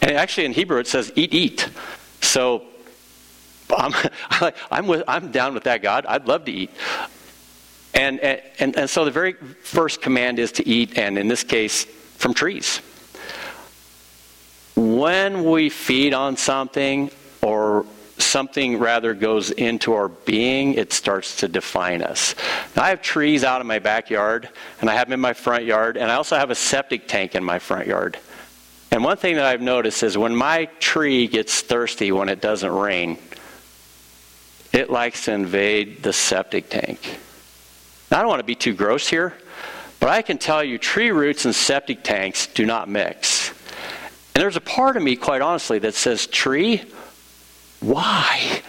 And 0.00 0.12
actually, 0.12 0.46
in 0.46 0.52
Hebrew, 0.52 0.78
it 0.78 0.86
says 0.86 1.12
eat, 1.16 1.34
eat. 1.34 1.68
So 2.20 2.64
I'm, 3.76 3.92
I'm, 4.70 4.86
with, 4.86 5.02
I'm 5.08 5.32
down 5.32 5.54
with 5.54 5.64
that, 5.64 5.82
God. 5.82 6.06
I'd 6.06 6.28
love 6.28 6.44
to 6.44 6.52
eat. 6.52 6.70
And, 7.96 8.20
and, 8.20 8.76
and 8.76 8.90
so 8.90 9.04
the 9.06 9.10
very 9.10 9.32
first 9.32 10.02
command 10.02 10.38
is 10.38 10.52
to 10.52 10.68
eat, 10.68 10.98
and 10.98 11.18
in 11.18 11.28
this 11.28 11.42
case, 11.42 11.84
from 11.84 12.34
trees. 12.34 12.78
When 14.76 15.50
we 15.50 15.70
feed 15.70 16.12
on 16.12 16.36
something, 16.36 17.10
or 17.40 17.86
something 18.18 18.78
rather 18.78 19.14
goes 19.14 19.50
into 19.50 19.94
our 19.94 20.08
being, 20.08 20.74
it 20.74 20.92
starts 20.92 21.36
to 21.36 21.48
define 21.48 22.02
us. 22.02 22.34
Now, 22.76 22.84
I 22.84 22.90
have 22.90 23.00
trees 23.00 23.44
out 23.44 23.62
in 23.62 23.66
my 23.66 23.78
backyard, 23.78 24.50
and 24.80 24.90
I 24.90 24.94
have 24.94 25.08
them 25.08 25.14
in 25.14 25.20
my 25.20 25.32
front 25.32 25.64
yard, 25.64 25.96
and 25.96 26.10
I 26.10 26.16
also 26.16 26.36
have 26.36 26.50
a 26.50 26.54
septic 26.54 27.08
tank 27.08 27.34
in 27.34 27.42
my 27.42 27.58
front 27.58 27.86
yard. 27.86 28.18
And 28.90 29.02
one 29.02 29.16
thing 29.16 29.36
that 29.36 29.46
I've 29.46 29.62
noticed 29.62 30.02
is 30.02 30.18
when 30.18 30.36
my 30.36 30.66
tree 30.80 31.26
gets 31.26 31.62
thirsty 31.62 32.12
when 32.12 32.28
it 32.28 32.40
doesn't 32.40 32.72
rain, 32.72 33.18
it 34.72 34.90
likes 34.90 35.24
to 35.24 35.32
invade 35.32 36.02
the 36.02 36.12
septic 36.12 36.68
tank. 36.68 37.20
Now, 38.10 38.18
I 38.18 38.20
don't 38.20 38.28
want 38.28 38.40
to 38.40 38.44
be 38.44 38.54
too 38.54 38.74
gross 38.74 39.08
here, 39.08 39.34
but 40.00 40.08
I 40.08 40.22
can 40.22 40.38
tell 40.38 40.62
you 40.62 40.78
tree 40.78 41.10
roots 41.10 41.44
and 41.44 41.54
septic 41.54 42.02
tanks 42.02 42.46
do 42.46 42.64
not 42.64 42.88
mix. 42.88 43.50
And 44.34 44.42
there's 44.42 44.56
a 44.56 44.60
part 44.60 44.96
of 44.96 45.02
me, 45.02 45.16
quite 45.16 45.40
honestly, 45.40 45.78
that 45.80 45.94
says, 45.94 46.26
Tree, 46.26 46.84
why? 47.80 48.62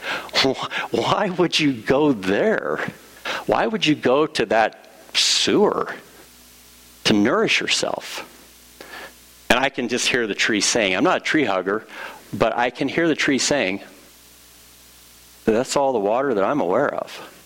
Why 0.91 1.30
would 1.38 1.60
you 1.60 1.73
go 1.73 2.13
there? 2.13 2.78
Why 3.45 3.65
would 3.67 3.86
you 3.86 3.95
go 3.95 4.28
to 4.28 4.45
that 4.47 4.89
sewer 5.13 5.93
to 7.06 7.13
nourish 7.13 7.60
yourself? 7.60 8.34
And 9.50 9.60
I 9.60 9.69
can 9.69 9.88
just 9.88 10.08
hear 10.08 10.28
the 10.28 10.36
tree 10.36 10.62
saying, 10.62 10.95
I'm 10.95 11.04
not 11.04 11.17
a 11.17 11.23
tree 11.23 11.45
hugger, 11.45 11.88
but 12.34 12.56
I 12.56 12.69
can 12.69 12.88
hear 12.88 13.08
the 13.08 13.15
tree 13.15 13.39
saying, 13.39 13.82
That's 15.45 15.76
all 15.76 15.93
the 15.93 16.00
water 16.00 16.34
that 16.34 16.43
I'm 16.43 16.60
aware 16.60 16.93
of. 16.93 17.37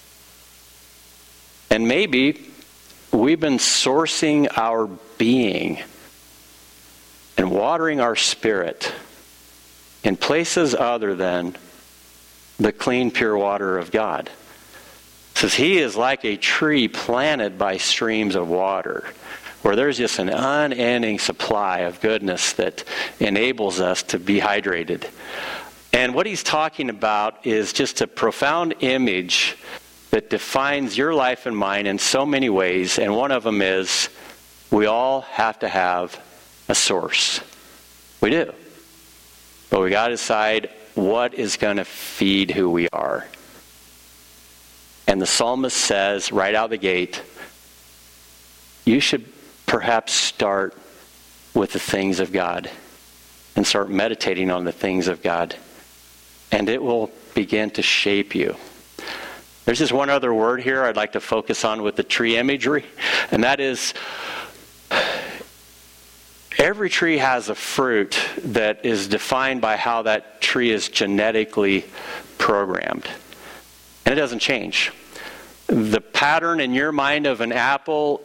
And 1.72 1.88
maybe 1.88 2.52
we've 3.14 3.40
been 3.40 3.58
sourcing 3.58 4.50
our 4.58 4.88
being 5.18 5.82
and 7.38 7.50
watering 7.50 8.02
our 8.02 8.18
spirit 8.18 8.94
in 10.04 10.18
places 10.18 10.76
other 10.76 11.16
than 11.16 11.56
the 12.60 12.74
clean, 12.74 13.10
pure 13.10 13.38
water 13.38 13.78
of 13.78 13.90
God. 13.90 14.30
It 15.32 15.38
says 15.38 15.56
he 15.56 15.78
is 15.78 15.96
like 15.96 16.26
a 16.26 16.36
tree 16.36 16.90
planted 16.90 17.58
by 17.58 17.78
streams 17.78 18.36
of 18.36 18.50
water, 18.50 19.06
where 19.62 19.78
there's 19.78 19.98
just 19.98 20.20
an 20.20 20.28
unending 20.28 21.20
supply 21.20 21.80
of 21.80 22.02
goodness 22.02 22.52
that 22.54 22.84
enables 23.22 23.80
us 23.80 24.04
to 24.04 24.20
be 24.20 24.42
hydrated. 24.42 25.10
And 25.94 26.14
what 26.14 26.26
he's 26.26 26.44
talking 26.44 26.90
about 26.90 27.48
is 27.48 27.72
just 27.72 28.02
a 28.02 28.08
profound 28.08 28.76
image 28.82 29.58
that 30.12 30.30
defines 30.30 30.98
your 30.98 31.14
life 31.14 31.46
and 31.46 31.58
mine 31.58 31.88
in 31.88 31.98
so 31.98 32.26
many 32.26 32.50
ways, 32.50 33.00
and 33.00 33.16
one 33.16 33.32
of 33.32 33.44
them 33.44 33.62
is 33.62 34.10
we 34.70 34.86
all 34.86 35.22
have 35.22 35.60
to 35.60 35.68
have 35.68 36.20
a 36.70 36.76
source. 36.76 37.42
We 38.22 38.30
do. 38.30 38.54
But 39.70 39.82
we 39.82 39.90
got 39.90 40.08
to 40.08 40.14
decide 40.14 40.70
what 40.96 41.34
is 41.34 41.58
going 41.58 41.78
to 41.78 41.86
feed 41.86 42.52
who 42.52 42.70
we 42.70 42.88
are. 42.92 43.26
And 45.08 45.22
the 45.22 45.26
psalmist 45.26 45.76
says 45.76 46.32
right 46.32 46.54
out 46.54 46.70
the 46.70 46.78
gate, 46.78 47.22
you 48.86 49.00
should 49.00 49.26
perhaps 49.66 50.14
start 50.14 50.78
with 51.54 51.72
the 51.72 51.80
things 51.80 52.20
of 52.20 52.32
God 52.32 52.70
and 53.56 53.66
start 53.66 53.90
meditating 53.90 54.52
on 54.52 54.66
the 54.66 54.72
things 54.72 55.08
of 55.08 55.22
God. 55.22 55.56
And 56.52 56.68
it 56.70 56.84
will 56.84 57.12
begin 57.34 57.72
to 57.72 57.82
shape 57.82 58.36
you. 58.36 58.56
There's 59.72 59.80
just 59.80 59.94
one 59.94 60.10
other 60.10 60.34
word 60.34 60.62
here 60.62 60.84
I'd 60.84 60.98
like 60.98 61.14
to 61.14 61.22
focus 61.22 61.64
on 61.64 61.82
with 61.82 61.96
the 61.96 62.04
tree 62.04 62.36
imagery, 62.36 62.84
and 63.32 63.46
that 63.46 63.62
is 63.62 63.94
every 66.58 66.90
tree 66.90 67.20
has 67.20 67.48
a 67.48 67.56
fruit 67.56 68.20
that 68.44 68.86
is 68.86 69.08
defined 69.08 69.62
by 69.62 69.78
how 69.78 70.02
that 70.02 70.42
tree 70.42 70.72
is 70.72 70.90
genetically 70.90 71.86
programmed. 72.38 73.08
And 74.06 74.12
it 74.12 74.18
doesn't 74.20 74.40
change. 74.40 74.92
The 75.68 76.02
pattern 76.02 76.60
in 76.60 76.74
your 76.74 76.92
mind 76.92 77.26
of 77.26 77.40
an 77.40 77.54
apple 77.54 78.22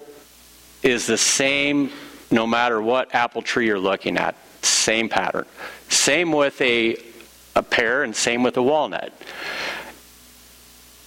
is 0.82 1.06
the 1.06 1.16
same 1.16 1.92
no 2.28 2.44
matter 2.44 2.82
what 2.82 3.14
apple 3.14 3.40
tree 3.40 3.66
you're 3.66 3.78
looking 3.78 4.16
at. 4.16 4.34
Same 4.62 5.08
pattern. 5.08 5.46
Same 5.90 6.32
with 6.32 6.60
a, 6.60 6.96
a 7.54 7.62
pear 7.62 8.02
and 8.02 8.16
same 8.16 8.42
with 8.42 8.56
a 8.56 8.62
walnut. 8.64 9.12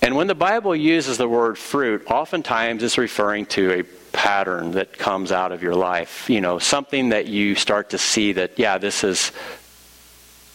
And 0.10 0.16
when 0.16 0.26
the 0.26 0.34
Bible 0.34 0.76
uses 0.76 1.20
the 1.20 1.30
word 1.30 1.56
fruit, 1.56 2.08
oftentimes 2.10 2.82
it's 2.82 2.98
referring 2.98 3.46
to 3.46 3.72
a 3.74 3.84
pattern 4.12 4.72
that 4.72 4.98
comes 4.98 5.32
out 5.32 5.52
of 5.52 5.62
your 5.62 5.76
life. 5.76 6.28
You 6.32 6.42
know, 6.42 6.58
something 6.58 7.10
that 7.10 7.28
you 7.28 7.54
start 7.54 7.92
to 7.92 8.00
see 8.00 8.32
that, 8.32 8.58
yeah, 8.58 8.80
this 8.80 9.04
is, 9.04 9.30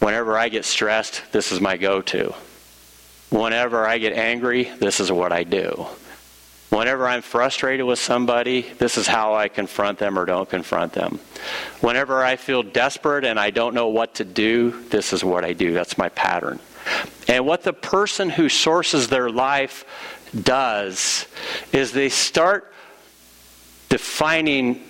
whenever 0.01 0.37
I 0.37 0.49
get 0.49 0.65
stressed, 0.65 1.23
this 1.31 1.53
is 1.53 1.61
my 1.61 1.77
go 1.77 2.03
to. 2.03 2.35
Whenever 3.31 3.87
I 3.87 3.99
get 3.99 4.15
angry, 4.15 4.65
this 4.65 4.99
is 4.99 5.13
what 5.13 5.31
I 5.31 5.45
do. 5.45 5.87
Whenever 6.71 7.07
I'm 7.07 7.23
frustrated 7.23 7.87
with 7.87 8.01
somebody, 8.01 8.63
this 8.63 8.99
is 8.99 9.07
how 9.07 9.35
I 9.37 9.47
confront 9.47 10.01
them 10.01 10.19
or 10.19 10.25
don't 10.25 10.51
confront 10.51 10.95
them. 10.95 11.21
Whenever 11.81 12.25
I 12.25 12.35
feel 12.35 12.65
desperate 12.65 13.25
and 13.25 13.39
I 13.39 13.51
don't 13.51 13.75
know 13.75 13.87
what 13.87 14.17
to 14.17 14.25
do, 14.25 14.83
this 14.89 15.13
is 15.13 15.23
what 15.23 15.45
I 15.45 15.53
do. 15.53 15.73
That's 15.75 15.97
my 15.97 16.09
pattern. 16.09 16.59
And 17.29 17.47
what 17.47 17.63
the 17.63 17.73
person 17.73 18.31
who 18.31 18.49
sources 18.49 19.09
their 19.09 19.31
life 19.31 19.85
does 20.43 21.27
is 21.73 21.93
they 21.93 22.09
start 22.09 22.73
defining 23.89 24.85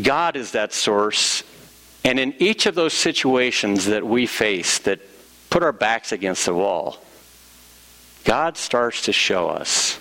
God 0.00 0.36
as 0.36 0.52
that 0.52 0.72
source. 0.72 1.42
And 2.04 2.18
in 2.18 2.34
each 2.38 2.66
of 2.66 2.74
those 2.74 2.92
situations 2.92 3.86
that 3.86 4.06
we 4.06 4.26
face 4.26 4.78
that 4.80 5.00
put 5.50 5.62
our 5.62 5.72
backs 5.72 6.12
against 6.12 6.46
the 6.46 6.54
wall, 6.54 6.98
God 8.24 8.56
starts 8.56 9.02
to 9.02 9.12
show 9.12 9.48
us 9.48 9.98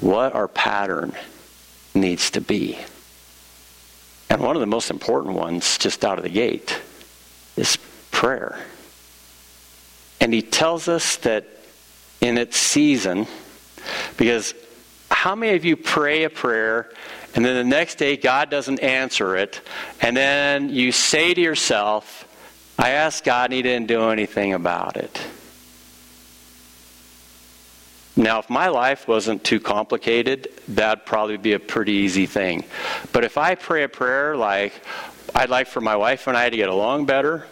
what 0.00 0.34
our 0.34 0.48
pattern 0.48 1.12
needs 1.94 2.30
to 2.32 2.40
be. 2.40 2.78
And 4.28 4.40
one 4.40 4.56
of 4.56 4.60
the 4.60 4.66
most 4.66 4.90
important 4.90 5.34
ones, 5.34 5.76
just 5.78 6.04
out 6.04 6.18
of 6.18 6.24
the 6.24 6.30
gate, 6.30 6.80
is 7.56 7.76
prayer. 8.10 8.58
And 10.20 10.32
he 10.32 10.42
tells 10.42 10.88
us 10.88 11.16
that 11.18 11.46
in 12.20 12.36
its 12.36 12.56
season, 12.56 13.26
because 14.16 14.54
how 15.10 15.34
many 15.34 15.56
of 15.56 15.64
you 15.64 15.76
pray 15.76 16.24
a 16.24 16.30
prayer 16.30 16.92
and 17.34 17.44
then 17.44 17.54
the 17.54 17.64
next 17.64 17.96
day 17.96 18.16
God 18.16 18.50
doesn't 18.50 18.80
answer 18.80 19.36
it, 19.36 19.60
and 20.00 20.16
then 20.16 20.68
you 20.68 20.92
say 20.92 21.32
to 21.32 21.40
yourself, 21.40 22.26
I 22.78 22.90
asked 22.90 23.24
God 23.24 23.50
and 23.50 23.54
he 23.54 23.62
didn't 23.62 23.86
do 23.86 24.10
anything 24.10 24.52
about 24.52 24.96
it? 24.96 25.20
Now, 28.16 28.40
if 28.40 28.50
my 28.50 28.68
life 28.68 29.08
wasn't 29.08 29.44
too 29.44 29.60
complicated, 29.60 30.48
that'd 30.68 31.06
probably 31.06 31.36
be 31.36 31.52
a 31.52 31.60
pretty 31.60 31.92
easy 31.92 32.26
thing. 32.26 32.64
But 33.12 33.24
if 33.24 33.38
I 33.38 33.54
pray 33.54 33.84
a 33.84 33.88
prayer 33.88 34.36
like, 34.36 34.74
I'd 35.34 35.48
like 35.48 35.68
for 35.68 35.80
my 35.80 35.96
wife 35.96 36.26
and 36.26 36.36
I 36.36 36.50
to 36.50 36.56
get 36.56 36.68
along 36.68 37.06
better, 37.06 37.46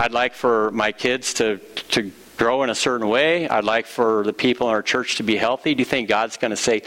I'd 0.00 0.12
like 0.12 0.32
for 0.32 0.70
my 0.70 0.92
kids 0.92 1.34
to, 1.34 1.58
to 1.90 2.10
grow 2.38 2.62
in 2.62 2.70
a 2.70 2.74
certain 2.74 3.06
way. 3.10 3.46
I'd 3.46 3.64
like 3.64 3.84
for 3.84 4.24
the 4.24 4.32
people 4.32 4.68
in 4.68 4.74
our 4.74 4.80
church 4.80 5.16
to 5.16 5.22
be 5.22 5.36
healthy. 5.36 5.74
Do 5.74 5.82
you 5.82 5.84
think 5.84 6.08
God's 6.08 6.38
going 6.38 6.52
to 6.52 6.56
say, 6.56 6.80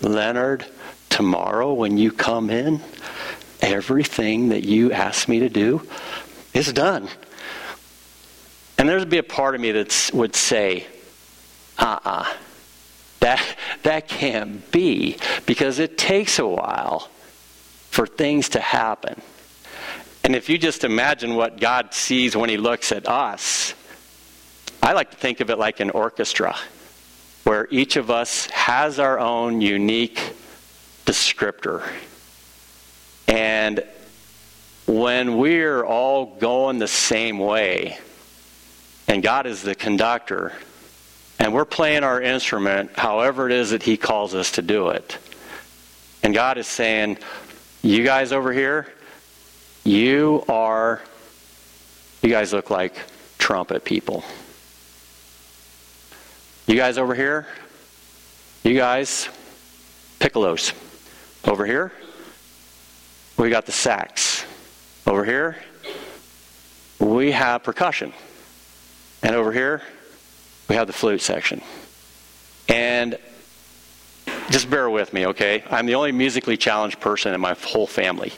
Leonard, 0.00 0.64
tomorrow 1.10 1.74
when 1.74 1.98
you 1.98 2.10
come 2.10 2.48
in, 2.48 2.80
everything 3.60 4.48
that 4.48 4.64
you 4.64 4.90
asked 4.90 5.28
me 5.28 5.40
to 5.40 5.50
do 5.50 5.86
is 6.54 6.72
done? 6.72 7.10
And 8.78 8.88
there'd 8.88 9.10
be 9.10 9.18
a 9.18 9.22
part 9.22 9.54
of 9.54 9.60
me 9.60 9.72
that 9.72 10.10
would 10.14 10.34
say, 10.34 10.86
uh 11.78 11.98
uh-uh. 12.06 12.10
uh 12.10 12.34
That, 13.20 13.56
that 13.82 14.08
can't 14.08 14.70
be 14.72 15.18
because 15.44 15.78
it 15.78 15.98
takes 15.98 16.38
a 16.38 16.46
while 16.46 17.10
for 17.90 18.06
things 18.06 18.48
to 18.50 18.60
happen. 18.60 19.20
And 20.26 20.34
if 20.34 20.48
you 20.48 20.58
just 20.58 20.82
imagine 20.82 21.36
what 21.36 21.60
God 21.60 21.94
sees 21.94 22.36
when 22.36 22.50
He 22.50 22.56
looks 22.56 22.90
at 22.90 23.06
us, 23.06 23.74
I 24.82 24.92
like 24.92 25.12
to 25.12 25.16
think 25.16 25.38
of 25.38 25.50
it 25.50 25.56
like 25.56 25.78
an 25.78 25.90
orchestra, 25.90 26.56
where 27.44 27.68
each 27.70 27.94
of 27.94 28.10
us 28.10 28.46
has 28.46 28.98
our 28.98 29.20
own 29.20 29.60
unique 29.60 30.20
descriptor. 31.04 31.88
And 33.28 33.84
when 34.86 35.38
we're 35.38 35.84
all 35.84 36.26
going 36.26 36.80
the 36.80 36.88
same 36.88 37.38
way, 37.38 37.96
and 39.06 39.22
God 39.22 39.46
is 39.46 39.62
the 39.62 39.76
conductor, 39.76 40.52
and 41.38 41.54
we're 41.54 41.64
playing 41.64 42.02
our 42.02 42.20
instrument 42.20 42.90
however 42.98 43.46
it 43.46 43.52
is 43.52 43.70
that 43.70 43.84
He 43.84 43.96
calls 43.96 44.34
us 44.34 44.50
to 44.52 44.62
do 44.62 44.88
it, 44.88 45.18
and 46.24 46.34
God 46.34 46.58
is 46.58 46.66
saying, 46.66 47.18
You 47.82 48.02
guys 48.02 48.32
over 48.32 48.52
here, 48.52 48.88
you 49.86 50.44
are, 50.48 51.00
you 52.20 52.28
guys 52.28 52.52
look 52.52 52.70
like 52.70 52.96
trumpet 53.38 53.84
people. 53.84 54.24
You 56.66 56.74
guys 56.74 56.98
over 56.98 57.14
here, 57.14 57.46
you 58.64 58.74
guys, 58.74 59.28
piccolos. 60.18 60.72
Over 61.44 61.64
here, 61.64 61.92
we 63.36 63.48
got 63.50 63.66
the 63.66 63.72
sax. 63.72 64.44
Over 65.06 65.24
here, 65.24 65.56
we 66.98 67.30
have 67.30 67.62
percussion. 67.62 68.12
And 69.22 69.36
over 69.36 69.52
here, 69.52 69.82
we 70.68 70.74
have 70.74 70.88
the 70.88 70.92
flute 70.92 71.20
section. 71.20 71.62
And 72.68 73.16
just 74.50 74.68
bear 74.68 74.90
with 74.90 75.12
me, 75.12 75.26
okay? 75.26 75.62
I'm 75.70 75.86
the 75.86 75.94
only 75.94 76.10
musically 76.10 76.56
challenged 76.56 76.98
person 76.98 77.32
in 77.32 77.40
my 77.40 77.54
whole 77.54 77.86
family. 77.86 78.32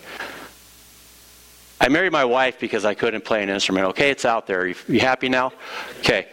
I 1.80 1.88
married 1.88 2.12
my 2.12 2.24
wife 2.24 2.58
because 2.58 2.84
I 2.84 2.94
couldn't 2.94 3.24
play 3.24 3.42
an 3.42 3.48
instrument. 3.48 3.86
Okay, 3.88 4.10
it's 4.10 4.24
out 4.24 4.46
there. 4.46 4.66
You, 4.66 4.74
you 4.88 5.00
happy 5.00 5.28
now? 5.28 5.52
Okay. 6.00 6.28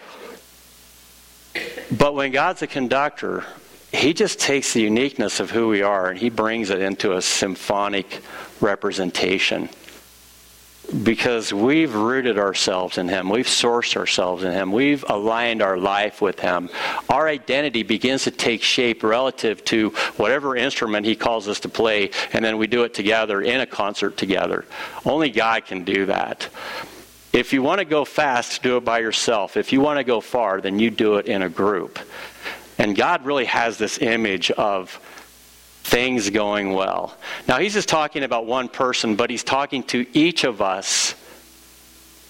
But 1.98 2.16
when 2.16 2.32
God's 2.32 2.62
a 2.62 2.68
conductor, 2.68 3.46
He 3.92 4.14
just 4.14 4.40
takes 4.40 4.74
the 4.74 4.82
uniqueness 4.82 5.40
of 5.40 5.52
who 5.52 5.68
we 5.68 5.82
are 5.82 6.10
and 6.10 6.18
He 6.18 6.30
brings 6.30 6.70
it 6.70 6.82
into 6.82 7.16
a 7.16 7.22
symphonic 7.22 8.22
representation 8.60 9.70
because 11.04 11.54
we've 11.54 11.94
rooted 11.94 12.38
ourselves 12.38 12.98
in 12.98 13.08
Him. 13.08 13.30
We've 13.30 13.48
sourced 13.48 13.96
ourselves 13.96 14.44
in 14.44 14.52
Him. 14.52 14.72
We've 14.72 15.04
aligned 15.08 15.62
our 15.62 15.78
life 15.78 16.22
with 16.22 16.40
Him. 16.40 16.70
Our 17.10 17.28
identity 17.28 17.84
begins 17.84 18.24
to 18.24 18.32
take 18.32 18.62
shape 18.62 19.04
relative 19.04 19.64
to 19.66 19.90
whatever 20.18 20.56
instrument 20.56 21.06
He 21.06 21.16
calls 21.16 21.48
us 21.48 21.60
to 21.62 21.70
play, 21.70 22.12
and 22.34 22.44
then 22.44 22.58
we 22.58 22.68
do 22.68 22.84
it 22.84 22.94
together 22.94 23.42
in 23.42 23.62
a 23.62 23.66
concert 23.66 24.18
together. 24.18 24.66
Only 25.06 25.30
God 25.30 25.66
can 25.66 25.84
do 25.84 26.06
that. 26.08 26.50
If 27.34 27.52
you 27.52 27.62
want 27.62 27.80
to 27.80 27.86
go 27.86 28.06
fast, 28.06 28.64
do 28.64 28.78
it 28.78 28.86
by 28.86 29.00
yourself. 29.00 29.58
If 29.58 29.74
you 29.74 29.82
want 29.82 30.00
to 30.00 30.06
go 30.06 30.22
far, 30.22 30.62
then 30.62 30.80
you 30.80 30.90
do 30.90 31.16
it 31.16 31.26
in 31.26 31.42
a 31.42 31.50
group. 31.50 32.00
And 32.78 32.96
God 32.96 33.26
really 33.26 33.46
has 33.46 33.78
this 33.78 33.98
image 34.00 34.52
of 34.52 35.00
things 35.86 36.32
going 36.32 36.74
well. 36.74 37.16
Now, 37.48 37.60
he's 37.60 37.74
just 37.74 37.88
talking 37.88 38.24
about 38.24 38.48
one 38.48 38.68
person, 38.70 39.16
but 39.16 39.30
he's 39.30 39.44
talking 39.44 39.84
to 39.84 40.06
each 40.18 40.44
of 40.44 40.60
us 40.60 41.14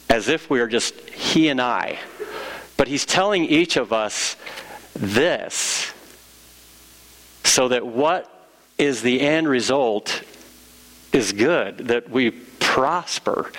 as 0.09 0.27
if 0.27 0.49
we 0.49 0.59
are 0.59 0.67
just 0.67 0.93
he 1.09 1.47
and 1.47 1.61
I. 1.61 1.97
But 2.75 2.89
he's 2.89 3.05
telling 3.05 3.45
each 3.45 3.77
of 3.77 3.93
us 3.93 4.35
this 4.93 5.93
so 7.45 7.69
that 7.69 7.87
what 7.87 8.29
is 8.77 9.01
the 9.01 9.21
end 9.21 9.47
result 9.47 10.21
is 11.13 11.31
good, 11.31 11.77
that 11.77 12.09
we 12.09 12.31
prosper. 12.31 13.53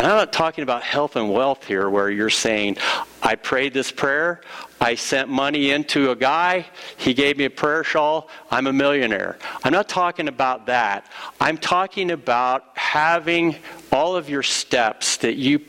And 0.00 0.06
I'm 0.06 0.16
not 0.16 0.32
talking 0.32 0.62
about 0.62 0.82
health 0.82 1.16
and 1.16 1.30
wealth 1.30 1.66
here 1.66 1.90
where 1.90 2.08
you're 2.08 2.30
saying, 2.30 2.78
I 3.22 3.34
prayed 3.34 3.74
this 3.74 3.92
prayer, 3.92 4.40
I 4.80 4.94
sent 4.94 5.28
money 5.28 5.72
into 5.72 6.10
a 6.10 6.16
guy, 6.16 6.64
he 6.96 7.12
gave 7.12 7.36
me 7.36 7.44
a 7.44 7.50
prayer 7.50 7.84
shawl, 7.84 8.30
I'm 8.50 8.66
a 8.66 8.72
millionaire. 8.72 9.38
I'm 9.62 9.74
not 9.74 9.90
talking 9.90 10.26
about 10.28 10.64
that. 10.68 11.06
I'm 11.38 11.58
talking 11.58 12.12
about 12.12 12.64
having 12.78 13.56
all 13.92 14.16
of 14.16 14.30
your 14.30 14.42
steps 14.42 15.18
that 15.18 15.36
you 15.36 15.60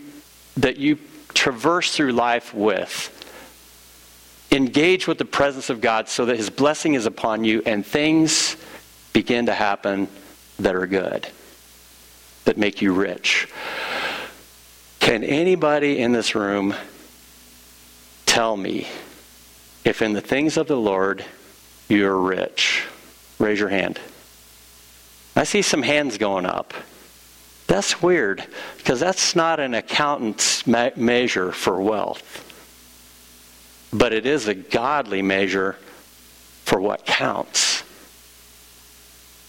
that 0.56 0.78
you 0.78 0.98
traverse 1.34 1.94
through 1.94 2.14
life 2.14 2.54
with 2.54 3.18
engage 4.50 5.08
with 5.08 5.18
the 5.18 5.26
presence 5.26 5.70
of 5.70 5.82
God 5.82 6.08
so 6.08 6.24
that 6.28 6.38
his 6.38 6.50
blessing 6.50 6.94
is 6.94 7.06
upon 7.06 7.44
you 7.44 7.64
and 7.66 7.86
things 7.86 8.56
begin 9.12 9.48
to 9.48 9.54
happen 9.54 10.08
that 10.58 10.74
are 10.74 10.88
good, 10.88 11.28
that 12.46 12.58
make 12.58 12.82
you 12.82 12.94
rich. 12.94 13.50
Can 15.02 15.24
anybody 15.24 15.98
in 15.98 16.12
this 16.12 16.36
room 16.36 16.76
tell 18.28 18.56
me 18.56 18.88
if 19.84 20.02
in 20.04 20.14
the 20.14 20.22
things 20.22 20.58
of 20.58 20.68
the 20.68 20.78
Lord 20.78 21.26
you're 21.90 22.16
rich? 22.16 22.86
Raise 23.40 23.60
your 23.60 23.70
hand. 23.70 24.00
I 25.36 25.44
see 25.44 25.64
some 25.64 25.82
hands 25.82 26.20
going 26.20 26.46
up. 26.46 26.76
That's 27.66 28.00
weird 28.02 28.46
because 28.78 29.00
that's 29.00 29.36
not 29.36 29.60
an 29.60 29.74
accountant's 29.74 30.68
me- 30.68 30.92
measure 30.96 31.52
for 31.52 31.82
wealth. 31.82 32.48
But 33.92 34.14
it 34.14 34.28
is 34.28 34.48
a 34.48 34.54
godly 34.54 35.24
measure 35.24 35.78
for 36.64 36.80
what 36.80 37.08
counts. 37.08 37.82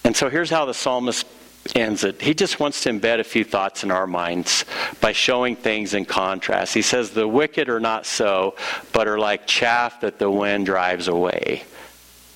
And 0.03 0.17
so 0.17 0.31
here's 0.31 0.51
how 0.51 0.65
the 0.65 0.75
psalmist 0.75 1.27
ends 1.75 2.05
it. 2.05 2.21
He 2.21 2.35
just 2.35 2.61
wants 2.61 2.83
to 2.83 2.91
embed 2.91 3.21
a 3.21 3.25
few 3.25 3.45
thoughts 3.45 3.85
in 3.85 3.91
our 3.91 4.07
minds 4.07 4.65
by 5.01 5.13
showing 5.13 5.57
things 5.57 5.95
in 5.95 6.05
contrast. 6.05 6.75
He 6.75 6.83
says, 6.83 7.11
The 7.11 7.29
wicked 7.29 7.69
are 7.69 7.81
not 7.81 8.07
so, 8.07 8.57
but 8.93 9.09
are 9.09 9.19
like 9.19 9.47
chaff 9.47 10.01
that 10.01 10.19
the 10.19 10.31
wind 10.31 10.67
drives 10.67 11.09
away. 11.09 11.65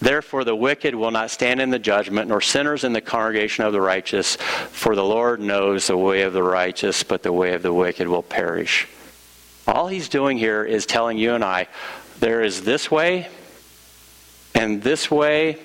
Therefore, 0.00 0.44
the 0.44 0.54
wicked 0.54 0.94
will 0.94 1.10
not 1.10 1.30
stand 1.30 1.60
in 1.60 1.70
the 1.70 1.78
judgment, 1.78 2.28
nor 2.28 2.40
sinners 2.40 2.84
in 2.84 2.92
the 2.92 3.00
congregation 3.00 3.64
of 3.64 3.72
the 3.72 3.80
righteous. 3.80 4.36
For 4.36 4.94
the 4.94 5.04
Lord 5.04 5.40
knows 5.40 5.86
the 5.86 5.96
way 5.96 6.22
of 6.22 6.32
the 6.32 6.42
righteous, 6.42 7.02
but 7.02 7.22
the 7.22 7.32
way 7.32 7.54
of 7.54 7.62
the 7.62 7.72
wicked 7.72 8.06
will 8.06 8.22
perish. 8.22 8.86
All 9.66 9.88
he's 9.88 10.08
doing 10.08 10.38
here 10.38 10.62
is 10.64 10.86
telling 10.86 11.18
you 11.18 11.34
and 11.34 11.44
I 11.44 11.68
there 12.20 12.42
is 12.42 12.62
this 12.62 12.90
way, 12.90 13.28
and 14.54 14.82
this 14.82 15.10
way 15.10 15.58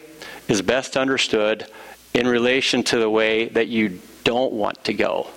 is 0.48 0.62
best 0.62 0.98
understood 0.98 1.66
in 2.14 2.28
relation 2.28 2.84
to 2.84 2.98
the 2.98 3.10
way 3.10 3.48
that 3.50 3.68
you 3.68 4.00
don't 4.24 4.54
want 4.54 4.84
to 4.86 4.94
go. 4.94 5.28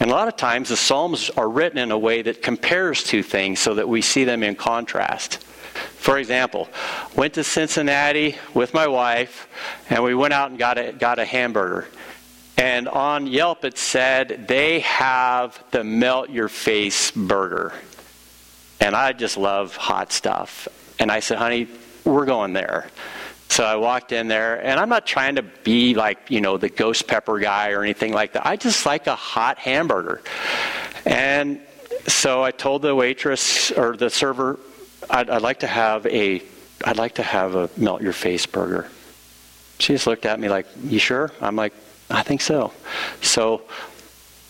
And 0.00 0.10
a 0.10 0.14
lot 0.14 0.28
of 0.28 0.36
times 0.36 0.68
the 0.68 0.76
Psalms 0.76 1.30
are 1.30 1.48
written 1.48 1.78
in 1.78 1.90
a 1.90 1.98
way 1.98 2.22
that 2.22 2.42
compares 2.42 3.02
two 3.02 3.22
things 3.22 3.58
so 3.58 3.74
that 3.74 3.88
we 3.88 4.00
see 4.00 4.24
them 4.24 4.42
in 4.42 4.54
contrast. 4.54 5.38
For 5.96 6.18
example, 6.18 6.68
went 7.16 7.34
to 7.34 7.44
Cincinnati 7.44 8.36
with 8.54 8.74
my 8.74 8.86
wife, 8.86 9.48
and 9.90 10.02
we 10.02 10.14
went 10.14 10.32
out 10.32 10.50
and 10.50 10.58
got 10.58 10.78
a, 10.78 10.92
got 10.92 11.18
a 11.18 11.24
hamburger. 11.24 11.88
And 12.56 12.88
on 12.88 13.26
Yelp 13.26 13.64
it 13.64 13.78
said 13.78 14.46
they 14.48 14.80
have 14.80 15.62
the 15.70 15.84
melt 15.84 16.30
your 16.30 16.48
face 16.48 17.10
burger. 17.10 17.72
And 18.80 18.94
I 18.94 19.12
just 19.12 19.36
love 19.36 19.76
hot 19.76 20.12
stuff. 20.12 20.68
And 20.98 21.10
I 21.10 21.20
said, 21.20 21.38
honey, 21.38 21.68
we're 22.04 22.26
going 22.26 22.52
there. 22.52 22.88
So 23.48 23.64
I 23.64 23.76
walked 23.76 24.12
in 24.12 24.28
there, 24.28 24.64
and 24.64 24.78
I'm 24.78 24.88
not 24.88 25.06
trying 25.06 25.36
to 25.36 25.42
be 25.42 25.94
like, 25.94 26.30
you 26.30 26.40
know, 26.40 26.58
the 26.58 26.68
ghost 26.68 27.06
pepper 27.08 27.38
guy 27.38 27.70
or 27.70 27.82
anything 27.82 28.12
like 28.12 28.34
that. 28.34 28.46
I 28.46 28.56
just 28.56 28.84
like 28.84 29.06
a 29.06 29.14
hot 29.16 29.58
hamburger. 29.58 30.22
And 31.06 31.60
so 32.06 32.42
I 32.42 32.50
told 32.50 32.82
the 32.82 32.94
waitress 32.94 33.70
or 33.72 33.96
the 33.96 34.10
server, 34.10 34.58
I'd, 35.10 35.30
I'd 35.30 35.42
like 35.42 35.60
to 35.60 35.66
have 35.66 36.06
a, 36.06 36.42
I'd 36.84 36.98
like 36.98 37.14
to 37.16 37.22
have 37.22 37.54
a 37.54 37.70
melt 37.76 38.02
your 38.02 38.12
face 38.12 38.46
burger. 38.46 38.88
She 39.78 39.94
just 39.94 40.06
looked 40.06 40.26
at 40.26 40.38
me 40.38 40.48
like, 40.48 40.66
you 40.84 40.98
sure? 40.98 41.30
I'm 41.40 41.56
like, 41.56 41.72
I 42.10 42.22
think 42.22 42.40
so. 42.40 42.72
So 43.22 43.62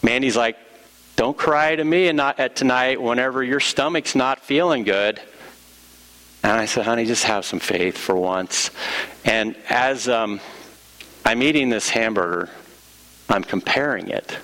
Mandy's 0.03 0.37
like, 0.37 0.57
don't 1.17 1.37
cry 1.37 1.75
to 1.75 1.85
me 1.85 2.09
and 2.09 2.17
not 2.17 2.39
at 2.39 2.57
tonight 2.57 3.01
whenever 3.03 3.43
your 3.43 3.61
stomach's 3.61 4.15
not 4.15 4.41
feeling 4.41 4.85
good. 4.85 5.21
And 6.43 6.53
I 6.53 6.67
said, 6.67 6.85
honey, 6.85 7.05
just 7.05 7.25
have 7.25 7.45
some 7.45 7.59
faith 7.59 7.99
for 7.99 8.15
once. 8.15 8.71
And 9.25 9.57
as 9.69 10.09
um, 10.09 10.41
I'm 11.25 11.43
eating 11.43 11.69
this 11.69 11.89
hamburger, 11.91 12.49
I'm 13.29 13.45
comparing 13.45 14.09
it 14.09 14.39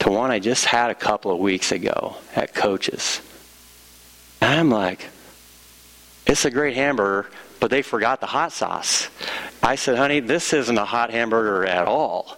to 0.00 0.10
one 0.10 0.30
I 0.30 0.38
just 0.38 0.66
had 0.66 0.90
a 0.90 0.94
couple 0.94 1.30
of 1.30 1.38
weeks 1.38 1.72
ago 1.72 2.16
at 2.36 2.54
Coach's. 2.54 3.22
And 4.40 4.60
I'm 4.60 4.70
like, 4.70 5.08
it's 6.26 6.44
a 6.44 6.50
great 6.50 6.74
hamburger, 6.74 7.30
but 7.60 7.70
they 7.70 7.80
forgot 7.80 8.20
the 8.20 8.26
hot 8.26 8.52
sauce. 8.52 9.08
I 9.62 9.76
said, 9.76 9.96
honey, 9.96 10.20
this 10.20 10.52
isn't 10.52 10.76
a 10.76 10.84
hot 10.84 11.10
hamburger 11.10 11.64
at 11.64 11.86
all. 11.86 12.36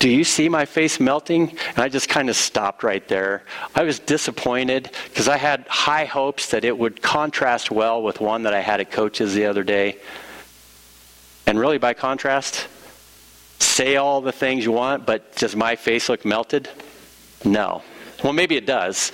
Do 0.00 0.08
you 0.08 0.24
see 0.24 0.48
my 0.48 0.64
face 0.64 0.98
melting? 0.98 1.50
And 1.50 1.78
I 1.78 1.90
just 1.90 2.08
kind 2.08 2.30
of 2.30 2.36
stopped 2.36 2.82
right 2.82 3.06
there. 3.06 3.44
I 3.74 3.82
was 3.82 3.98
disappointed 3.98 4.90
because 5.04 5.28
I 5.28 5.36
had 5.36 5.66
high 5.68 6.06
hopes 6.06 6.50
that 6.52 6.64
it 6.64 6.76
would 6.76 7.02
contrast 7.02 7.70
well 7.70 8.02
with 8.02 8.18
one 8.18 8.44
that 8.44 8.54
I 8.54 8.60
had 8.60 8.80
at 8.80 8.90
Coach's 8.90 9.34
the 9.34 9.44
other 9.44 9.62
day. 9.62 9.98
And 11.46 11.60
really, 11.60 11.76
by 11.76 11.92
contrast, 11.92 12.66
say 13.58 13.96
all 13.96 14.22
the 14.22 14.32
things 14.32 14.64
you 14.64 14.72
want, 14.72 15.04
but 15.04 15.36
does 15.36 15.54
my 15.54 15.76
face 15.76 16.08
look 16.08 16.24
melted? 16.24 16.70
No. 17.44 17.82
Well, 18.24 18.32
maybe 18.32 18.56
it 18.56 18.64
does. 18.64 19.12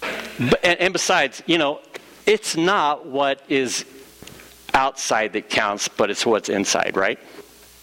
But, 0.00 0.64
and, 0.64 0.80
and 0.80 0.92
besides, 0.92 1.44
you 1.46 1.58
know, 1.58 1.80
it's 2.26 2.56
not 2.56 3.06
what 3.06 3.40
is 3.48 3.84
outside 4.74 5.32
that 5.34 5.48
counts, 5.48 5.86
but 5.86 6.10
it's 6.10 6.26
what's 6.26 6.48
inside, 6.48 6.96
right? 6.96 7.20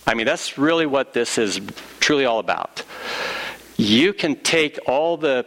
I 0.06 0.14
mean, 0.16 0.26
that's 0.26 0.58
really 0.58 0.86
what 0.86 1.14
this 1.14 1.38
is 1.38 1.62
truly 2.00 2.26
all 2.26 2.40
about. 2.40 2.84
You 3.78 4.14
can 4.14 4.36
take 4.36 4.80
all 4.88 5.18
the 5.18 5.46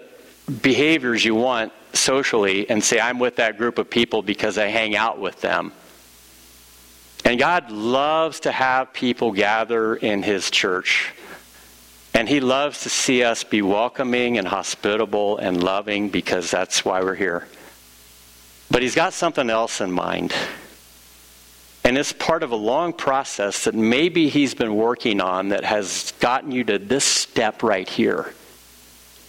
behaviors 0.62 1.24
you 1.24 1.34
want 1.34 1.72
socially 1.92 2.68
and 2.68 2.82
say, 2.82 3.00
I'm 3.00 3.18
with 3.18 3.36
that 3.36 3.58
group 3.58 3.78
of 3.78 3.90
people 3.90 4.22
because 4.22 4.58
I 4.58 4.66
hang 4.66 4.96
out 4.96 5.18
with 5.18 5.40
them. 5.40 5.72
And 7.24 7.38
God 7.38 7.70
loves 7.70 8.40
to 8.40 8.52
have 8.52 8.92
people 8.92 9.32
gather 9.32 9.96
in 9.96 10.22
His 10.22 10.50
church. 10.50 11.12
And 12.14 12.28
He 12.28 12.40
loves 12.40 12.82
to 12.82 12.88
see 12.88 13.24
us 13.24 13.44
be 13.44 13.62
welcoming 13.62 14.38
and 14.38 14.46
hospitable 14.46 15.38
and 15.38 15.62
loving 15.62 16.08
because 16.08 16.50
that's 16.50 16.84
why 16.84 17.02
we're 17.02 17.14
here. 17.14 17.48
But 18.70 18.82
He's 18.82 18.94
got 18.94 19.12
something 19.12 19.50
else 19.50 19.80
in 19.80 19.90
mind. 19.90 20.32
And 21.86 21.96
it's 21.96 22.12
part 22.12 22.42
of 22.42 22.50
a 22.50 22.56
long 22.56 22.92
process 22.92 23.62
that 23.62 23.74
maybe 23.76 24.28
he's 24.28 24.54
been 24.54 24.74
working 24.74 25.20
on 25.20 25.50
that 25.50 25.62
has 25.62 26.12
gotten 26.18 26.50
you 26.50 26.64
to 26.64 26.80
this 26.80 27.04
step 27.04 27.62
right 27.62 27.88
here. 27.88 28.34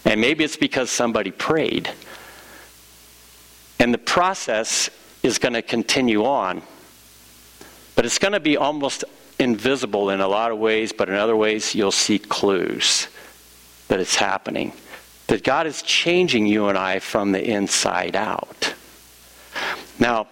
And 0.05 0.19
maybe 0.19 0.43
it's 0.43 0.57
because 0.57 0.89
somebody 0.89 1.29
prayed. 1.29 1.87
And 3.77 3.93
the 3.93 3.99
process 3.99 4.89
is 5.21 5.37
going 5.37 5.53
to 5.53 5.61
continue 5.61 6.25
on. 6.25 6.63
But 7.93 8.05
it's 8.07 8.17
going 8.17 8.33
to 8.33 8.39
be 8.39 8.57
almost 8.57 9.03
invisible 9.37 10.09
in 10.09 10.19
a 10.19 10.27
lot 10.27 10.51
of 10.51 10.57
ways, 10.57 10.91
but 10.91 11.09
in 11.09 11.15
other 11.15 11.35
ways, 11.35 11.75
you'll 11.75 11.91
see 11.91 12.17
clues 12.17 13.07
that 13.87 13.99
it's 13.99 14.15
happening. 14.15 14.73
That 15.27 15.43
God 15.43 15.67
is 15.67 15.83
changing 15.83 16.47
you 16.47 16.69
and 16.69 16.77
I 16.77 16.97
from 16.97 17.33
the 17.33 17.51
inside 17.51 18.15
out. 18.15 18.73
Now, 19.99 20.25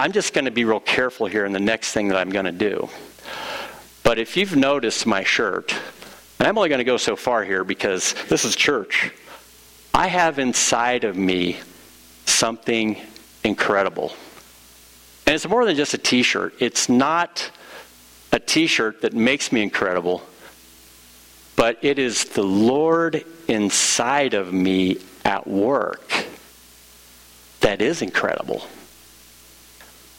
I'm 0.00 0.12
just 0.12 0.32
going 0.32 0.44
to 0.44 0.52
be 0.52 0.64
real 0.64 0.78
careful 0.78 1.26
here 1.26 1.44
in 1.44 1.50
the 1.50 1.58
next 1.58 1.92
thing 1.92 2.06
that 2.08 2.16
I'm 2.16 2.30
going 2.30 2.44
to 2.44 2.52
do. 2.52 2.88
But 4.04 4.20
if 4.20 4.36
you've 4.36 4.54
noticed 4.54 5.06
my 5.06 5.24
shirt, 5.24 5.74
and 6.38 6.46
I'm 6.46 6.56
only 6.56 6.68
going 6.68 6.78
to 6.78 6.84
go 6.84 6.98
so 6.98 7.16
far 7.16 7.42
here 7.42 7.64
because 7.64 8.14
this 8.28 8.44
is 8.44 8.54
church, 8.54 9.10
I 9.92 10.06
have 10.06 10.38
inside 10.38 11.02
of 11.02 11.16
me 11.16 11.58
something 12.26 12.96
incredible. 13.42 14.12
And 15.26 15.34
it's 15.34 15.48
more 15.48 15.64
than 15.64 15.74
just 15.74 15.94
a 15.94 15.98
t 15.98 16.22
shirt. 16.22 16.54
It's 16.60 16.88
not 16.88 17.50
a 18.30 18.38
t 18.38 18.68
shirt 18.68 19.00
that 19.00 19.14
makes 19.14 19.50
me 19.50 19.62
incredible, 19.62 20.22
but 21.56 21.76
it 21.82 21.98
is 21.98 22.24
the 22.24 22.44
Lord 22.44 23.24
inside 23.48 24.34
of 24.34 24.52
me 24.52 24.98
at 25.24 25.48
work 25.48 26.24
that 27.62 27.82
is 27.82 28.00
incredible. 28.00 28.62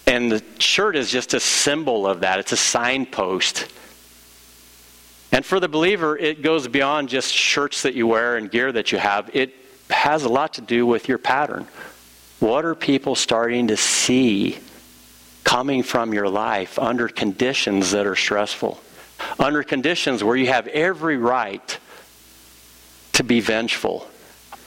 And 0.09 0.31
the 0.31 0.43
shirt 0.57 0.95
is 0.95 1.11
just 1.11 1.35
a 1.35 1.39
symbol 1.39 2.07
of 2.07 2.21
that, 2.21 2.39
it's 2.39 2.51
a 2.51 2.57
signpost. 2.57 3.71
And 5.31 5.45
for 5.45 5.59
the 5.59 5.67
believer, 5.67 6.17
it 6.17 6.41
goes 6.41 6.67
beyond 6.67 7.09
just 7.09 7.31
shirts 7.31 7.83
that 7.83 7.93
you 7.93 8.07
wear 8.07 8.35
and 8.35 8.49
gear 8.49 8.71
that 8.71 8.91
you 8.91 8.97
have. 8.97 9.29
It 9.35 9.53
has 9.91 10.23
a 10.23 10.29
lot 10.29 10.55
to 10.55 10.61
do 10.61 10.87
with 10.87 11.07
your 11.07 11.19
pattern. 11.19 11.67
What 12.39 12.65
are 12.65 12.73
people 12.73 13.13
starting 13.13 13.67
to 13.67 13.77
see 13.77 14.57
coming 15.43 15.83
from 15.83 16.11
your 16.11 16.27
life 16.27 16.79
under 16.79 17.07
conditions 17.07 17.91
that 17.91 18.07
are 18.07 18.15
stressful? 18.15 18.81
Under 19.37 19.61
conditions 19.61 20.23
where 20.23 20.35
you 20.35 20.47
have 20.47 20.65
every 20.67 21.17
right 21.17 21.77
to 23.13 23.23
be 23.23 23.41
vengeful, 23.41 24.07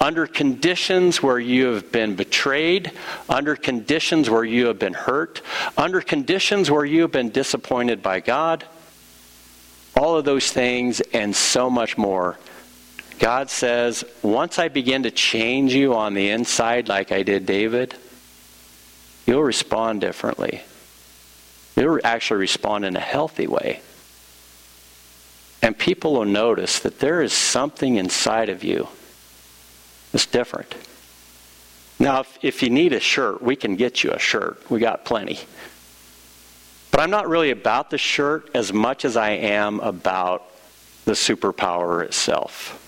under 0.03 0.27
conditions 0.27 1.23
where 1.23 1.39
you 1.39 1.67
have 1.67 1.93
been 1.93 2.17
betrayed, 2.17 2.91
under 3.29 3.55
conditions 3.55 4.29
where 4.29 4.45
you 4.45 4.67
have 4.67 4.79
been 4.79 4.95
hurt, 4.95 5.41
under 5.77 6.01
conditions 6.01 6.69
where 6.69 6.85
you 6.85 7.03
have 7.03 7.13
been 7.13 7.31
disappointed 7.31 8.03
by 8.03 8.19
God. 8.19 8.65
All 9.97 10.17
of 10.17 10.25
those 10.25 10.51
things 10.51 11.01
and 11.13 11.35
so 11.35 11.71
much 11.71 11.97
more. 11.97 12.37
God 13.21 13.49
says, 13.49 14.03
once 14.23 14.59
I 14.59 14.67
begin 14.67 15.05
to 15.05 15.13
change 15.13 15.73
you 15.73 15.95
on 15.95 16.15
the 16.15 16.31
inside, 16.31 16.89
like 16.89 17.13
I 17.13 17.23
did 17.23 17.47
David, 17.47 17.95
you'll 19.25 19.45
respond 19.45 20.01
differently. 20.01 20.63
You'll 21.77 22.01
actually 22.03 22.41
respond 22.41 22.85
in 22.85 22.97
a 22.97 23.01
healthy 23.01 23.47
way. 23.47 23.81
And 25.63 25.79
people 25.79 26.15
will 26.15 26.25
notice 26.25 26.81
that 26.81 26.99
there 26.99 27.23
is 27.23 27.33
something 27.33 27.95
inside 27.95 28.49
of 28.49 28.65
you 28.65 28.89
it's 30.13 30.27
different. 30.27 30.75
Now, 31.99 32.21
if, 32.21 32.39
if 32.43 32.63
you 32.63 32.71
need 32.71 32.93
a 32.93 33.01
shirt, 33.01 33.43
we 33.43 33.57
can 33.57 33.77
get 33.77 34.03
you 34.03 34.11
a 34.11 34.19
shirt. 34.19 34.71
We 34.71 34.81
got 34.81 35.05
plenty. 35.05 35.39
But 36.91 37.01
I'm 37.01 37.11
not 37.11 37.29
really 37.29 37.51
about 37.51 37.91
the 37.91 37.99
shirt 37.99 38.51
as 38.55 38.73
much 38.73 39.05
as 39.05 39.17
I 39.17 39.31
am 39.31 39.81
about 39.81 40.45
the 41.05 41.13
superpower 41.13 42.03
itself. 42.05 42.79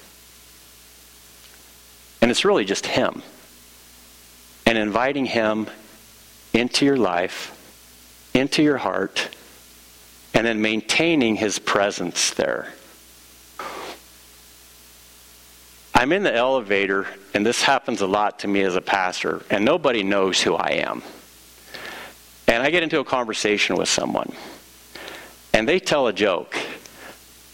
And 2.21 2.31
it's 2.31 2.45
really 2.45 2.65
just 2.65 2.87
Him. 2.87 3.23
And 4.67 4.77
inviting 4.77 5.27
Him 5.27 5.69
into 6.53 6.85
your 6.85 6.97
life, 6.97 7.51
into 8.35 8.63
your 8.63 8.79
heart, 8.79 9.29
and 10.35 10.47
then 10.47 10.61
maintaining 10.61 11.37
his 11.37 11.59
presence 11.59 12.31
there. 12.31 12.73
I'm 15.95 16.11
in 16.11 16.25
the 16.25 16.35
elevator, 16.35 17.07
and 17.35 17.47
this 17.47 17.63
happens 17.63 18.01
a 18.01 18.07
lot 18.07 18.41
to 18.41 18.49
me 18.49 18.63
as 18.63 18.75
a 18.75 18.81
pastor, 18.81 19.43
and 19.49 19.65
nobody 19.65 20.03
knows 20.03 20.43
who 20.43 20.57
I 20.57 20.73
am. 20.73 21.03
And 22.49 22.63
I 22.63 22.71
get 22.71 22.83
into 22.83 22.99
a 22.99 23.05
conversation 23.05 23.77
with 23.77 23.89
someone, 23.89 24.33
and 25.53 25.69
they 25.69 25.79
tell 25.79 26.09
a 26.09 26.13
joke, 26.13 26.59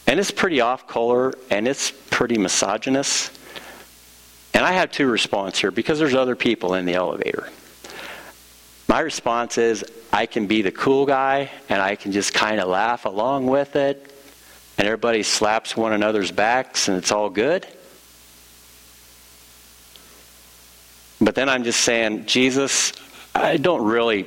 and 0.07 0.19
it's 0.19 0.31
pretty 0.31 0.63
off 0.63 0.87
color, 0.87 1.35
and 1.51 1.69
it's 1.69 1.93
pretty 2.11 2.39
misogynist. 2.39 3.39
And 4.55 4.65
I 4.65 4.73
have 4.73 4.91
two 4.91 5.07
responses 5.07 5.61
here 5.61 5.71
because 5.71 5.99
there's 5.99 6.15
other 6.15 6.35
people 6.35 6.75
in 6.75 6.87
the 6.87 6.95
elevator. 6.95 7.49
My 8.89 9.01
response 9.01 9.59
is 9.59 9.85
I 10.13 10.27
can 10.27 10.47
be 10.47 10.63
the 10.63 10.73
cool 10.73 11.07
guy 11.07 11.51
and 11.69 11.81
I 11.81 11.95
can 11.95 12.11
just 12.11 12.35
kind 12.35 12.61
of 12.61 12.69
laugh 12.69 13.05
along 13.05 13.47
with 13.47 13.77
it, 13.77 14.13
and 14.77 14.89
everybody 14.89 15.23
slaps 15.23 15.77
one 15.77 15.93
another's 15.93 16.33
backs 16.33 16.89
and 16.89 16.99
it's 16.99 17.13
all 17.13 17.31
good. 17.31 17.67
But 21.21 21.35
then 21.35 21.49
I'm 21.49 21.65
just 21.65 21.81
saying, 21.81 22.27
Jesus, 22.27 22.93
I 23.35 23.57
don't 23.57 23.85
really 23.85 24.27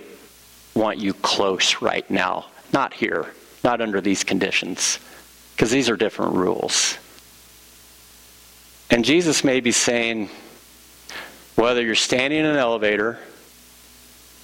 want 0.76 1.00
you 1.00 1.14
close 1.14 1.82
right 1.82 2.10
now. 2.10 2.46
Not 2.72 2.94
here, 2.94 3.28
not 3.64 3.82
under 3.82 4.02
these 4.02 4.24
conditions, 4.24 5.00
because 5.56 5.72
these 5.72 5.90
are 5.90 5.96
different 5.96 6.34
rules. 6.36 6.98
And 8.90 9.04
Jesus 9.04 9.44
may 9.44 9.60
be 9.60 9.72
saying, 9.72 10.30
whether 11.56 11.82
you're 11.82 11.96
standing 11.96 12.40
in 12.40 12.46
an 12.46 12.58
elevator, 12.58 13.18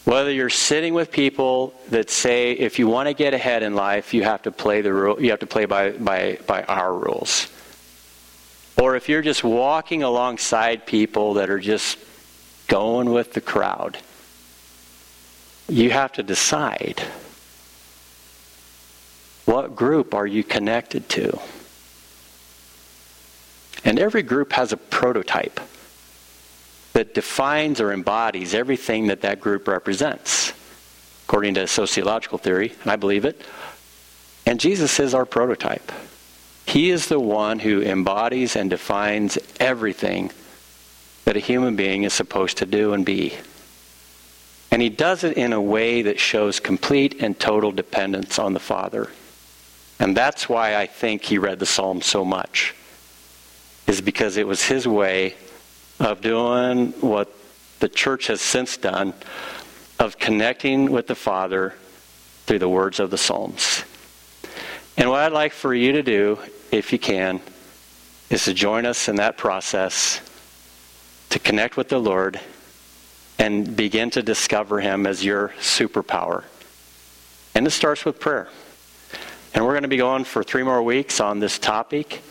whether 0.05 0.31
you're 0.31 0.49
sitting 0.49 0.93
with 0.93 1.11
people 1.11 1.73
that 1.89 2.09
say 2.09 2.53
if 2.53 2.79
you 2.79 2.87
want 2.87 3.07
to 3.07 3.13
get 3.13 3.33
ahead 3.33 3.61
in 3.61 3.75
life, 3.75 4.13
you 4.13 4.23
have 4.23 4.41
to 4.43 4.51
play 4.51 4.81
the 4.81 4.93
rule, 4.93 5.21
you 5.21 5.29
have 5.29 5.39
to 5.39 5.47
play 5.47 5.65
by, 5.65 5.91
by, 5.91 6.39
by 6.47 6.63
our 6.63 6.93
rules. 6.93 7.47
Or 8.81 8.95
if 8.95 9.09
you're 9.09 9.21
just 9.21 9.43
walking 9.43 10.01
alongside 10.03 10.85
people 10.85 11.35
that 11.35 11.49
are 11.49 11.59
just 11.59 11.97
going 12.69 13.09
with 13.09 13.33
the 13.33 13.41
crowd. 13.41 13.97
You 15.67 15.91
have 15.91 16.13
to 16.13 16.23
decide 16.23 17.03
what 19.45 19.75
group 19.75 20.13
are 20.13 20.27
you 20.27 20.43
connected 20.43 21.09
to? 21.09 21.39
And 23.83 23.99
every 23.99 24.21
group 24.21 24.53
has 24.53 24.71
a 24.71 24.77
prototype 24.77 25.59
that 26.93 27.13
defines 27.13 27.81
or 27.81 27.91
embodies 27.91 28.53
everything 28.53 29.07
that 29.07 29.21
that 29.21 29.39
group 29.39 29.67
represents, 29.67 30.53
according 31.25 31.55
to 31.55 31.67
sociological 31.67 32.37
theory, 32.37 32.73
and 32.83 32.91
I 32.91 32.95
believe 32.95 33.25
it. 33.25 33.41
And 34.45 34.59
Jesus 34.59 34.99
is 34.99 35.13
our 35.13 35.25
prototype. 35.25 35.91
He 36.65 36.91
is 36.91 37.07
the 37.07 37.19
one 37.19 37.57
who 37.59 37.81
embodies 37.81 38.55
and 38.55 38.69
defines 38.69 39.39
everything 39.59 40.31
that 41.29 41.37
a 41.37 41.39
human 41.39 41.75
being 41.75 42.05
is 42.05 42.11
supposed 42.11 42.57
to 42.57 42.65
do 42.65 42.91
and 42.91 43.05
be. 43.05 43.35
And 44.71 44.81
he 44.81 44.89
does 44.89 45.23
it 45.23 45.37
in 45.37 45.53
a 45.53 45.61
way 45.61 46.01
that 46.01 46.19
shows 46.19 46.59
complete 46.59 47.21
and 47.21 47.39
total 47.39 47.71
dependence 47.71 48.39
on 48.39 48.53
the 48.53 48.59
Father. 48.59 49.11
And 49.99 50.17
that's 50.17 50.49
why 50.49 50.75
I 50.75 50.87
think 50.87 51.21
he 51.21 51.37
read 51.37 51.59
the 51.59 51.67
Psalm 51.67 52.01
so 52.01 52.25
much, 52.25 52.73
is 53.85 54.01
because 54.01 54.37
it 54.37 54.47
was 54.47 54.63
his 54.63 54.87
way 54.87 55.35
of 55.99 56.21
doing 56.21 56.93
what 56.93 57.31
the 57.79 57.89
church 57.89 58.25
has 58.25 58.41
since 58.41 58.75
done, 58.77 59.13
of 59.99 60.17
connecting 60.17 60.89
with 60.89 61.05
the 61.05 61.13
Father 61.13 61.75
through 62.47 62.57
the 62.57 62.67
words 62.67 62.99
of 62.99 63.11
the 63.11 63.19
Psalms. 63.19 63.83
And 64.97 65.11
what 65.11 65.19
I'd 65.19 65.31
like 65.31 65.53
for 65.53 65.75
you 65.75 65.91
to 65.91 66.01
do, 66.01 66.39
if 66.71 66.91
you 66.91 66.97
can, 66.97 67.39
is 68.31 68.45
to 68.45 68.53
join 68.55 68.87
us 68.87 69.07
in 69.07 69.17
that 69.17 69.37
process 69.37 70.21
to 71.29 71.39
connect 71.39 71.77
with 71.77 71.89
the 71.89 71.99
Lord 71.99 72.39
and 73.37 73.75
begin 73.75 74.09
to 74.11 74.21
discover 74.21 74.79
Him 74.79 75.05
as 75.05 75.23
your 75.23 75.49
superpower. 75.59 76.43
And 77.55 77.65
it 77.65 77.71
starts 77.71 78.05
with 78.05 78.19
prayer. 78.19 78.49
And 79.53 79.65
we're 79.65 79.73
going 79.73 79.83
to 79.83 79.89
be 79.89 79.97
going 79.97 80.23
for 80.23 80.43
three 80.43 80.63
more 80.63 80.83
weeks 80.83 81.19
on 81.19 81.39
this 81.39 81.57
topic. 81.57 82.21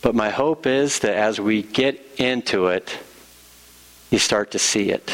But 0.00 0.14
my 0.14 0.30
hope 0.30 0.66
is 0.66 1.00
that 1.00 1.14
as 1.14 1.40
we 1.40 1.62
get 1.62 2.00
into 2.18 2.68
it, 2.68 2.98
you 4.10 4.18
start 4.18 4.52
to 4.52 4.58
see 4.58 4.90
it. 4.90 5.12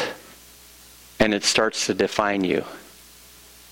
And 1.19 1.33
it 1.33 1.43
starts 1.43 1.87
to 1.87 1.93
define 1.93 2.43
you. 2.43 2.63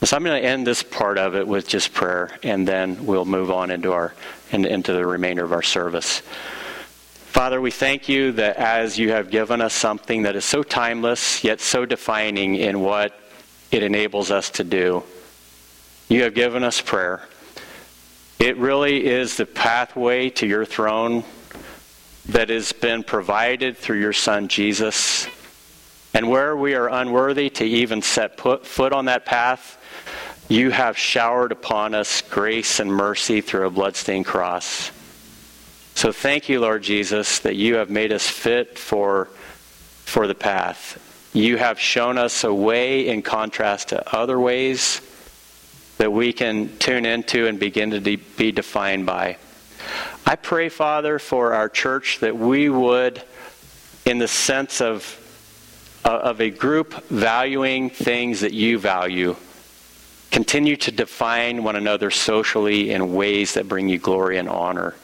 So 0.03 0.17
I'm 0.17 0.23
going 0.23 0.41
to 0.41 0.47
end 0.47 0.67
this 0.67 0.83
part 0.83 1.17
of 1.17 1.35
it 1.35 1.47
with 1.47 1.65
just 1.65 1.93
prayer, 1.93 2.37
and 2.43 2.67
then 2.67 3.05
we'll 3.05 3.23
move 3.23 3.49
on 3.49 3.71
into 3.71 3.93
our 3.93 4.13
into 4.51 4.91
the 4.91 5.05
remainder 5.05 5.45
of 5.45 5.53
our 5.53 5.61
service. 5.61 6.21
Father, 7.33 7.59
we 7.59 7.71
thank 7.71 8.07
you 8.07 8.31
that 8.33 8.57
as 8.57 8.99
you 8.99 9.09
have 9.09 9.31
given 9.31 9.59
us 9.59 9.73
something 9.73 10.21
that 10.21 10.35
is 10.35 10.45
so 10.45 10.61
timeless, 10.61 11.43
yet 11.43 11.59
so 11.59 11.83
defining 11.83 12.53
in 12.53 12.79
what 12.79 13.19
it 13.71 13.81
enables 13.81 14.29
us 14.29 14.51
to 14.51 14.63
do, 14.63 15.01
you 16.09 16.21
have 16.21 16.35
given 16.35 16.63
us 16.63 16.79
prayer. 16.79 17.27
It 18.37 18.55
really 18.57 19.07
is 19.07 19.35
the 19.35 19.47
pathway 19.47 20.29
to 20.29 20.45
your 20.45 20.63
throne 20.63 21.23
that 22.29 22.49
has 22.49 22.71
been 22.71 23.01
provided 23.01 23.77
through 23.77 23.99
your 23.99 24.13
Son, 24.13 24.47
Jesus. 24.47 25.27
And 26.13 26.29
where 26.29 26.55
we 26.55 26.75
are 26.75 26.87
unworthy 26.87 27.49
to 27.49 27.65
even 27.65 28.03
set 28.03 28.37
put, 28.37 28.63
foot 28.63 28.93
on 28.93 29.05
that 29.05 29.25
path, 29.25 29.79
you 30.49 30.69
have 30.69 30.99
showered 30.99 31.51
upon 31.51 31.95
us 31.95 32.21
grace 32.21 32.79
and 32.79 32.93
mercy 32.93 33.41
through 33.41 33.65
a 33.65 33.71
bloodstained 33.71 34.27
cross. 34.27 34.91
So 35.95 36.11
thank 36.11 36.49
you, 36.49 36.59
Lord 36.59 36.83
Jesus, 36.83 37.39
that 37.39 37.55
you 37.55 37.75
have 37.75 37.89
made 37.89 38.11
us 38.11 38.27
fit 38.27 38.77
for, 38.77 39.29
for 40.05 40.27
the 40.27 40.35
path. 40.35 40.99
You 41.33 41.57
have 41.57 41.79
shown 41.79 42.17
us 42.17 42.43
a 42.43 42.53
way 42.53 43.07
in 43.07 43.21
contrast 43.21 43.89
to 43.89 44.15
other 44.15 44.39
ways 44.39 45.01
that 45.97 46.11
we 46.11 46.33
can 46.33 46.77
tune 46.79 47.05
into 47.05 47.47
and 47.47 47.59
begin 47.59 47.91
to 47.91 47.99
de- 47.99 48.15
be 48.15 48.51
defined 48.51 49.05
by. 49.05 49.37
I 50.25 50.35
pray, 50.35 50.69
Father, 50.69 51.19
for 51.19 51.53
our 51.53 51.69
church 51.69 52.19
that 52.19 52.37
we 52.37 52.69
would, 52.69 53.21
in 54.05 54.17
the 54.17 54.27
sense 54.27 54.81
of, 54.81 55.19
uh, 56.03 56.09
of 56.09 56.41
a 56.41 56.49
group 56.49 56.93
valuing 57.05 57.89
things 57.89 58.41
that 58.41 58.53
you 58.53 58.79
value, 58.79 59.35
continue 60.31 60.75
to 60.77 60.91
define 60.91 61.63
one 61.63 61.75
another 61.75 62.09
socially 62.09 62.91
in 62.91 63.13
ways 63.13 63.53
that 63.53 63.67
bring 63.67 63.87
you 63.87 63.99
glory 63.99 64.37
and 64.37 64.49
honor. 64.49 64.95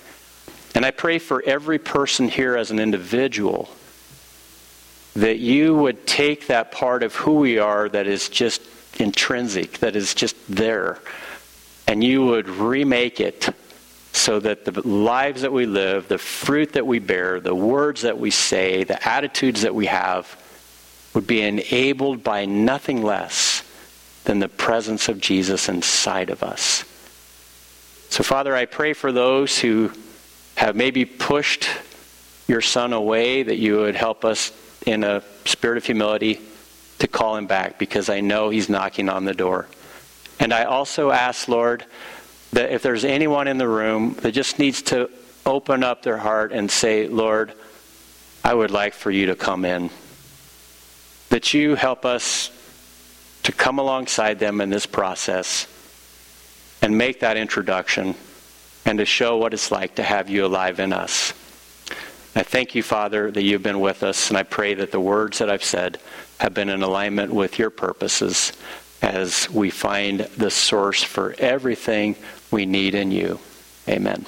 And 0.76 0.86
I 0.86 0.92
pray 0.92 1.20
for 1.20 1.44
every 1.46 1.80
person 1.80 2.28
here 2.28 2.56
as 2.56 2.72
an 2.72 2.80
individual 2.80 3.70
that 5.16 5.40
you 5.40 5.76
would 5.76 6.06
take 6.06 6.48
that 6.48 6.72
part 6.72 7.04
of 7.04 7.16
who 7.16 7.36
we 7.36 7.58
are 7.58 7.90
that 7.90 8.08
is 8.08 8.30
just 8.30 8.62
intrinsic, 9.00 9.80
that 9.80 9.96
is 9.96 10.14
just 10.14 10.36
there, 10.48 11.00
and 11.88 12.04
you 12.04 12.26
would 12.26 12.48
remake 12.48 13.20
it 13.20 13.50
so 14.14 14.40
that 14.40 14.66
the 14.66 14.88
lives 14.88 15.42
that 15.42 15.52
we 15.52 15.66
live, 15.66 16.08
the 16.08 16.18
fruit 16.18 16.74
that 16.74 16.86
we 16.86 17.00
bear, 17.00 17.40
the 17.40 17.56
words 17.56 18.02
that 18.02 18.18
we 18.18 18.32
say, 18.32 18.84
the 18.84 19.08
attitudes 19.08 19.62
that 19.62 19.74
we 19.74 19.88
have 19.88 20.38
would 21.14 21.26
be 21.26 21.42
enabled 21.42 22.24
by 22.24 22.46
nothing 22.46 23.02
less 23.02 23.64
than 24.26 24.40
the 24.40 24.50
presence 24.50 25.10
of 25.10 25.20
Jesus 25.20 25.70
inside 25.70 26.30
of 26.30 26.44
us. 26.44 26.84
So, 28.10 28.24
Father, 28.24 28.56
I 28.56 28.66
pray 28.66 28.94
for 28.94 29.12
those 29.12 29.60
who 29.60 29.92
have 30.60 30.76
maybe 30.76 31.06
pushed 31.06 31.70
your 32.50 32.60
son 32.60 32.92
away, 32.92 33.44
that 33.44 33.56
you 33.56 33.78
would 33.78 33.96
help 33.96 34.26
us 34.26 34.52
in 34.86 35.06
a 35.06 35.24
spirit 35.46 35.78
of 35.78 35.86
humility 35.86 36.42
to 36.98 37.08
call 37.08 37.38
him 37.38 37.48
back 37.48 37.80
because 37.80 38.10
I 38.10 38.20
know 38.20 38.50
he's 38.50 38.68
knocking 38.68 39.08
on 39.08 39.24
the 39.24 39.34
door. 39.34 39.68
And 40.38 40.54
I 40.54 40.66
also 40.66 41.12
ask, 41.12 41.48
Lord, 41.48 41.86
that 42.52 42.74
if 42.74 42.82
there's 42.82 43.06
anyone 43.06 43.48
in 43.48 43.58
the 43.58 43.70
room 43.70 44.16
that 44.16 44.34
just 44.34 44.60
needs 44.60 44.82
to 44.82 45.10
open 45.46 45.82
up 45.82 46.04
their 46.04 46.18
heart 46.18 46.52
and 46.52 46.70
say, 46.70 47.08
Lord, 47.08 47.54
I 48.44 48.54
would 48.54 48.70
like 48.70 48.94
for 48.94 49.12
you 49.12 49.28
to 49.28 49.38
come 49.38 49.64
in, 49.64 49.90
that 51.30 51.54
you 51.54 51.76
help 51.76 52.04
us 52.04 52.52
to 53.44 53.54
come 53.54 53.80
alongside 53.80 54.40
them 54.40 54.60
in 54.60 54.70
this 54.70 54.86
process 54.86 55.68
and 56.82 56.98
make 56.98 57.22
that 57.22 57.38
introduction 57.38 58.14
and 58.90 58.98
to 58.98 59.06
show 59.06 59.38
what 59.38 59.54
it's 59.54 59.70
like 59.70 59.94
to 59.94 60.02
have 60.02 60.32
you 60.32 60.48
alive 60.48 60.80
in 60.80 60.92
us. 60.92 61.32
I 62.36 62.42
thank 62.42 62.74
you, 62.74 62.82
Father, 62.82 63.30
that 63.30 63.44
you've 63.44 63.62
been 63.62 63.82
with 63.82 64.02
us, 64.02 64.30
and 64.30 64.38
I 64.38 64.42
pray 64.42 64.74
that 64.74 64.92
the 64.92 65.00
words 65.00 65.38
that 65.38 65.50
I've 65.50 65.64
said 65.64 66.00
have 66.40 66.56
been 66.56 66.70
in 66.70 66.82
alignment 66.82 67.32
with 67.32 67.60
your 67.60 67.70
purposes 67.70 68.52
as 69.04 69.48
we 69.52 69.70
find 69.70 70.22
the 70.38 70.50
source 70.50 71.04
for 71.04 71.36
everything 71.38 72.16
we 72.50 72.66
need 72.66 72.96
in 72.96 73.12
you. 73.12 73.40
Amen. 73.88 74.26